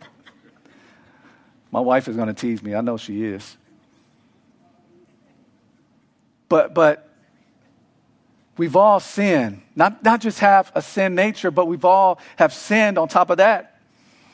My 1.71 1.79
wife 1.79 2.07
is 2.07 2.15
going 2.15 2.27
to 2.27 2.33
tease 2.33 2.63
me. 2.63 2.73
I 2.73 2.81
know 2.81 2.97
she 2.97 3.23
is. 3.23 3.57
But, 6.51 6.73
but 6.73 7.07
we've 8.57 8.75
all 8.75 8.99
sinned. 8.99 9.61
Not, 9.73 10.03
not 10.03 10.19
just 10.19 10.39
have 10.39 10.69
a 10.75 10.81
sin 10.81 11.15
nature, 11.15 11.49
but 11.49 11.65
we've 11.65 11.85
all 11.85 12.19
have 12.35 12.53
sinned 12.53 12.97
on 12.97 13.07
top 13.07 13.29
of 13.29 13.37
that. 13.37 13.79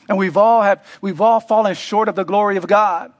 And 0.08 0.18
we've 0.18 0.36
all, 0.36 0.62
have, 0.62 0.84
we've 1.00 1.20
all 1.20 1.38
fallen 1.38 1.76
short 1.76 2.08
of 2.08 2.16
the 2.16 2.24
glory 2.24 2.56
of 2.56 2.66
God. 2.66 3.12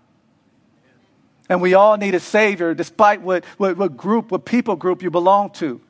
And 1.48 1.62
we 1.62 1.74
all 1.74 1.96
need 1.96 2.16
a 2.16 2.18
Savior, 2.18 2.74
despite 2.74 3.22
what, 3.22 3.44
what, 3.56 3.76
what 3.76 3.96
group, 3.96 4.32
what 4.32 4.44
people 4.44 4.74
group 4.74 5.00
you 5.00 5.12
belong 5.12 5.50
to. 5.50 5.80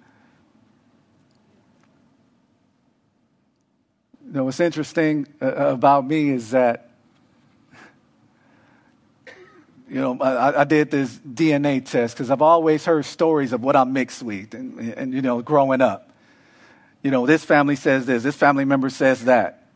You 4.26 4.32
know, 4.32 4.44
what's 4.44 4.60
interesting 4.60 5.26
uh, 5.40 5.46
about 5.46 6.06
me 6.06 6.28
is 6.28 6.50
that 6.50 6.87
you 9.88 10.00
know, 10.00 10.18
I, 10.20 10.60
I, 10.60 10.64
did 10.64 10.90
this 10.90 11.16
DNA 11.16 11.84
test 11.84 12.14
because 12.14 12.30
I've 12.30 12.42
always 12.42 12.84
heard 12.84 13.04
stories 13.04 13.52
of 13.52 13.62
what 13.62 13.74
I'm 13.74 13.92
mixed 13.92 14.22
with, 14.22 14.54
and, 14.54 14.78
and, 14.78 15.14
you 15.14 15.22
know, 15.22 15.40
growing 15.40 15.80
up. 15.80 16.10
You 17.02 17.10
know, 17.10 17.26
this 17.26 17.44
family 17.44 17.76
says 17.76 18.06
this, 18.06 18.22
this 18.22 18.36
family 18.36 18.64
member 18.64 18.90
says 18.90 19.24
that. 19.24 19.66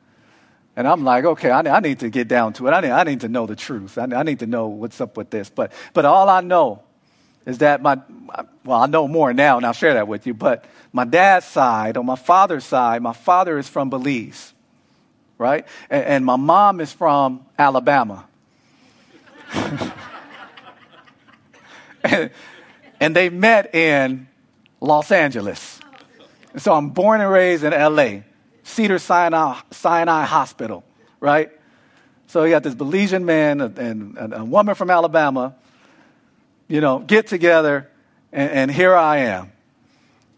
And 0.76 0.88
I'm 0.88 1.04
like, 1.04 1.24
okay, 1.24 1.50
I, 1.50 1.60
I 1.60 1.80
need 1.80 2.00
to 2.00 2.10
get 2.10 2.28
down 2.28 2.52
to 2.54 2.66
it. 2.66 2.70
I 2.72 2.80
need, 2.80 2.90
I 2.90 3.04
need 3.04 3.20
to 3.20 3.28
know 3.28 3.46
the 3.46 3.56
truth. 3.56 3.98
I, 3.98 4.04
I 4.04 4.22
need 4.22 4.40
to 4.40 4.46
know 4.46 4.68
what's 4.68 5.00
up 5.00 5.16
with 5.16 5.30
this. 5.30 5.50
But, 5.50 5.72
but 5.92 6.04
all 6.04 6.28
I 6.28 6.40
know 6.40 6.82
is 7.46 7.58
that 7.58 7.82
my, 7.82 8.00
well, 8.64 8.80
I 8.80 8.86
know 8.86 9.08
more 9.08 9.32
now, 9.32 9.56
and 9.56 9.66
I'll 9.66 9.72
share 9.72 9.94
that 9.94 10.08
with 10.08 10.26
you. 10.26 10.34
But 10.34 10.64
my 10.92 11.04
dad's 11.04 11.46
side, 11.46 11.96
on 11.96 12.06
my 12.06 12.16
father's 12.16 12.64
side, 12.64 13.02
my 13.02 13.12
father 13.12 13.58
is 13.58 13.68
from 13.68 13.90
Belize, 13.90 14.52
right? 15.38 15.66
And, 15.90 16.04
and 16.04 16.24
my 16.24 16.36
mom 16.36 16.80
is 16.80 16.92
from 16.92 17.44
Alabama. 17.58 18.26
and, 23.00 23.16
they 23.16 23.28
met 23.30 23.74
in 23.74 24.28
Los 24.80 25.10
Angeles. 25.12 25.80
so 26.56 26.72
I'm 26.72 26.90
born 26.90 27.20
and 27.20 27.30
raised 27.30 27.64
in 27.64 27.72
LA, 27.72 28.22
Cedar 28.62 28.98
Sinai, 28.98 29.60
Sinai 29.70 30.24
Hospital, 30.24 30.84
right? 31.20 31.50
So 32.26 32.44
you 32.44 32.50
got 32.50 32.62
this 32.62 32.74
Belizean 32.74 33.24
man 33.24 33.60
and, 33.60 34.16
and 34.16 34.34
a 34.34 34.44
woman 34.44 34.74
from 34.74 34.90
Alabama, 34.90 35.54
you 36.68 36.80
know, 36.80 36.98
get 37.00 37.26
together, 37.26 37.90
and, 38.32 38.50
and 38.50 38.70
here 38.70 38.94
I 38.94 39.18
am. 39.18 39.52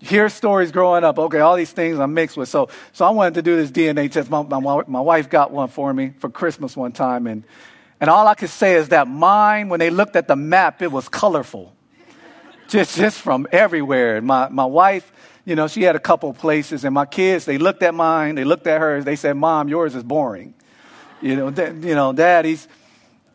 Hear 0.01 0.29
stories 0.29 0.73
growing 0.73 1.05
up. 1.05 1.19
Okay, 1.19 1.39
all 1.39 1.57
these 1.57 1.71
things 1.71 1.99
I'm 1.99 2.12
mixed 2.12 2.37
with. 2.37 2.49
So, 2.49 2.69
so 2.93 3.07
I 3.07 3.11
wanted 3.11 3.35
to 3.35 3.43
do 3.43 3.57
this 3.57 3.71
DNA 3.71 4.11
test. 4.11 4.29
My, 4.29 4.43
my, 4.43 4.83
my 4.87 5.01
wife 5.01 5.31
got 5.31 5.51
one 5.51 5.69
for 5.69 5.95
me 5.95 6.12
for 6.19 6.29
Christmas 6.29 6.77
one 6.77 6.93
time, 6.93 7.27
and 7.27 7.45
and 8.05 8.11
all 8.11 8.29
I 8.29 8.35
could 8.35 8.51
say 8.51 8.75
is 8.75 8.91
that 8.91 9.09
mine, 9.09 9.71
when 9.71 9.81
they 9.81 9.89
looked 9.89 10.15
at 10.15 10.29
the 10.29 10.37
map, 10.37 10.83
it 10.83 10.93
was 10.93 11.09
colorful. 11.09 11.75
just, 12.69 12.99
just 12.99 13.19
from 13.19 13.47
everywhere. 13.51 14.21
My, 14.21 14.51
my 14.51 14.67
wife, 14.67 15.11
you 15.47 15.55
know, 15.55 15.69
she 15.69 15.85
had 15.85 15.97
a 15.97 15.99
couple 15.99 16.31
places, 16.35 16.85
and 16.85 16.93
my 16.93 17.07
kids, 17.07 17.47
they 17.47 17.57
looked 17.57 17.83
at 17.83 17.95
mine, 17.95 18.35
they 18.35 18.45
looked 18.45 18.67
at 18.67 18.79
hers, 18.79 19.07
they 19.07 19.17
said, 19.17 19.39
Mom, 19.39 19.71
yours 19.71 19.95
is 19.95 20.03
boring. 20.03 20.53
You 21.23 21.35
know, 21.35 21.51
th- 21.51 21.83
you 21.83 21.95
know, 21.95 22.13
Daddy's, 22.13 22.69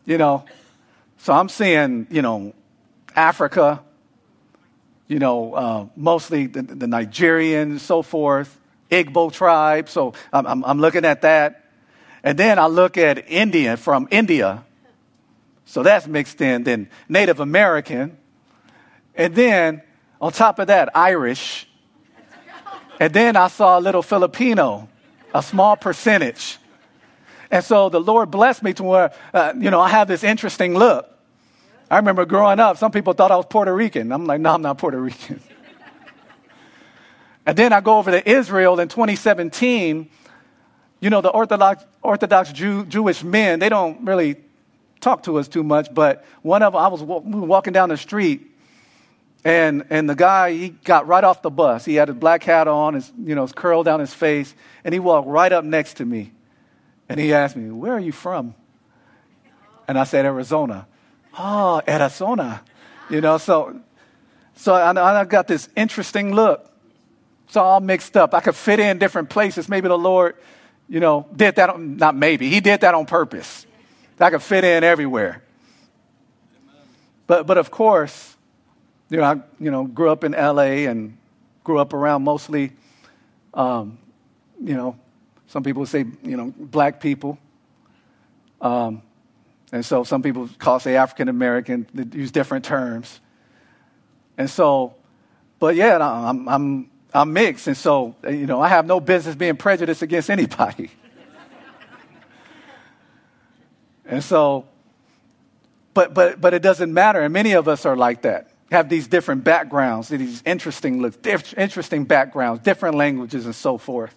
you 0.06 0.18
know. 0.18 0.44
So 1.18 1.32
I'm 1.32 1.48
seeing, 1.48 2.06
you 2.08 2.22
know, 2.22 2.54
Africa, 3.16 3.82
you 5.08 5.18
know, 5.18 5.52
uh, 5.52 5.86
mostly 5.96 6.46
the, 6.46 6.62
the 6.62 6.86
Nigerians, 6.86 7.80
so 7.80 8.02
forth, 8.02 8.56
Igbo 8.88 9.32
tribe. 9.32 9.88
So 9.88 10.14
I'm, 10.32 10.46
I'm, 10.46 10.64
I'm 10.64 10.78
looking 10.78 11.04
at 11.04 11.22
that. 11.22 11.59
And 12.22 12.38
then 12.38 12.58
I 12.58 12.66
look 12.66 12.98
at 12.98 13.30
Indian 13.30 13.76
from 13.76 14.08
India. 14.10 14.64
So 15.64 15.82
that's 15.82 16.06
mixed 16.06 16.40
in. 16.40 16.64
Then 16.64 16.88
Native 17.08 17.40
American. 17.40 18.16
And 19.14 19.34
then 19.34 19.82
on 20.20 20.32
top 20.32 20.58
of 20.58 20.66
that, 20.66 20.94
Irish. 20.94 21.66
And 22.98 23.12
then 23.14 23.36
I 23.36 23.48
saw 23.48 23.78
a 23.78 23.80
little 23.80 24.02
Filipino, 24.02 24.88
a 25.34 25.42
small 25.42 25.76
percentage. 25.76 26.58
And 27.50 27.64
so 27.64 27.88
the 27.88 28.00
Lord 28.00 28.30
blessed 28.30 28.62
me 28.62 28.74
to 28.74 28.82
where, 28.82 29.12
uh, 29.32 29.54
you 29.56 29.70
know, 29.70 29.80
I 29.80 29.88
have 29.88 30.06
this 30.06 30.22
interesting 30.22 30.74
look. 30.74 31.06
I 31.90 31.96
remember 31.96 32.24
growing 32.24 32.60
up, 32.60 32.76
some 32.76 32.92
people 32.92 33.14
thought 33.14 33.32
I 33.32 33.36
was 33.36 33.46
Puerto 33.50 33.74
Rican. 33.74 34.12
I'm 34.12 34.26
like, 34.26 34.40
no, 34.40 34.54
I'm 34.54 34.62
not 34.62 34.78
Puerto 34.78 35.00
Rican. 35.00 35.40
and 37.46 37.56
then 37.56 37.72
I 37.72 37.80
go 37.80 37.98
over 37.98 38.12
to 38.12 38.30
Israel 38.30 38.78
in 38.78 38.88
2017. 38.88 40.08
You 41.00 41.10
know, 41.10 41.20
the 41.20 41.30
Orthodox, 41.30 41.84
Orthodox 42.02 42.52
Jew, 42.52 42.84
Jewish 42.86 43.22
men, 43.24 43.58
they 43.58 43.68
don't 43.68 44.04
really 44.04 44.36
talk 45.00 45.22
to 45.24 45.38
us 45.38 45.48
too 45.48 45.62
much, 45.62 45.92
but 45.94 46.24
one 46.42 46.62
of 46.62 46.74
them, 46.74 46.82
I 46.82 46.88
was 46.88 47.02
walking 47.02 47.72
down 47.72 47.88
the 47.88 47.96
street 47.96 48.50
and, 49.44 49.86
and 49.88 50.08
the 50.08 50.14
guy, 50.14 50.52
he 50.52 50.68
got 50.68 51.06
right 51.06 51.24
off 51.24 51.40
the 51.42 51.50
bus. 51.50 51.84
He 51.84 51.94
had 51.94 52.08
his 52.08 52.16
black 52.16 52.42
hat 52.42 52.68
on, 52.68 52.94
his, 52.94 53.10
you 53.24 53.34
know, 53.34 53.42
his 53.42 53.52
curl 53.52 53.82
down 53.82 54.00
his 54.00 54.12
face, 54.12 54.54
and 54.84 54.92
he 54.92 55.00
walked 55.00 55.28
right 55.28 55.50
up 55.50 55.64
next 55.64 55.94
to 55.94 56.04
me. 56.04 56.32
And 57.08 57.18
he 57.18 57.32
asked 57.32 57.56
me, 57.56 57.70
Where 57.70 57.94
are 57.94 58.00
you 58.00 58.12
from? 58.12 58.54
And 59.88 59.98
I 59.98 60.04
said, 60.04 60.24
Arizona. 60.26 60.86
Oh, 61.38 61.80
Arizona. 61.88 62.62
You 63.08 63.20
know, 63.20 63.38
so, 63.38 63.80
so 64.54 64.74
I, 64.74 65.20
I 65.20 65.24
got 65.24 65.48
this 65.48 65.68
interesting 65.74 66.34
look. 66.34 66.70
It's 67.46 67.56
all 67.56 67.80
mixed 67.80 68.16
up. 68.16 68.34
I 68.34 68.40
could 68.40 68.54
fit 68.54 68.78
in 68.78 68.98
different 68.98 69.30
places. 69.30 69.68
Maybe 69.68 69.88
the 69.88 69.98
Lord, 69.98 70.36
you 70.90 70.98
know, 70.98 71.26
did 71.34 71.54
that, 71.54 71.70
on, 71.70 71.96
not 71.96 72.16
maybe, 72.16 72.50
He 72.50 72.60
did 72.60 72.80
that 72.82 72.94
on 72.94 73.06
purpose. 73.06 73.64
I 74.18 74.28
could 74.28 74.42
fit 74.42 74.64
in 74.64 74.84
everywhere. 74.84 75.42
But, 77.26 77.46
but 77.46 77.56
of 77.56 77.70
course, 77.70 78.36
you 79.08 79.16
know, 79.16 79.22
I 79.22 79.34
you 79.58 79.70
know, 79.70 79.84
grew 79.84 80.10
up 80.10 80.24
in 80.24 80.32
LA 80.32 80.90
and 80.90 81.16
grew 81.64 81.78
up 81.78 81.94
around 81.94 82.22
mostly, 82.22 82.72
um, 83.54 83.98
you 84.62 84.74
know, 84.74 84.98
some 85.46 85.62
people 85.62 85.86
say, 85.86 86.04
you 86.22 86.36
know, 86.36 86.52
black 86.56 87.00
people. 87.00 87.38
Um, 88.60 89.00
and 89.72 89.86
so 89.86 90.04
some 90.04 90.22
people 90.22 90.50
call, 90.58 90.80
say, 90.80 90.96
African 90.96 91.28
American, 91.28 91.86
they 91.94 92.18
use 92.18 92.30
different 92.30 92.64
terms. 92.64 93.20
And 94.36 94.50
so, 94.50 94.96
but 95.58 95.76
yeah, 95.76 95.96
I'm, 95.96 96.48
I'm, 96.48 96.89
I'm 97.12 97.32
mixed. 97.32 97.66
And 97.66 97.76
so, 97.76 98.14
you 98.24 98.46
know, 98.46 98.60
I 98.60 98.68
have 98.68 98.86
no 98.86 99.00
business 99.00 99.34
being 99.34 99.56
prejudiced 99.56 100.02
against 100.02 100.30
anybody. 100.30 100.90
and 104.04 104.22
so, 104.22 104.66
but, 105.94 106.14
but, 106.14 106.40
but 106.40 106.54
it 106.54 106.62
doesn't 106.62 106.92
matter. 106.92 107.20
And 107.20 107.32
many 107.32 107.52
of 107.52 107.68
us 107.68 107.84
are 107.84 107.96
like 107.96 108.22
that 108.22 108.50
have 108.70 108.88
these 108.88 109.08
different 109.08 109.42
backgrounds, 109.42 110.08
these 110.08 110.42
interesting 110.46 111.02
looks, 111.02 111.18
interesting 111.56 112.04
backgrounds, 112.04 112.62
different 112.62 112.96
languages, 112.96 113.44
and 113.44 113.54
so 113.54 113.78
forth. 113.78 114.14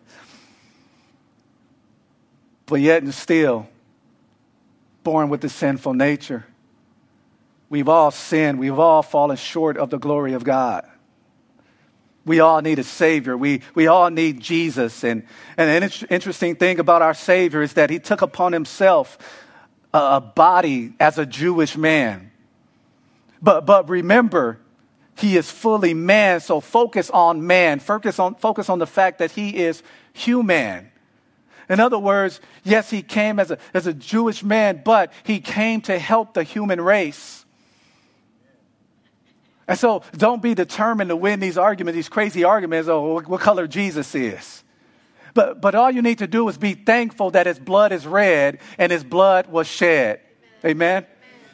But 2.68 2.80
yet 2.80 3.04
and 3.04 3.14
still, 3.14 3.68
born 5.04 5.30
with 5.30 5.44
a 5.44 5.50
sinful 5.50 5.94
nature. 5.94 6.46
We've 7.70 7.90
all 7.90 8.12
sinned. 8.12 8.60
We've 8.60 8.78
all 8.78 9.02
fallen 9.02 9.38
short 9.38 9.78
of 9.78 9.90
the 9.90 9.98
glory 9.98 10.34
of 10.34 10.44
God. 10.44 10.86
We 12.26 12.40
all 12.40 12.62
need 12.62 12.80
a 12.80 12.84
Savior. 12.84 13.36
We, 13.36 13.62
we 13.76 13.88
all 13.88 14.10
need 14.10 14.40
Jesus. 14.40 15.04
And, 15.04 15.24
and 15.58 15.84
an 15.84 15.92
interesting 16.10 16.56
thing 16.56 16.80
about 16.80 17.02
our 17.02 17.14
Savior 17.14 17.62
is 17.62 17.74
that 17.74 17.90
He 17.90 18.00
took 18.00 18.22
upon 18.22 18.54
Himself 18.54 19.18
a, 19.94 19.98
a 19.98 20.22
body 20.22 20.94
as 21.00 21.18
a 21.18 21.26
Jewish 21.26 21.78
man. 21.78 22.32
But, 23.42 23.66
but 23.66 23.90
remember, 23.90 24.60
he 25.18 25.38
is 25.38 25.50
fully 25.52 25.94
man, 25.94 26.40
so 26.40 26.60
focus 26.60 27.10
on 27.10 27.46
man. 27.46 27.80
Focus 27.80 28.20
on, 28.20 28.36
focus 28.36 28.70
on 28.70 28.80
the 28.80 28.88
fact 28.88 29.20
that 29.20 29.32
he 29.32 29.58
is 29.58 29.84
human. 30.14 30.90
In 31.70 31.80
other 31.80 32.00
words, 32.00 32.42
yes, 32.64 32.90
he 32.90 33.02
came 33.02 33.40
as 33.40 33.52
a, 33.52 33.58
as 33.74 33.88
a 33.88 33.94
Jewish 33.94 34.44
man, 34.44 34.82
but 34.84 35.14
he 35.24 35.40
came 35.40 35.82
to 35.82 36.00
help 36.00 36.34
the 36.34 36.44
human 36.44 36.82
race. 36.82 37.43
And 39.68 39.80
so 39.80 40.04
don't 40.18 40.42
be 40.42 40.54
determined 40.54 41.10
to 41.10 41.16
win 41.16 41.40
these 41.40 41.58
arguments, 41.58 41.96
these 41.96 42.10
crazy 42.10 42.44
arguments, 42.44 42.90
oh, 42.90 43.22
what 43.22 43.42
color 43.42 43.68
Jesus 43.68 44.14
is. 44.14 44.64
But, 45.34 45.62
but 45.62 45.74
all 45.74 45.90
you 45.90 46.02
need 46.02 46.20
to 46.20 46.28
do 46.28 46.48
is 46.50 46.58
be 46.58 46.74
thankful 46.74 47.32
that 47.32 47.48
his 47.48 47.60
blood 47.60 47.92
is 47.92 48.06
red 48.06 48.60
and 48.78 48.92
his 48.92 49.04
blood 49.04 49.48
was 49.48 49.68
shed. 49.68 50.20
Amen. 50.64 51.06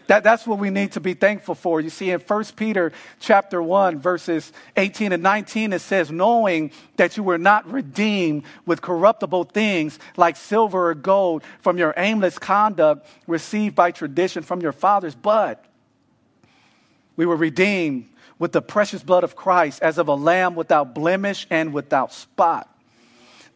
That, 0.08 0.24
that's 0.24 0.48
what 0.48 0.58
we 0.58 0.72
need 0.72 0.94
to 0.94 1.00
be 1.00 1.14
thankful 1.14 1.54
for. 1.54 1.80
You 1.80 1.92
see, 1.92 2.10
in 2.10 2.20
1 2.20 2.44
Peter 2.56 2.92
chapter 3.20 3.62
1, 3.62 4.00
verses 4.00 4.52
18 4.76 5.14
and 5.14 5.22
19, 5.22 5.72
it 5.72 5.80
says, 5.80 6.10
knowing 6.10 6.72
that 6.96 7.16
you 7.16 7.22
were 7.22 7.38
not 7.38 7.72
redeemed 7.72 8.44
with 8.66 8.82
corruptible 8.82 9.44
things 9.44 10.00
like 10.18 10.36
silver 10.36 10.90
or 10.90 10.96
gold 10.96 11.44
from 11.60 11.78
your 11.78 11.94
aimless 11.96 12.40
conduct 12.40 13.08
received 13.28 13.76
by 13.76 13.92
tradition 13.92 14.42
from 14.42 14.62
your 14.62 14.72
fathers, 14.72 15.14
but 15.14 15.64
we 17.20 17.26
were 17.26 17.36
redeemed 17.36 18.08
with 18.40 18.54
the 18.54 18.62
precious 18.62 19.04
blood 19.04 19.26
of 19.26 19.36
Christ 19.36 19.82
as 19.82 19.98
of 19.98 20.08
a 20.08 20.14
lamb 20.14 20.56
without 20.56 20.96
blemish 20.96 21.46
and 21.50 21.74
without 21.74 22.14
spot. 22.14 22.74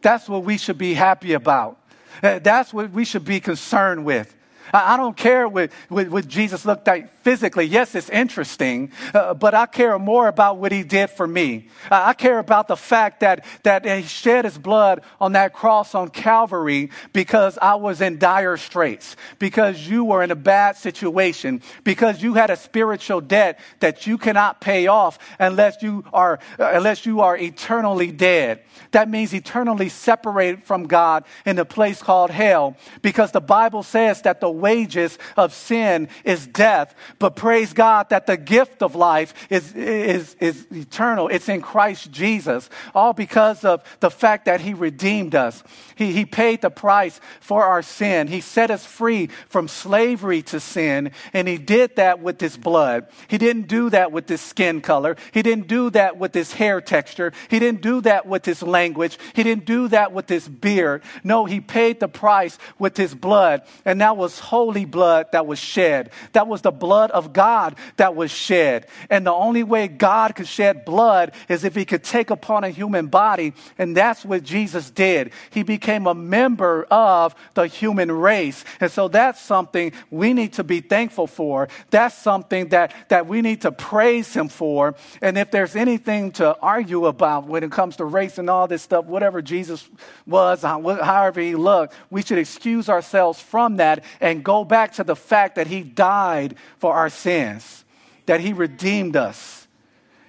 That's 0.02 0.28
what 0.28 0.44
we 0.44 0.58
should 0.58 0.76
be 0.76 0.92
happy 0.92 1.32
about. 1.32 1.78
Eh, 2.22 2.40
that's 2.40 2.74
what 2.74 2.90
we 2.90 3.06
should 3.06 3.24
be 3.24 3.40
concerned 3.40 4.04
with. 4.04 4.36
I 4.72 4.96
don't 4.96 5.16
care 5.16 5.48
what, 5.48 5.70
what, 5.88 6.08
what 6.08 6.28
Jesus 6.28 6.64
looked 6.64 6.86
like 6.86 7.10
physically. 7.22 7.64
Yes, 7.64 7.94
it's 7.94 8.10
interesting, 8.10 8.92
uh, 9.12 9.34
but 9.34 9.54
I 9.54 9.66
care 9.66 9.98
more 9.98 10.28
about 10.28 10.58
what 10.58 10.72
he 10.72 10.82
did 10.82 11.10
for 11.10 11.26
me. 11.26 11.68
I 11.90 12.14
care 12.14 12.38
about 12.38 12.68
the 12.68 12.76
fact 12.76 13.20
that, 13.20 13.44
that 13.62 13.84
he 13.84 14.02
shed 14.02 14.44
his 14.44 14.58
blood 14.58 15.02
on 15.20 15.32
that 15.32 15.52
cross 15.52 15.94
on 15.94 16.08
Calvary 16.08 16.90
because 17.12 17.58
I 17.60 17.74
was 17.74 18.00
in 18.00 18.18
dire 18.18 18.56
straits, 18.56 19.16
because 19.38 19.88
you 19.88 20.04
were 20.04 20.22
in 20.22 20.30
a 20.30 20.36
bad 20.36 20.76
situation, 20.76 21.62
because 21.82 22.22
you 22.22 22.34
had 22.34 22.50
a 22.50 22.56
spiritual 22.56 23.20
debt 23.20 23.58
that 23.80 24.06
you 24.06 24.18
cannot 24.18 24.60
pay 24.60 24.86
off 24.86 25.18
unless 25.38 25.82
you 25.82 26.04
are, 26.12 26.38
uh, 26.58 26.72
unless 26.74 27.06
you 27.06 27.20
are 27.20 27.36
eternally 27.36 28.12
dead. 28.12 28.62
That 28.90 29.08
means 29.08 29.34
eternally 29.34 29.88
separated 29.88 30.64
from 30.64 30.86
God 30.86 31.24
in 31.46 31.58
a 31.58 31.64
place 31.64 32.02
called 32.02 32.30
hell, 32.30 32.76
because 33.02 33.32
the 33.32 33.40
Bible 33.40 33.82
says 33.82 34.22
that 34.22 34.40
the 34.40 34.50
wages 34.60 35.18
of 35.36 35.52
sin 35.52 36.08
is 36.24 36.46
death. 36.46 36.94
But 37.18 37.36
praise 37.36 37.72
God 37.72 38.10
that 38.10 38.26
the 38.26 38.36
gift 38.36 38.82
of 38.82 38.94
life 38.94 39.34
is, 39.50 39.74
is, 39.74 40.36
is 40.40 40.66
eternal. 40.70 41.28
It's 41.28 41.48
in 41.48 41.62
Christ 41.62 42.10
Jesus. 42.10 42.70
All 42.94 43.12
because 43.12 43.64
of 43.64 43.82
the 44.00 44.10
fact 44.10 44.46
that 44.46 44.60
He 44.60 44.74
redeemed 44.74 45.34
us. 45.34 45.62
He, 45.96 46.12
he 46.12 46.24
paid 46.24 46.62
the 46.62 46.70
price 46.70 47.20
for 47.40 47.64
our 47.64 47.82
sin. 47.82 48.28
He 48.28 48.40
set 48.40 48.70
us 48.70 48.84
free 48.84 49.28
from 49.48 49.68
slavery 49.68 50.42
to 50.42 50.60
sin. 50.60 51.12
And 51.32 51.48
He 51.48 51.58
did 51.58 51.96
that 51.96 52.20
with 52.20 52.40
His 52.40 52.56
blood. 52.56 53.06
He 53.28 53.38
didn't 53.38 53.68
do 53.68 53.90
that 53.90 54.12
with 54.12 54.28
His 54.28 54.40
skin 54.40 54.80
color. 54.80 55.16
He 55.32 55.42
didn't 55.42 55.68
do 55.68 55.90
that 55.90 56.18
with 56.18 56.34
His 56.34 56.52
hair 56.52 56.80
texture. 56.80 57.32
He 57.48 57.58
didn't 57.58 57.80
do 57.80 58.00
that 58.02 58.26
with 58.26 58.44
His 58.44 58.62
language. 58.62 59.18
He 59.34 59.42
didn't 59.42 59.64
do 59.64 59.88
that 59.88 60.12
with 60.12 60.28
His 60.28 60.48
beard. 60.48 61.02
No, 61.22 61.44
He 61.44 61.60
paid 61.60 62.00
the 62.00 62.08
price 62.08 62.58
with 62.78 62.96
His 62.96 63.14
blood. 63.14 63.62
And 63.84 64.00
that 64.00 64.16
was 64.16 64.38
holy 64.44 64.84
blood 64.84 65.26
that 65.32 65.46
was 65.46 65.58
shed. 65.58 66.10
That 66.32 66.46
was 66.46 66.62
the 66.62 66.70
blood 66.70 67.10
of 67.10 67.32
God 67.32 67.76
that 67.96 68.14
was 68.14 68.30
shed. 68.30 68.86
And 69.10 69.26
the 69.26 69.32
only 69.32 69.62
way 69.62 69.88
God 69.88 70.36
could 70.36 70.46
shed 70.46 70.84
blood 70.84 71.32
is 71.48 71.64
if 71.64 71.74
he 71.74 71.84
could 71.84 72.04
take 72.04 72.30
upon 72.30 72.64
a 72.64 72.70
human 72.70 73.06
body. 73.06 73.54
And 73.78 73.96
that's 73.96 74.24
what 74.24 74.42
Jesus 74.42 74.90
did. 74.90 75.32
He 75.50 75.62
became 75.62 76.06
a 76.06 76.14
member 76.14 76.84
of 76.90 77.34
the 77.54 77.66
human 77.66 78.12
race. 78.12 78.64
And 78.80 78.90
so 78.90 79.08
that's 79.08 79.40
something 79.40 79.92
we 80.10 80.32
need 80.32 80.54
to 80.54 80.64
be 80.64 80.80
thankful 80.80 81.26
for. 81.26 81.68
That's 81.90 82.16
something 82.16 82.68
that, 82.68 82.94
that 83.08 83.26
we 83.26 83.40
need 83.42 83.62
to 83.62 83.72
praise 83.72 84.34
him 84.34 84.48
for. 84.48 84.94
And 85.22 85.38
if 85.38 85.50
there's 85.50 85.76
anything 85.76 86.32
to 86.32 86.56
argue 86.60 87.06
about 87.06 87.46
when 87.46 87.64
it 87.64 87.70
comes 87.70 87.96
to 87.96 88.04
race 88.04 88.38
and 88.38 88.50
all 88.50 88.66
this 88.66 88.82
stuff, 88.82 89.06
whatever 89.06 89.40
Jesus 89.40 89.88
was, 90.26 90.62
however 90.62 91.40
he 91.40 91.54
looked, 91.54 91.94
we 92.10 92.22
should 92.22 92.38
excuse 92.38 92.88
ourselves 92.88 93.40
from 93.40 93.76
that 93.76 94.04
and 94.20 94.33
go 94.42 94.64
back 94.64 94.94
to 94.94 95.04
the 95.04 95.16
fact 95.16 95.56
that 95.56 95.66
he 95.66 95.82
died 95.82 96.56
for 96.78 96.94
our 96.94 97.08
sins, 97.08 97.84
that 98.26 98.40
He 98.40 98.52
redeemed 98.52 99.16
us. 99.16 99.66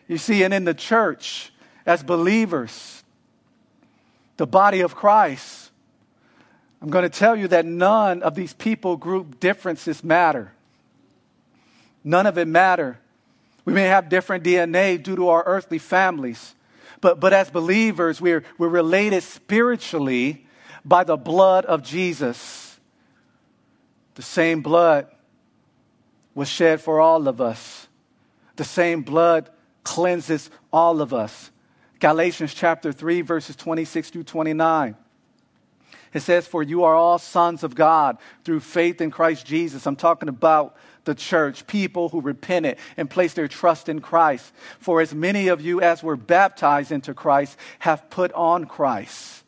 You 0.08 0.18
see, 0.18 0.44
and 0.44 0.54
in 0.54 0.66
the 0.66 0.74
church, 0.74 1.52
as 1.86 2.04
believers, 2.04 3.04
the 4.38 4.46
body 4.46 4.82
of 4.82 4.96
Christ, 4.96 5.72
I'm 6.82 6.90
going 6.90 7.04
to 7.04 7.10
tell 7.10 7.36
you 7.36 7.48
that 7.48 7.66
none 7.66 8.22
of 8.22 8.36
these 8.36 8.54
people 8.54 8.98
group 8.98 9.40
differences 9.40 10.04
matter. 10.04 10.52
None 12.04 12.28
of 12.28 12.38
it 12.38 12.48
matter. 12.48 13.00
We 13.64 13.74
may 13.74 13.86
have 13.86 14.10
different 14.10 14.44
DNA 14.44 15.02
due 15.02 15.16
to 15.16 15.30
our 15.30 15.44
earthly 15.46 15.80
families. 15.80 16.54
But, 17.02 17.20
but 17.20 17.34
as 17.34 17.50
believers, 17.50 18.22
we're, 18.22 18.44
we're 18.58 18.70
related 18.70 19.24
spiritually 19.24 20.46
by 20.84 21.04
the 21.04 21.18
blood 21.18 21.66
of 21.66 21.82
Jesus. 21.82 22.65
The 24.16 24.22
same 24.22 24.62
blood 24.62 25.08
was 26.34 26.50
shed 26.50 26.82
for 26.82 27.00
all 27.00 27.28
of 27.28 27.40
us. 27.40 27.88
The 28.56 28.64
same 28.64 29.02
blood 29.02 29.50
cleanses 29.84 30.50
all 30.72 31.02
of 31.02 31.14
us. 31.14 31.52
Galatians 32.00 32.54
chapter 32.54 32.92
3, 32.92 33.22
verses 33.22 33.56
26 33.56 34.10
through 34.10 34.24
29. 34.24 34.96
It 36.14 36.22
says, 36.22 36.48
For 36.48 36.64
you 36.64 36.84
are 36.84 36.96
all 36.96 37.20
sons 37.20 37.64
of 37.64 37.76
God 37.76 38.18
through 38.44 38.62
faith 38.62 39.02
in 39.02 39.12
Christ 39.12 39.46
Jesus. 39.46 39.86
I'm 39.86 39.98
talking 39.98 40.30
about 40.30 40.78
the 41.04 41.16
church, 41.16 41.68
people 41.68 42.10
who 42.10 42.22
repented 42.22 42.78
and 42.98 43.10
placed 43.10 43.36
their 43.36 43.48
trust 43.48 43.90
in 43.90 44.00
Christ. 44.00 44.54
For 44.80 45.02
as 45.02 45.14
many 45.14 45.50
of 45.50 45.62
you 45.62 45.82
as 45.82 46.04
were 46.04 46.16
baptized 46.16 46.92
into 46.92 47.14
Christ 47.14 47.58
have 47.80 48.10
put 48.10 48.32
on 48.34 48.66
Christ. 48.66 49.44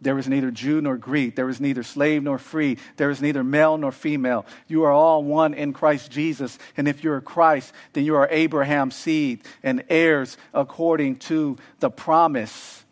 There 0.00 0.18
is 0.18 0.28
neither 0.28 0.50
Jew 0.50 0.80
nor 0.80 0.96
Greek. 0.96 1.36
There 1.36 1.48
is 1.48 1.60
neither 1.60 1.82
slave 1.82 2.22
nor 2.22 2.38
free. 2.38 2.78
There 2.96 3.10
is 3.10 3.20
neither 3.20 3.44
male 3.44 3.76
nor 3.76 3.92
female. 3.92 4.46
You 4.66 4.84
are 4.84 4.92
all 4.92 5.22
one 5.22 5.52
in 5.52 5.72
Christ 5.72 6.10
Jesus. 6.10 6.58
And 6.76 6.88
if 6.88 7.04
you're 7.04 7.20
Christ, 7.20 7.72
then 7.92 8.04
you 8.04 8.16
are 8.16 8.28
Abraham's 8.30 8.94
seed 8.94 9.42
and 9.62 9.84
heirs 9.90 10.38
according 10.54 11.16
to 11.16 11.58
the 11.80 11.90
promise. 11.90 12.84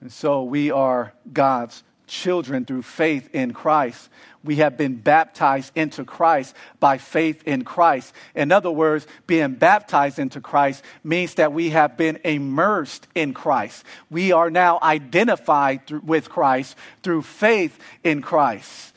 And 0.00 0.10
so 0.10 0.42
we 0.42 0.70
are 0.70 1.12
God's 1.32 1.82
children 2.12 2.66
through 2.66 2.82
faith 2.82 3.34
in 3.34 3.54
Christ. 3.54 4.10
We 4.44 4.56
have 4.56 4.76
been 4.76 4.96
baptized 4.96 5.72
into 5.74 6.04
Christ 6.04 6.54
by 6.78 6.98
faith 6.98 7.42
in 7.46 7.64
Christ. 7.64 8.12
In 8.34 8.52
other 8.52 8.70
words, 8.70 9.06
being 9.26 9.54
baptized 9.54 10.18
into 10.18 10.40
Christ 10.40 10.84
means 11.02 11.34
that 11.34 11.54
we 11.54 11.70
have 11.70 11.96
been 11.96 12.18
immersed 12.22 13.06
in 13.14 13.32
Christ. 13.32 13.84
We 14.10 14.30
are 14.32 14.50
now 14.50 14.78
identified 14.82 15.90
with 15.90 16.28
Christ 16.28 16.76
through 17.02 17.22
faith 17.22 17.78
in 18.04 18.20
Christ. 18.20 18.92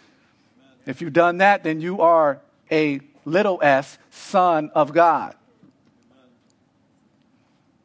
If 0.86 1.02
you've 1.02 1.14
done 1.14 1.38
that, 1.38 1.64
then 1.64 1.80
you 1.80 2.02
are 2.02 2.42
a 2.70 3.00
little 3.24 3.60
s 3.62 3.98
son 4.12 4.72
of 4.76 4.92
God. 4.94 5.36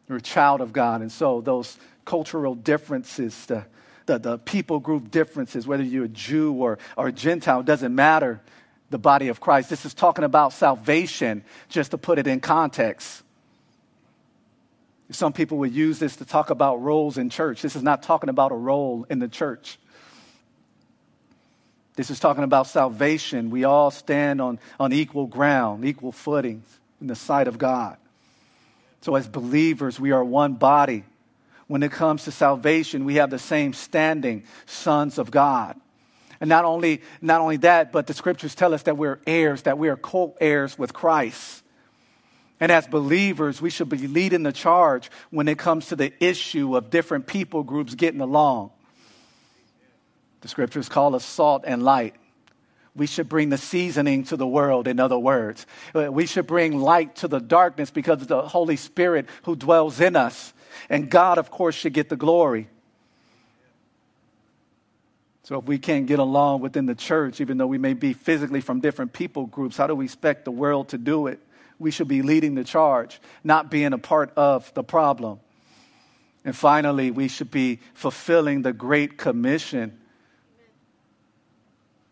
You're 0.09 0.19
a 0.19 0.23
child 0.23 0.61
of 0.61 0.73
God. 0.73 1.03
And 1.03 1.13
so 1.13 1.41
those 1.41 1.79
cultural 2.05 2.57
differences, 2.57 3.47
the, 3.47 3.65
the, 4.11 4.19
the 4.19 4.39
people 4.39 4.81
group 4.81 5.11
differences, 5.11 5.67
whether 5.67 5.85
you're 5.85 6.07
a 6.07 6.09
Jew 6.09 6.53
or, 6.55 6.79
or 6.97 7.09
a 7.09 7.13
Gentile, 7.13 7.63
doesn't 7.63 7.95
matter. 7.95 8.41
The 8.91 8.99
body 8.99 9.29
of 9.29 9.39
Christ. 9.39 9.71
This 9.71 9.87
is 9.87 9.95
talking 9.95 10.25
about 10.25 10.53
salvation, 10.53 11.45
just 11.69 11.93
to 11.93 11.99
put 11.99 12.19
it 12.19 12.27
in 12.27 12.41
context. 12.41 13.23
Some 15.13 15.33
people 15.33 15.59
would 15.59 15.73
use 15.73 16.01
this 16.01 16.17
to 16.17 16.25
talk 16.25 16.51
about 16.51 16.83
roles 16.83 17.19
in 17.19 17.31
church. 17.31 17.63
This 17.63 17.77
is 17.77 17.85
not 17.85 18.03
talking 18.03 18.29
about 18.29 18.51
a 18.51 18.57
role 18.57 19.07
in 19.09 19.21
the 19.21 19.29
church. 19.29 19.79
This 21.95 22.11
is 22.11 22.19
talking 22.19 22.43
about 22.43 22.67
salvation. 22.67 23.51
We 23.51 23.63
all 23.63 23.93
stand 23.93 24.41
on, 24.41 24.59
on 24.81 24.93
equal 24.93 25.29
ground, 25.29 25.85
equal 25.85 26.11
footings 26.11 26.67
in 27.01 27.07
the 27.07 27.15
sight 27.15 27.47
of 27.47 27.59
God. 27.59 27.97
So, 29.03 29.15
as 29.15 29.29
believers, 29.29 30.01
we 30.01 30.11
are 30.11 30.25
one 30.25 30.55
body 30.55 31.05
when 31.71 31.85
it 31.85 31.93
comes 31.93 32.25
to 32.25 32.33
salvation, 32.33 33.05
we 33.05 33.15
have 33.15 33.31
the 33.31 33.39
same 33.39 33.73
standing, 33.73 34.43
sons 34.67 35.19
of 35.19 35.31
God. 35.31 35.81
And 36.41 36.49
not 36.49 36.65
only, 36.65 37.01
not 37.21 37.41
only 37.41 37.59
that, 37.59 37.93
but 37.93 38.09
the 38.09 38.13
scriptures 38.13 38.57
tell 38.57 38.75
us 38.75 38.83
that 38.83 38.97
we're 38.97 39.21
heirs, 39.25 39.63
that 39.63 39.79
we 39.79 39.89
are 39.89 39.97
co 39.97 40.35
heirs 40.41 40.77
with 40.77 40.93
Christ. 40.93 41.63
And 42.59 42.73
as 42.73 42.89
believers, 42.89 43.63
we 43.63 43.71
should 43.71 43.89
be 43.89 44.09
leading 44.09 44.43
the 44.43 44.51
charge 44.51 45.13
when 45.31 45.47
it 45.47 45.59
comes 45.59 45.87
to 45.91 45.97
the 45.97 46.13
issue 46.19 46.77
of 46.77 46.91
different 46.91 47.29
people 47.29 47.63
groups 47.63 47.95
getting 47.95 48.21
along. 48.21 48.73
The 50.41 50.49
scriptures 50.49 50.89
call 50.89 51.15
us 51.15 51.25
salt 51.25 51.63
and 51.65 51.85
light. 51.85 52.17
We 52.97 53.07
should 53.07 53.29
bring 53.29 53.51
the 53.51 53.59
seasoning 53.59 54.25
to 54.25 54.37
the 54.37 54.45
world, 54.45 54.89
in 54.89 54.99
other 54.99 55.21
words. 55.21 55.67
Uh, 55.95 56.11
we 56.11 56.27
should 56.27 56.49
bring 56.49 56.81
light 56.81 57.15
to 57.17 57.29
the 57.29 57.39
darkness 57.39 57.93
because 57.93 58.23
of 58.23 58.27
the 58.27 58.43
Holy 58.43 58.75
Spirit 58.75 59.27
who 59.45 59.55
dwells 59.55 60.01
in 60.01 60.17
us. 60.17 60.53
And 60.89 61.11
God, 61.11 61.39
of 61.39 61.51
course, 61.51 61.75
should 61.75 61.93
get 61.93 62.09
the 62.09 62.17
glory. 62.17 62.69
So 65.43 65.59
if 65.59 65.65
we 65.65 65.79
can't 65.79 66.07
get 66.07 66.21
along 66.21 66.61
within 66.61 66.87
the 66.87 66.95
church, 66.95 67.41
even 67.41 67.59
though 67.59 67.67
we 67.67 67.79
may 67.79 67.95
be 67.95 68.13
physically 68.13 68.61
from 68.61 68.81
different 68.81 69.13
people 69.13 69.47
groups, 69.47 69.77
how 69.77 69.89
do 69.89 69.97
we 69.97 70.05
expect 70.05 70.45
the 70.45 70.53
world 70.53 70.91
to 70.91 70.99
do 70.99 71.27
it? 71.27 71.41
We 71.79 71.91
should 71.91 72.09
be 72.09 72.23
leading 72.23 72.55
the 72.55 72.63
charge, 72.63 73.21
not 73.43 73.71
being 73.71 73.93
a 73.93 73.99
part 73.99 74.33
of 74.37 74.73
the 74.75 74.85
problem. 74.85 75.41
And 76.45 76.55
finally, 76.55 77.11
we 77.11 77.27
should 77.27 77.51
be 77.51 77.81
fulfilling 77.95 78.63
the 78.63 78.73
Great 78.73 79.19
Commission. 79.19 79.99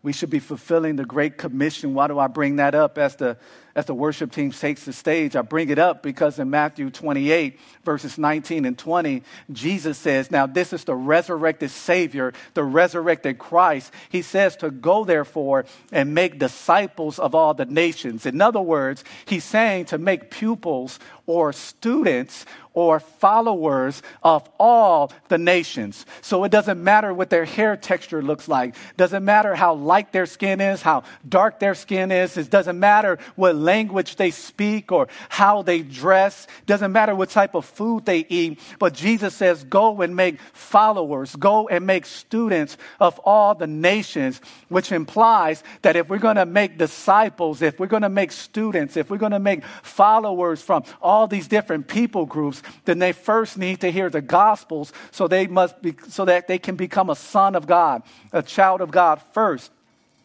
We 0.03 0.11
should 0.11 0.29
be 0.29 0.39
fulfilling 0.39 0.97
the 0.97 1.05
Great 1.05 1.37
Commission. 1.37 1.93
Why 1.93 2.07
do 2.07 2.19
I 2.19 2.27
bring 2.27 2.57
that 2.57 2.75
up 2.75 2.97
as 2.97 3.15
the 3.15 3.37
as 3.79 3.85
the 3.85 3.95
worship 3.95 4.33
team 4.33 4.51
takes 4.51 4.83
the 4.83 4.91
stage, 4.91 5.37
I 5.37 5.41
bring 5.41 5.69
it 5.69 5.79
up 5.79 6.03
because 6.03 6.37
in 6.37 6.49
Matthew 6.49 6.89
28, 6.89 7.57
verses 7.85 8.17
19 8.17 8.65
and 8.65 8.77
20, 8.77 9.23
Jesus 9.53 9.97
says, 9.97 10.29
Now 10.29 10.45
this 10.45 10.73
is 10.73 10.83
the 10.83 10.95
resurrected 10.95 11.71
Savior, 11.71 12.33
the 12.55 12.63
resurrected 12.65 13.39
Christ. 13.39 13.93
He 14.09 14.21
says 14.21 14.57
to 14.57 14.69
go, 14.69 15.05
therefore, 15.05 15.65
and 15.93 16.13
make 16.13 16.39
disciples 16.39 17.19
of 17.19 17.33
all 17.33 17.53
the 17.53 17.65
nations. 17.65 18.25
In 18.25 18.41
other 18.41 18.59
words, 18.59 19.05
he's 19.25 19.45
saying 19.45 19.85
to 19.85 19.97
make 19.97 20.29
pupils 20.29 20.99
or 21.25 21.53
students 21.53 22.45
or 22.73 22.99
followers 22.99 24.01
of 24.23 24.47
all 24.59 25.11
the 25.27 25.37
nations. 25.37 26.05
So 26.21 26.43
it 26.43 26.51
doesn't 26.51 26.81
matter 26.83 27.13
what 27.13 27.29
their 27.29 27.45
hair 27.45 27.75
texture 27.75 28.21
looks 28.21 28.47
like. 28.47 28.75
Doesn't 28.97 29.25
matter 29.25 29.55
how 29.55 29.73
light 29.73 30.11
their 30.11 30.25
skin 30.25 30.61
is, 30.61 30.81
how 30.81 31.03
dark 31.27 31.59
their 31.59 31.75
skin 31.75 32.11
is. 32.11 32.37
It 32.37 32.49
doesn't 32.49 32.79
matter 32.79 33.17
what 33.35 33.55
language 33.55 34.15
they 34.15 34.31
speak 34.31 34.91
or 34.91 35.07
how 35.29 35.61
they 35.61 35.81
dress. 35.81 36.47
Doesn't 36.65 36.91
matter 36.91 37.15
what 37.15 37.29
type 37.29 37.55
of 37.55 37.65
food 37.65 38.05
they 38.05 38.25
eat. 38.29 38.59
But 38.77 38.93
Jesus 38.93 39.33
says, 39.33 39.63
go 39.63 40.01
and 40.01 40.15
make 40.15 40.39
followers. 40.53 41.35
Go 41.35 41.67
and 41.67 41.85
make 41.85 42.05
students 42.05 42.77
of 42.99 43.19
all 43.19 43.55
the 43.55 43.67
nations, 43.67 44.41
which 44.69 44.91
implies 44.91 45.63
that 45.81 45.95
if 45.95 46.09
we're 46.09 46.19
going 46.19 46.35
to 46.35 46.45
make 46.45 46.77
disciples, 46.77 47.61
if 47.61 47.79
we're 47.79 47.87
going 47.87 48.03
to 48.03 48.09
make 48.09 48.31
students, 48.31 48.95
if 48.95 49.09
we're 49.09 49.17
going 49.17 49.31
to 49.31 49.39
make 49.39 49.63
followers 49.83 50.61
from 50.61 50.83
all 51.01 51.27
these 51.27 51.47
different 51.47 51.87
people 51.87 52.25
groups, 52.25 52.58
then 52.85 52.99
they 52.99 53.11
first 53.11 53.57
need 53.57 53.81
to 53.81 53.91
hear 53.91 54.09
the 54.09 54.21
gospels 54.21 54.93
so 55.11 55.27
they 55.27 55.47
must 55.47 55.81
be 55.81 55.95
so 56.07 56.25
that 56.25 56.47
they 56.47 56.57
can 56.57 56.75
become 56.75 57.09
a 57.09 57.15
son 57.15 57.55
of 57.55 57.67
God, 57.67 58.03
a 58.31 58.41
child 58.41 58.81
of 58.81 58.91
God 58.91 59.21
first. 59.33 59.71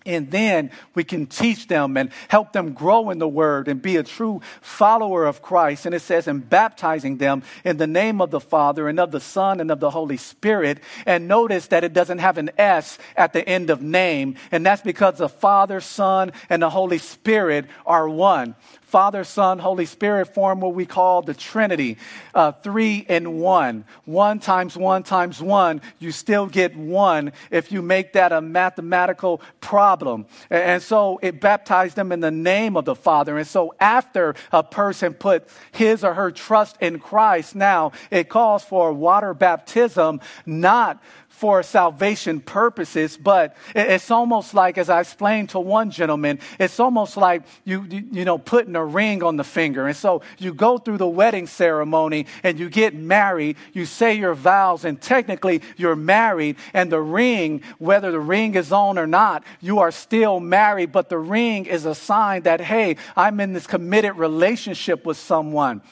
And 0.07 0.30
then 0.30 0.70
we 0.95 1.03
can 1.03 1.26
teach 1.26 1.66
them 1.66 1.97
and 1.97 2.11
help 2.28 2.53
them 2.53 2.72
grow 2.72 3.09
in 3.09 3.18
the 3.18 3.28
word 3.28 3.68
and 3.68 3.80
be 3.80 3.97
a 3.97 4.03
true 4.03 4.43
follower 4.61 5.24
of 5.24 5.41
Christ. 5.41 5.87
And 5.87 5.95
it 5.95 6.03
says, 6.03 6.28
in 6.28 6.41
baptizing 6.41 7.16
them 7.16 7.43
in 7.64 7.78
the 7.78 7.87
name 7.87 8.20
of 8.20 8.30
the 8.30 8.41
Father 8.41 8.87
and 8.87 9.01
of 9.01 9.12
the 9.12 9.20
Son 9.20 9.61
and 9.61 9.70
of 9.70 9.80
the 9.80 9.91
Holy 9.91 10.18
Spirit. 10.18 10.78
And 11.07 11.26
notice 11.26 11.68
that 11.68 11.85
it 11.85 11.95
doesn't 11.95 12.18
have 12.18 12.37
an 12.37 12.51
S 12.59 12.99
at 13.16 13.32
the 13.32 13.49
end 13.49 13.70
of 13.70 13.80
name. 13.80 14.37
And 14.53 14.64
that's 14.64 14.82
because 14.82 15.16
the 15.16 15.28
Father, 15.28 15.80
Son, 15.80 16.32
and 16.51 16.62
the 16.62 16.70
Holy 16.70 16.99
Spirit 16.99 17.64
are 17.87 18.09
one. 18.09 18.57
Father, 18.95 19.24
Son, 19.24 19.59
Holy 19.59 19.86
Spirit 19.86 20.32
form 20.34 20.61
what 20.61 20.72
we 20.72 20.86
call 20.86 21.20
the 21.20 21.34
Trinity, 21.34 21.99
uh, 22.32 22.53
three 22.53 22.99
in 22.99 23.40
one. 23.40 23.84
One 24.05 24.38
times 24.38 24.76
one 24.76 25.03
times 25.03 25.42
one, 25.42 25.80
you 25.99 26.12
still 26.12 26.47
get 26.47 26.76
one 26.76 27.32
if 27.51 27.72
you 27.72 27.82
make 27.82 28.12
that 28.12 28.30
a 28.30 28.40
mathematical 28.40 29.42
problem. 29.61 30.26
And, 30.49 30.62
and 30.62 30.80
so 30.80 31.18
it 31.22 31.40
baptized 31.40 31.97
them 31.97 32.12
in 32.12 32.20
the 32.20 32.30
name 32.30 32.76
of 32.76 32.84
the 32.84 32.95
Father. 32.95 33.36
And 33.36 33.49
so 33.49 33.74
after 33.80 34.36
a 34.53 34.62
person 34.62 35.12
put 35.12 35.49
his 35.72 36.05
or 36.05 36.14
her 36.14 36.30
trust 36.30 36.76
in 36.80 37.01
Christ, 37.01 37.57
now 37.57 37.90
it 38.12 38.28
calls 38.28 38.62
for 38.62 38.92
water 38.92 39.34
baptism, 39.34 40.20
not 40.47 41.03
for 41.45 41.62
salvation 41.62 42.40
purposes, 42.40 43.18
but 43.18 43.55
it's 43.74 44.11
almost 44.11 44.55
like, 44.55 44.78
as 44.78 44.88
I 44.88 45.01
explained 45.01 45.51
to 45.51 45.61
one 45.61 45.90
gentleman, 45.90 46.38
it's 46.59 46.80
almost 46.80 47.18
like 47.18 47.42
you, 47.66 47.84
you, 47.90 48.03
you, 48.12 48.24
know, 48.24 48.38
putting 48.38 48.74
a 48.74 48.82
ring 48.82 49.22
on 49.22 49.36
the 49.36 49.45
finger. 49.45 49.86
And 49.86 49.95
so 49.95 50.22
you 50.38 50.55
go 50.55 50.78
through 50.78 50.97
the 50.97 51.07
wedding 51.07 51.47
ceremony 51.47 52.24
and 52.42 52.59
you 52.59 52.70
get 52.70 52.95
married, 52.95 53.59
you 53.74 53.84
say 53.84 54.14
your 54.14 54.32
vows, 54.32 54.86
and 54.86 54.99
technically 54.99 55.61
you're 55.76 55.97
married, 55.97 56.57
and 56.72 56.90
the 56.90 57.03
ring, 57.03 57.61
whether 57.76 58.11
the 58.11 58.20
ring 58.20 58.55
is 58.55 58.72
on 58.72 58.97
or 58.97 59.07
not, 59.07 59.45
you 59.61 59.80
are 59.80 59.90
still 59.90 60.40
married, 60.40 60.92
but 60.92 61.11
the 61.11 61.18
ring 61.18 61.66
is 61.66 61.84
a 61.84 61.95
sign 61.95 62.45
that, 62.45 62.62
hey, 62.62 62.97
I'm 63.14 63.38
in 63.38 63.53
this 63.53 63.66
committed 63.66 64.16
relationship 64.16 65.05
with 65.05 65.18
someone. 65.18 65.82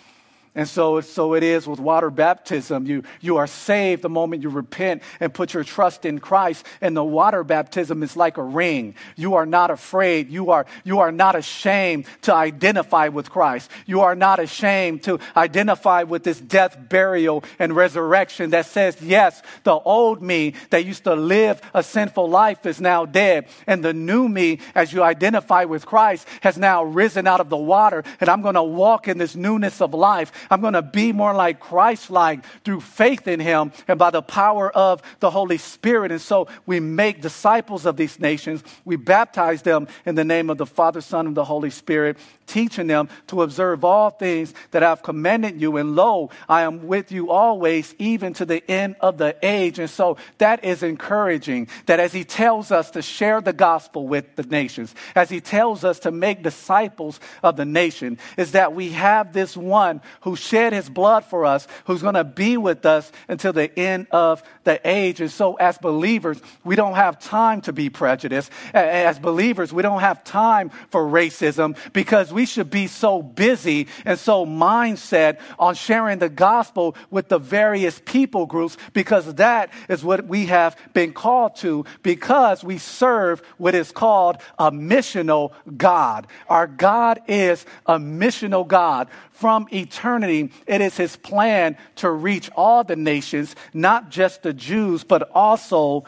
And 0.55 0.69
so, 0.69 1.01
so 1.01 1.33
it 1.33 1.43
is 1.43 1.67
with 1.67 1.81
water 1.81 2.11
baptism. 2.11 2.85
You, 2.85 3.05
you 3.23 3.39
are 3.39 3.47
saved 3.47 4.03
the 4.03 4.11
moment 4.11 4.43
you 4.43 4.51
repent 4.51 5.03
and 5.19 5.33
put 5.33 5.55
your 5.55 5.65
trust 5.65 6.05
in 6.05 6.19
Christ. 6.19 6.67
And 6.83 6.95
the 6.95 7.03
water 7.03 7.43
baptism 7.43 8.03
is 8.03 8.17
like 8.17 8.37
a 8.37 8.43
ring. 8.43 8.95
You 9.17 9.37
are 9.37 9.47
not 9.47 9.71
afraid. 9.71 10.29
You 10.29 10.51
are, 10.51 10.67
you 10.85 10.99
are 10.99 11.11
not 11.11 11.37
ashamed 11.37 12.05
to 12.23 12.35
identify 12.35 13.09
with 13.09 13.31
Christ. 13.31 13.71
You 13.87 14.03
are 14.03 14.15
not 14.15 14.41
ashamed 14.41 15.05
to 15.05 15.21
identify 15.35 16.03
with 16.03 16.23
this 16.23 16.39
death, 16.39 16.77
burial, 16.87 17.45
and 17.59 17.75
resurrection 17.75 18.51
that 18.51 18.67
says, 18.67 19.01
yes, 19.01 19.41
the 19.65 19.73
old 19.73 20.21
me 20.21 20.53
that 20.69 20.85
used 20.85 21.05
to 21.05 21.15
live 21.15 21.63
a 21.73 21.83
sinful 21.83 22.29
life 22.29 22.67
is 22.67 22.79
now 22.79 23.07
dead. 23.07 23.47
And 23.67 23.83
the 23.83 23.95
new 23.95 24.29
me, 24.29 24.59
as 24.75 24.93
you 24.93 25.03
identify 25.03 25.65
with 25.65 25.87
Christ, 25.87 26.29
has 26.43 26.59
now 26.59 26.85
risen 26.85 27.27
out 27.27 27.41
of 27.41 27.49
the 27.49 27.57
water. 27.57 28.05
And 28.21 28.29
I'm 28.29 28.43
going 28.43 28.57
to 28.57 28.63
walk 28.63 29.09
in 29.09 29.17
this 29.17 29.35
newness 29.35 29.81
of 29.81 29.95
life. 29.95 30.31
I'm 30.51 30.61
going 30.61 30.75
to 30.75 30.83
be 30.83 31.13
more 31.13 31.35
like 31.35 31.61
Christ 31.61 32.11
like 32.11 32.45
through 32.65 32.81
faith 32.81 33.29
in 33.29 33.41
him 33.41 33.73
and 33.89 33.99
by 33.99 34.11
the 34.11 34.23
power 34.23 34.71
of 34.71 35.03
the 35.21 35.31
Holy 35.31 35.59
Spirit. 35.59 36.13
And 36.13 36.21
so 36.21 36.49
we 36.67 36.81
make 36.81 37.21
disciples 37.21 37.87
of 37.87 37.97
these 37.97 38.19
nations. 38.19 38.63
We 38.85 38.97
baptize 38.97 39.63
them 39.63 39.89
in 40.07 40.15
the 40.15 40.25
name 40.25 40.51
of 40.51 40.59
the 40.59 40.67
Father, 40.67 41.01
Son, 41.01 41.27
and 41.27 41.37
the 41.37 41.45
Holy 41.45 41.71
Spirit, 41.71 42.19
teaching 42.47 42.87
them 42.87 43.09
to 43.29 43.43
observe 43.43 43.85
all 43.85 44.11
things 44.11 44.55
that 44.73 44.83
I've 44.83 45.03
commanded 45.03 45.61
you. 45.61 45.77
And 45.77 45.97
lo, 45.97 46.31
I 46.49 46.63
am 46.63 46.87
with 46.87 47.13
you 47.13 47.31
always, 47.31 47.95
even 47.99 48.35
to 48.35 48.45
the 48.45 48.69
end 48.71 48.97
of 49.01 49.19
the 49.19 49.37
age. 49.43 49.79
And 49.79 49.91
so 49.91 50.17
that 50.39 50.65
is 50.65 50.83
encouraging 50.83 51.69
that 51.87 52.01
as 52.01 52.13
he 52.13 52.25
tells 52.25 52.71
us 52.71 52.91
to 52.93 53.03
share 53.03 53.41
the 53.41 53.53
gospel 53.53 54.07
with 54.07 54.37
the 54.37 54.43
nations, 54.43 54.95
as 55.15 55.31
he 55.31 55.41
tells 55.41 55.85
us 55.85 56.01
to 56.01 56.11
make 56.11 56.43
disciples 56.43 57.21
of 57.43 57.57
the 57.57 57.65
nation, 57.65 58.19
is 58.37 58.53
that 58.53 58.75
we 58.75 58.91
have 58.91 59.33
this 59.33 59.57
one 59.57 60.01
who 60.23 60.32
shed 60.37 60.73
his 60.73 60.89
blood 60.89 61.25
for 61.25 61.45
us, 61.45 61.67
who's 61.87 62.03
going 62.03 62.15
to 62.15 62.25
be 62.25 62.57
with 62.57 62.85
us 62.87 63.11
until 63.29 63.53
the 63.53 63.77
end 63.79 64.07
of 64.11 64.43
the 64.65 64.81
age. 64.89 65.21
And 65.21 65.31
so, 65.31 65.55
as 65.55 65.79
believers, 65.79 66.41
we 66.65 66.77
don't 66.77 66.95
have 66.95 67.19
time 67.19 67.61
to 67.63 67.73
be 67.73 67.91
prejudiced. 67.91 68.51
As 68.73 69.19
believers, 69.19 69.73
we 69.73 69.83
don't 69.83 70.01
have 70.01 70.25
time 70.25 70.71
for 70.91 71.03
racism 71.03 71.77
because 71.93 72.33
we 72.33 72.47
should 72.47 72.71
be 72.71 72.87
so 72.87 73.23
busy 73.23 73.89
and 74.05 74.19
so 74.19 74.47
mindset 74.47 75.39
on 75.59 75.75
sharing 75.75 76.19
the 76.19 76.29
gospel 76.29 76.97
with 77.11 77.29
the 77.29 77.39
various 77.39 78.01
people 78.05 78.47
groups 78.47 78.77
because 78.93 79.35
that 79.35 79.71
is 79.89 80.05
what 80.05 80.27
we 80.27 80.47
have 80.47 80.77
been 80.93 81.13
called 81.13 81.57
to 81.57 81.85
because 82.03 82.63
we 82.63 82.79
serve 82.79 83.43
what 83.59 83.75
is 83.75 83.93
called 83.93 84.37
a 84.59 84.71
missional 84.71 85.53
God. 85.77 86.27
Our 86.49 86.67
God 86.67 87.21
is 87.27 87.65
a 87.87 87.99
missional 87.99 88.67
God 88.67 89.09
from 89.33 89.67
eternity, 89.73 90.22
it 90.25 90.81
is 90.81 90.97
his 90.97 91.17
plan 91.17 91.77
to 91.97 92.11
reach 92.11 92.51
all 92.57 92.85
the 92.85 92.97
nations, 92.97 93.55
not 93.73 94.11
just 94.11 94.43
the 94.43 94.53
Jews, 94.53 95.05
but 95.05 95.31
also 95.35 96.05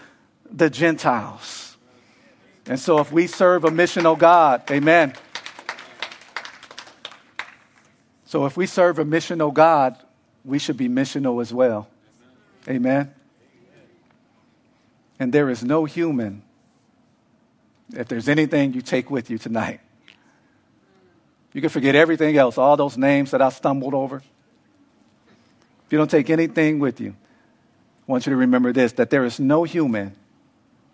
the 0.50 0.70
Gentiles. 0.70 1.76
And 2.66 2.80
so, 2.80 2.98
if 2.98 3.12
we 3.12 3.26
serve 3.26 3.64
a 3.64 3.70
missional 3.70 4.06
oh 4.06 4.16
God, 4.16 4.70
amen. 4.70 5.14
So, 8.24 8.46
if 8.46 8.56
we 8.56 8.66
serve 8.66 8.98
a 8.98 9.04
missional 9.04 9.42
oh 9.42 9.50
God, 9.50 9.98
we 10.44 10.58
should 10.58 10.76
be 10.76 10.88
missional 10.88 11.40
as 11.42 11.52
well. 11.52 11.88
Amen. 12.68 13.12
And 15.18 15.32
there 15.32 15.50
is 15.50 15.62
no 15.62 15.84
human, 15.84 16.42
if 17.94 18.08
there's 18.08 18.28
anything 18.28 18.72
you 18.72 18.82
take 18.82 19.10
with 19.10 19.30
you 19.30 19.38
tonight, 19.38 19.80
you 21.54 21.60
can 21.60 21.70
forget 21.70 21.94
everything 21.94 22.36
else, 22.36 22.58
all 22.58 22.76
those 22.76 22.98
names 22.98 23.30
that 23.30 23.40
I 23.40 23.48
stumbled 23.48 23.94
over. 23.94 24.16
If 24.16 25.92
you 25.92 25.96
don't 25.96 26.10
take 26.10 26.28
anything 26.28 26.80
with 26.80 27.00
you, 27.00 27.10
I 27.10 28.12
want 28.12 28.26
you 28.26 28.30
to 28.30 28.36
remember 28.36 28.72
this 28.72 28.92
that 28.94 29.08
there 29.08 29.24
is 29.24 29.38
no 29.38 29.62
human, 29.62 30.14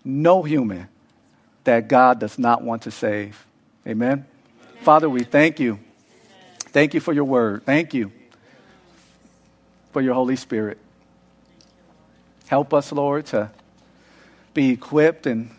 no 0.05 0.43
human 0.43 0.89
that 1.65 1.89
God 1.89 2.21
does 2.21 2.39
not 2.39 2.63
want 2.63 2.83
to 2.83 2.91
save. 2.91 3.45
Amen? 3.87 4.13
Amen. 4.13 4.27
Father, 4.83 5.09
we 5.09 5.25
thank 5.25 5.59
you. 5.59 5.81
Thank 6.59 6.95
you 6.95 7.01
for 7.01 7.13
your 7.13 7.25
word. 7.25 7.65
Thank 7.65 7.95
you 7.95 8.13
for 9.93 10.03
your 10.03 10.15
Holy 10.15 10.37
Spirit. 10.37 10.79
Help 12.47 12.75
us, 12.75 12.93
Lord, 12.93 13.27
to 13.27 13.51
be 14.53 14.71
equipped 14.71 15.27
and 15.27 15.51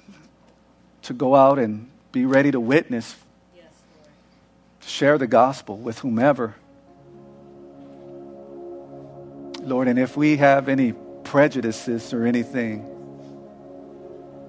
to 1.04 1.14
go 1.14 1.36
out 1.36 1.58
and 1.58 1.90
be 2.12 2.26
ready 2.26 2.52
to 2.52 2.60
witness 2.60 3.16
share 4.86 5.18
the 5.18 5.28
gospel 5.28 5.78
with 5.78 6.00
whomever. 6.00 6.56
Lord, 9.62 9.88
and 9.88 10.00
if 10.00 10.18
we 10.18 10.38
have 10.38 10.70
any 10.70 10.94
prejudices 11.24 12.14
or 12.14 12.26
anything, 12.26 12.88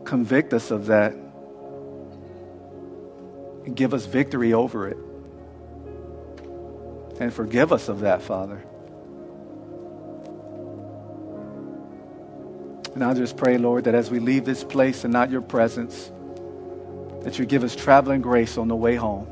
convict 0.05 0.53
us 0.53 0.71
of 0.71 0.87
that 0.87 1.13
and 3.65 3.77
give 3.77 3.95
us 3.95 4.07
victory 4.07 4.53
over 4.53 4.89
it. 4.89 4.97
And 7.21 7.33
forgive 7.33 7.73
us 7.73 7.89
of 7.89 8.01
that, 8.01 8.23
Father. 8.23 8.65
And 12.95 13.05
I 13.05 13.15
just 13.15 13.37
pray, 13.37 13.59
Lord, 13.59 13.85
that 13.85 13.95
as 13.95 14.11
we 14.11 14.19
leave 14.19 14.45
this 14.45 14.65
place 14.65 15.05
and 15.05 15.13
not 15.13 15.31
your 15.31 15.41
presence, 15.41 16.11
that 17.23 17.39
you 17.39 17.47
give 17.47 17.65
us 17.65 17.77
traveling 17.77 18.21
grace 18.21 18.59
on 18.59 18.69
the 18.69 18.77
way 18.77 18.97
home. 18.97 19.32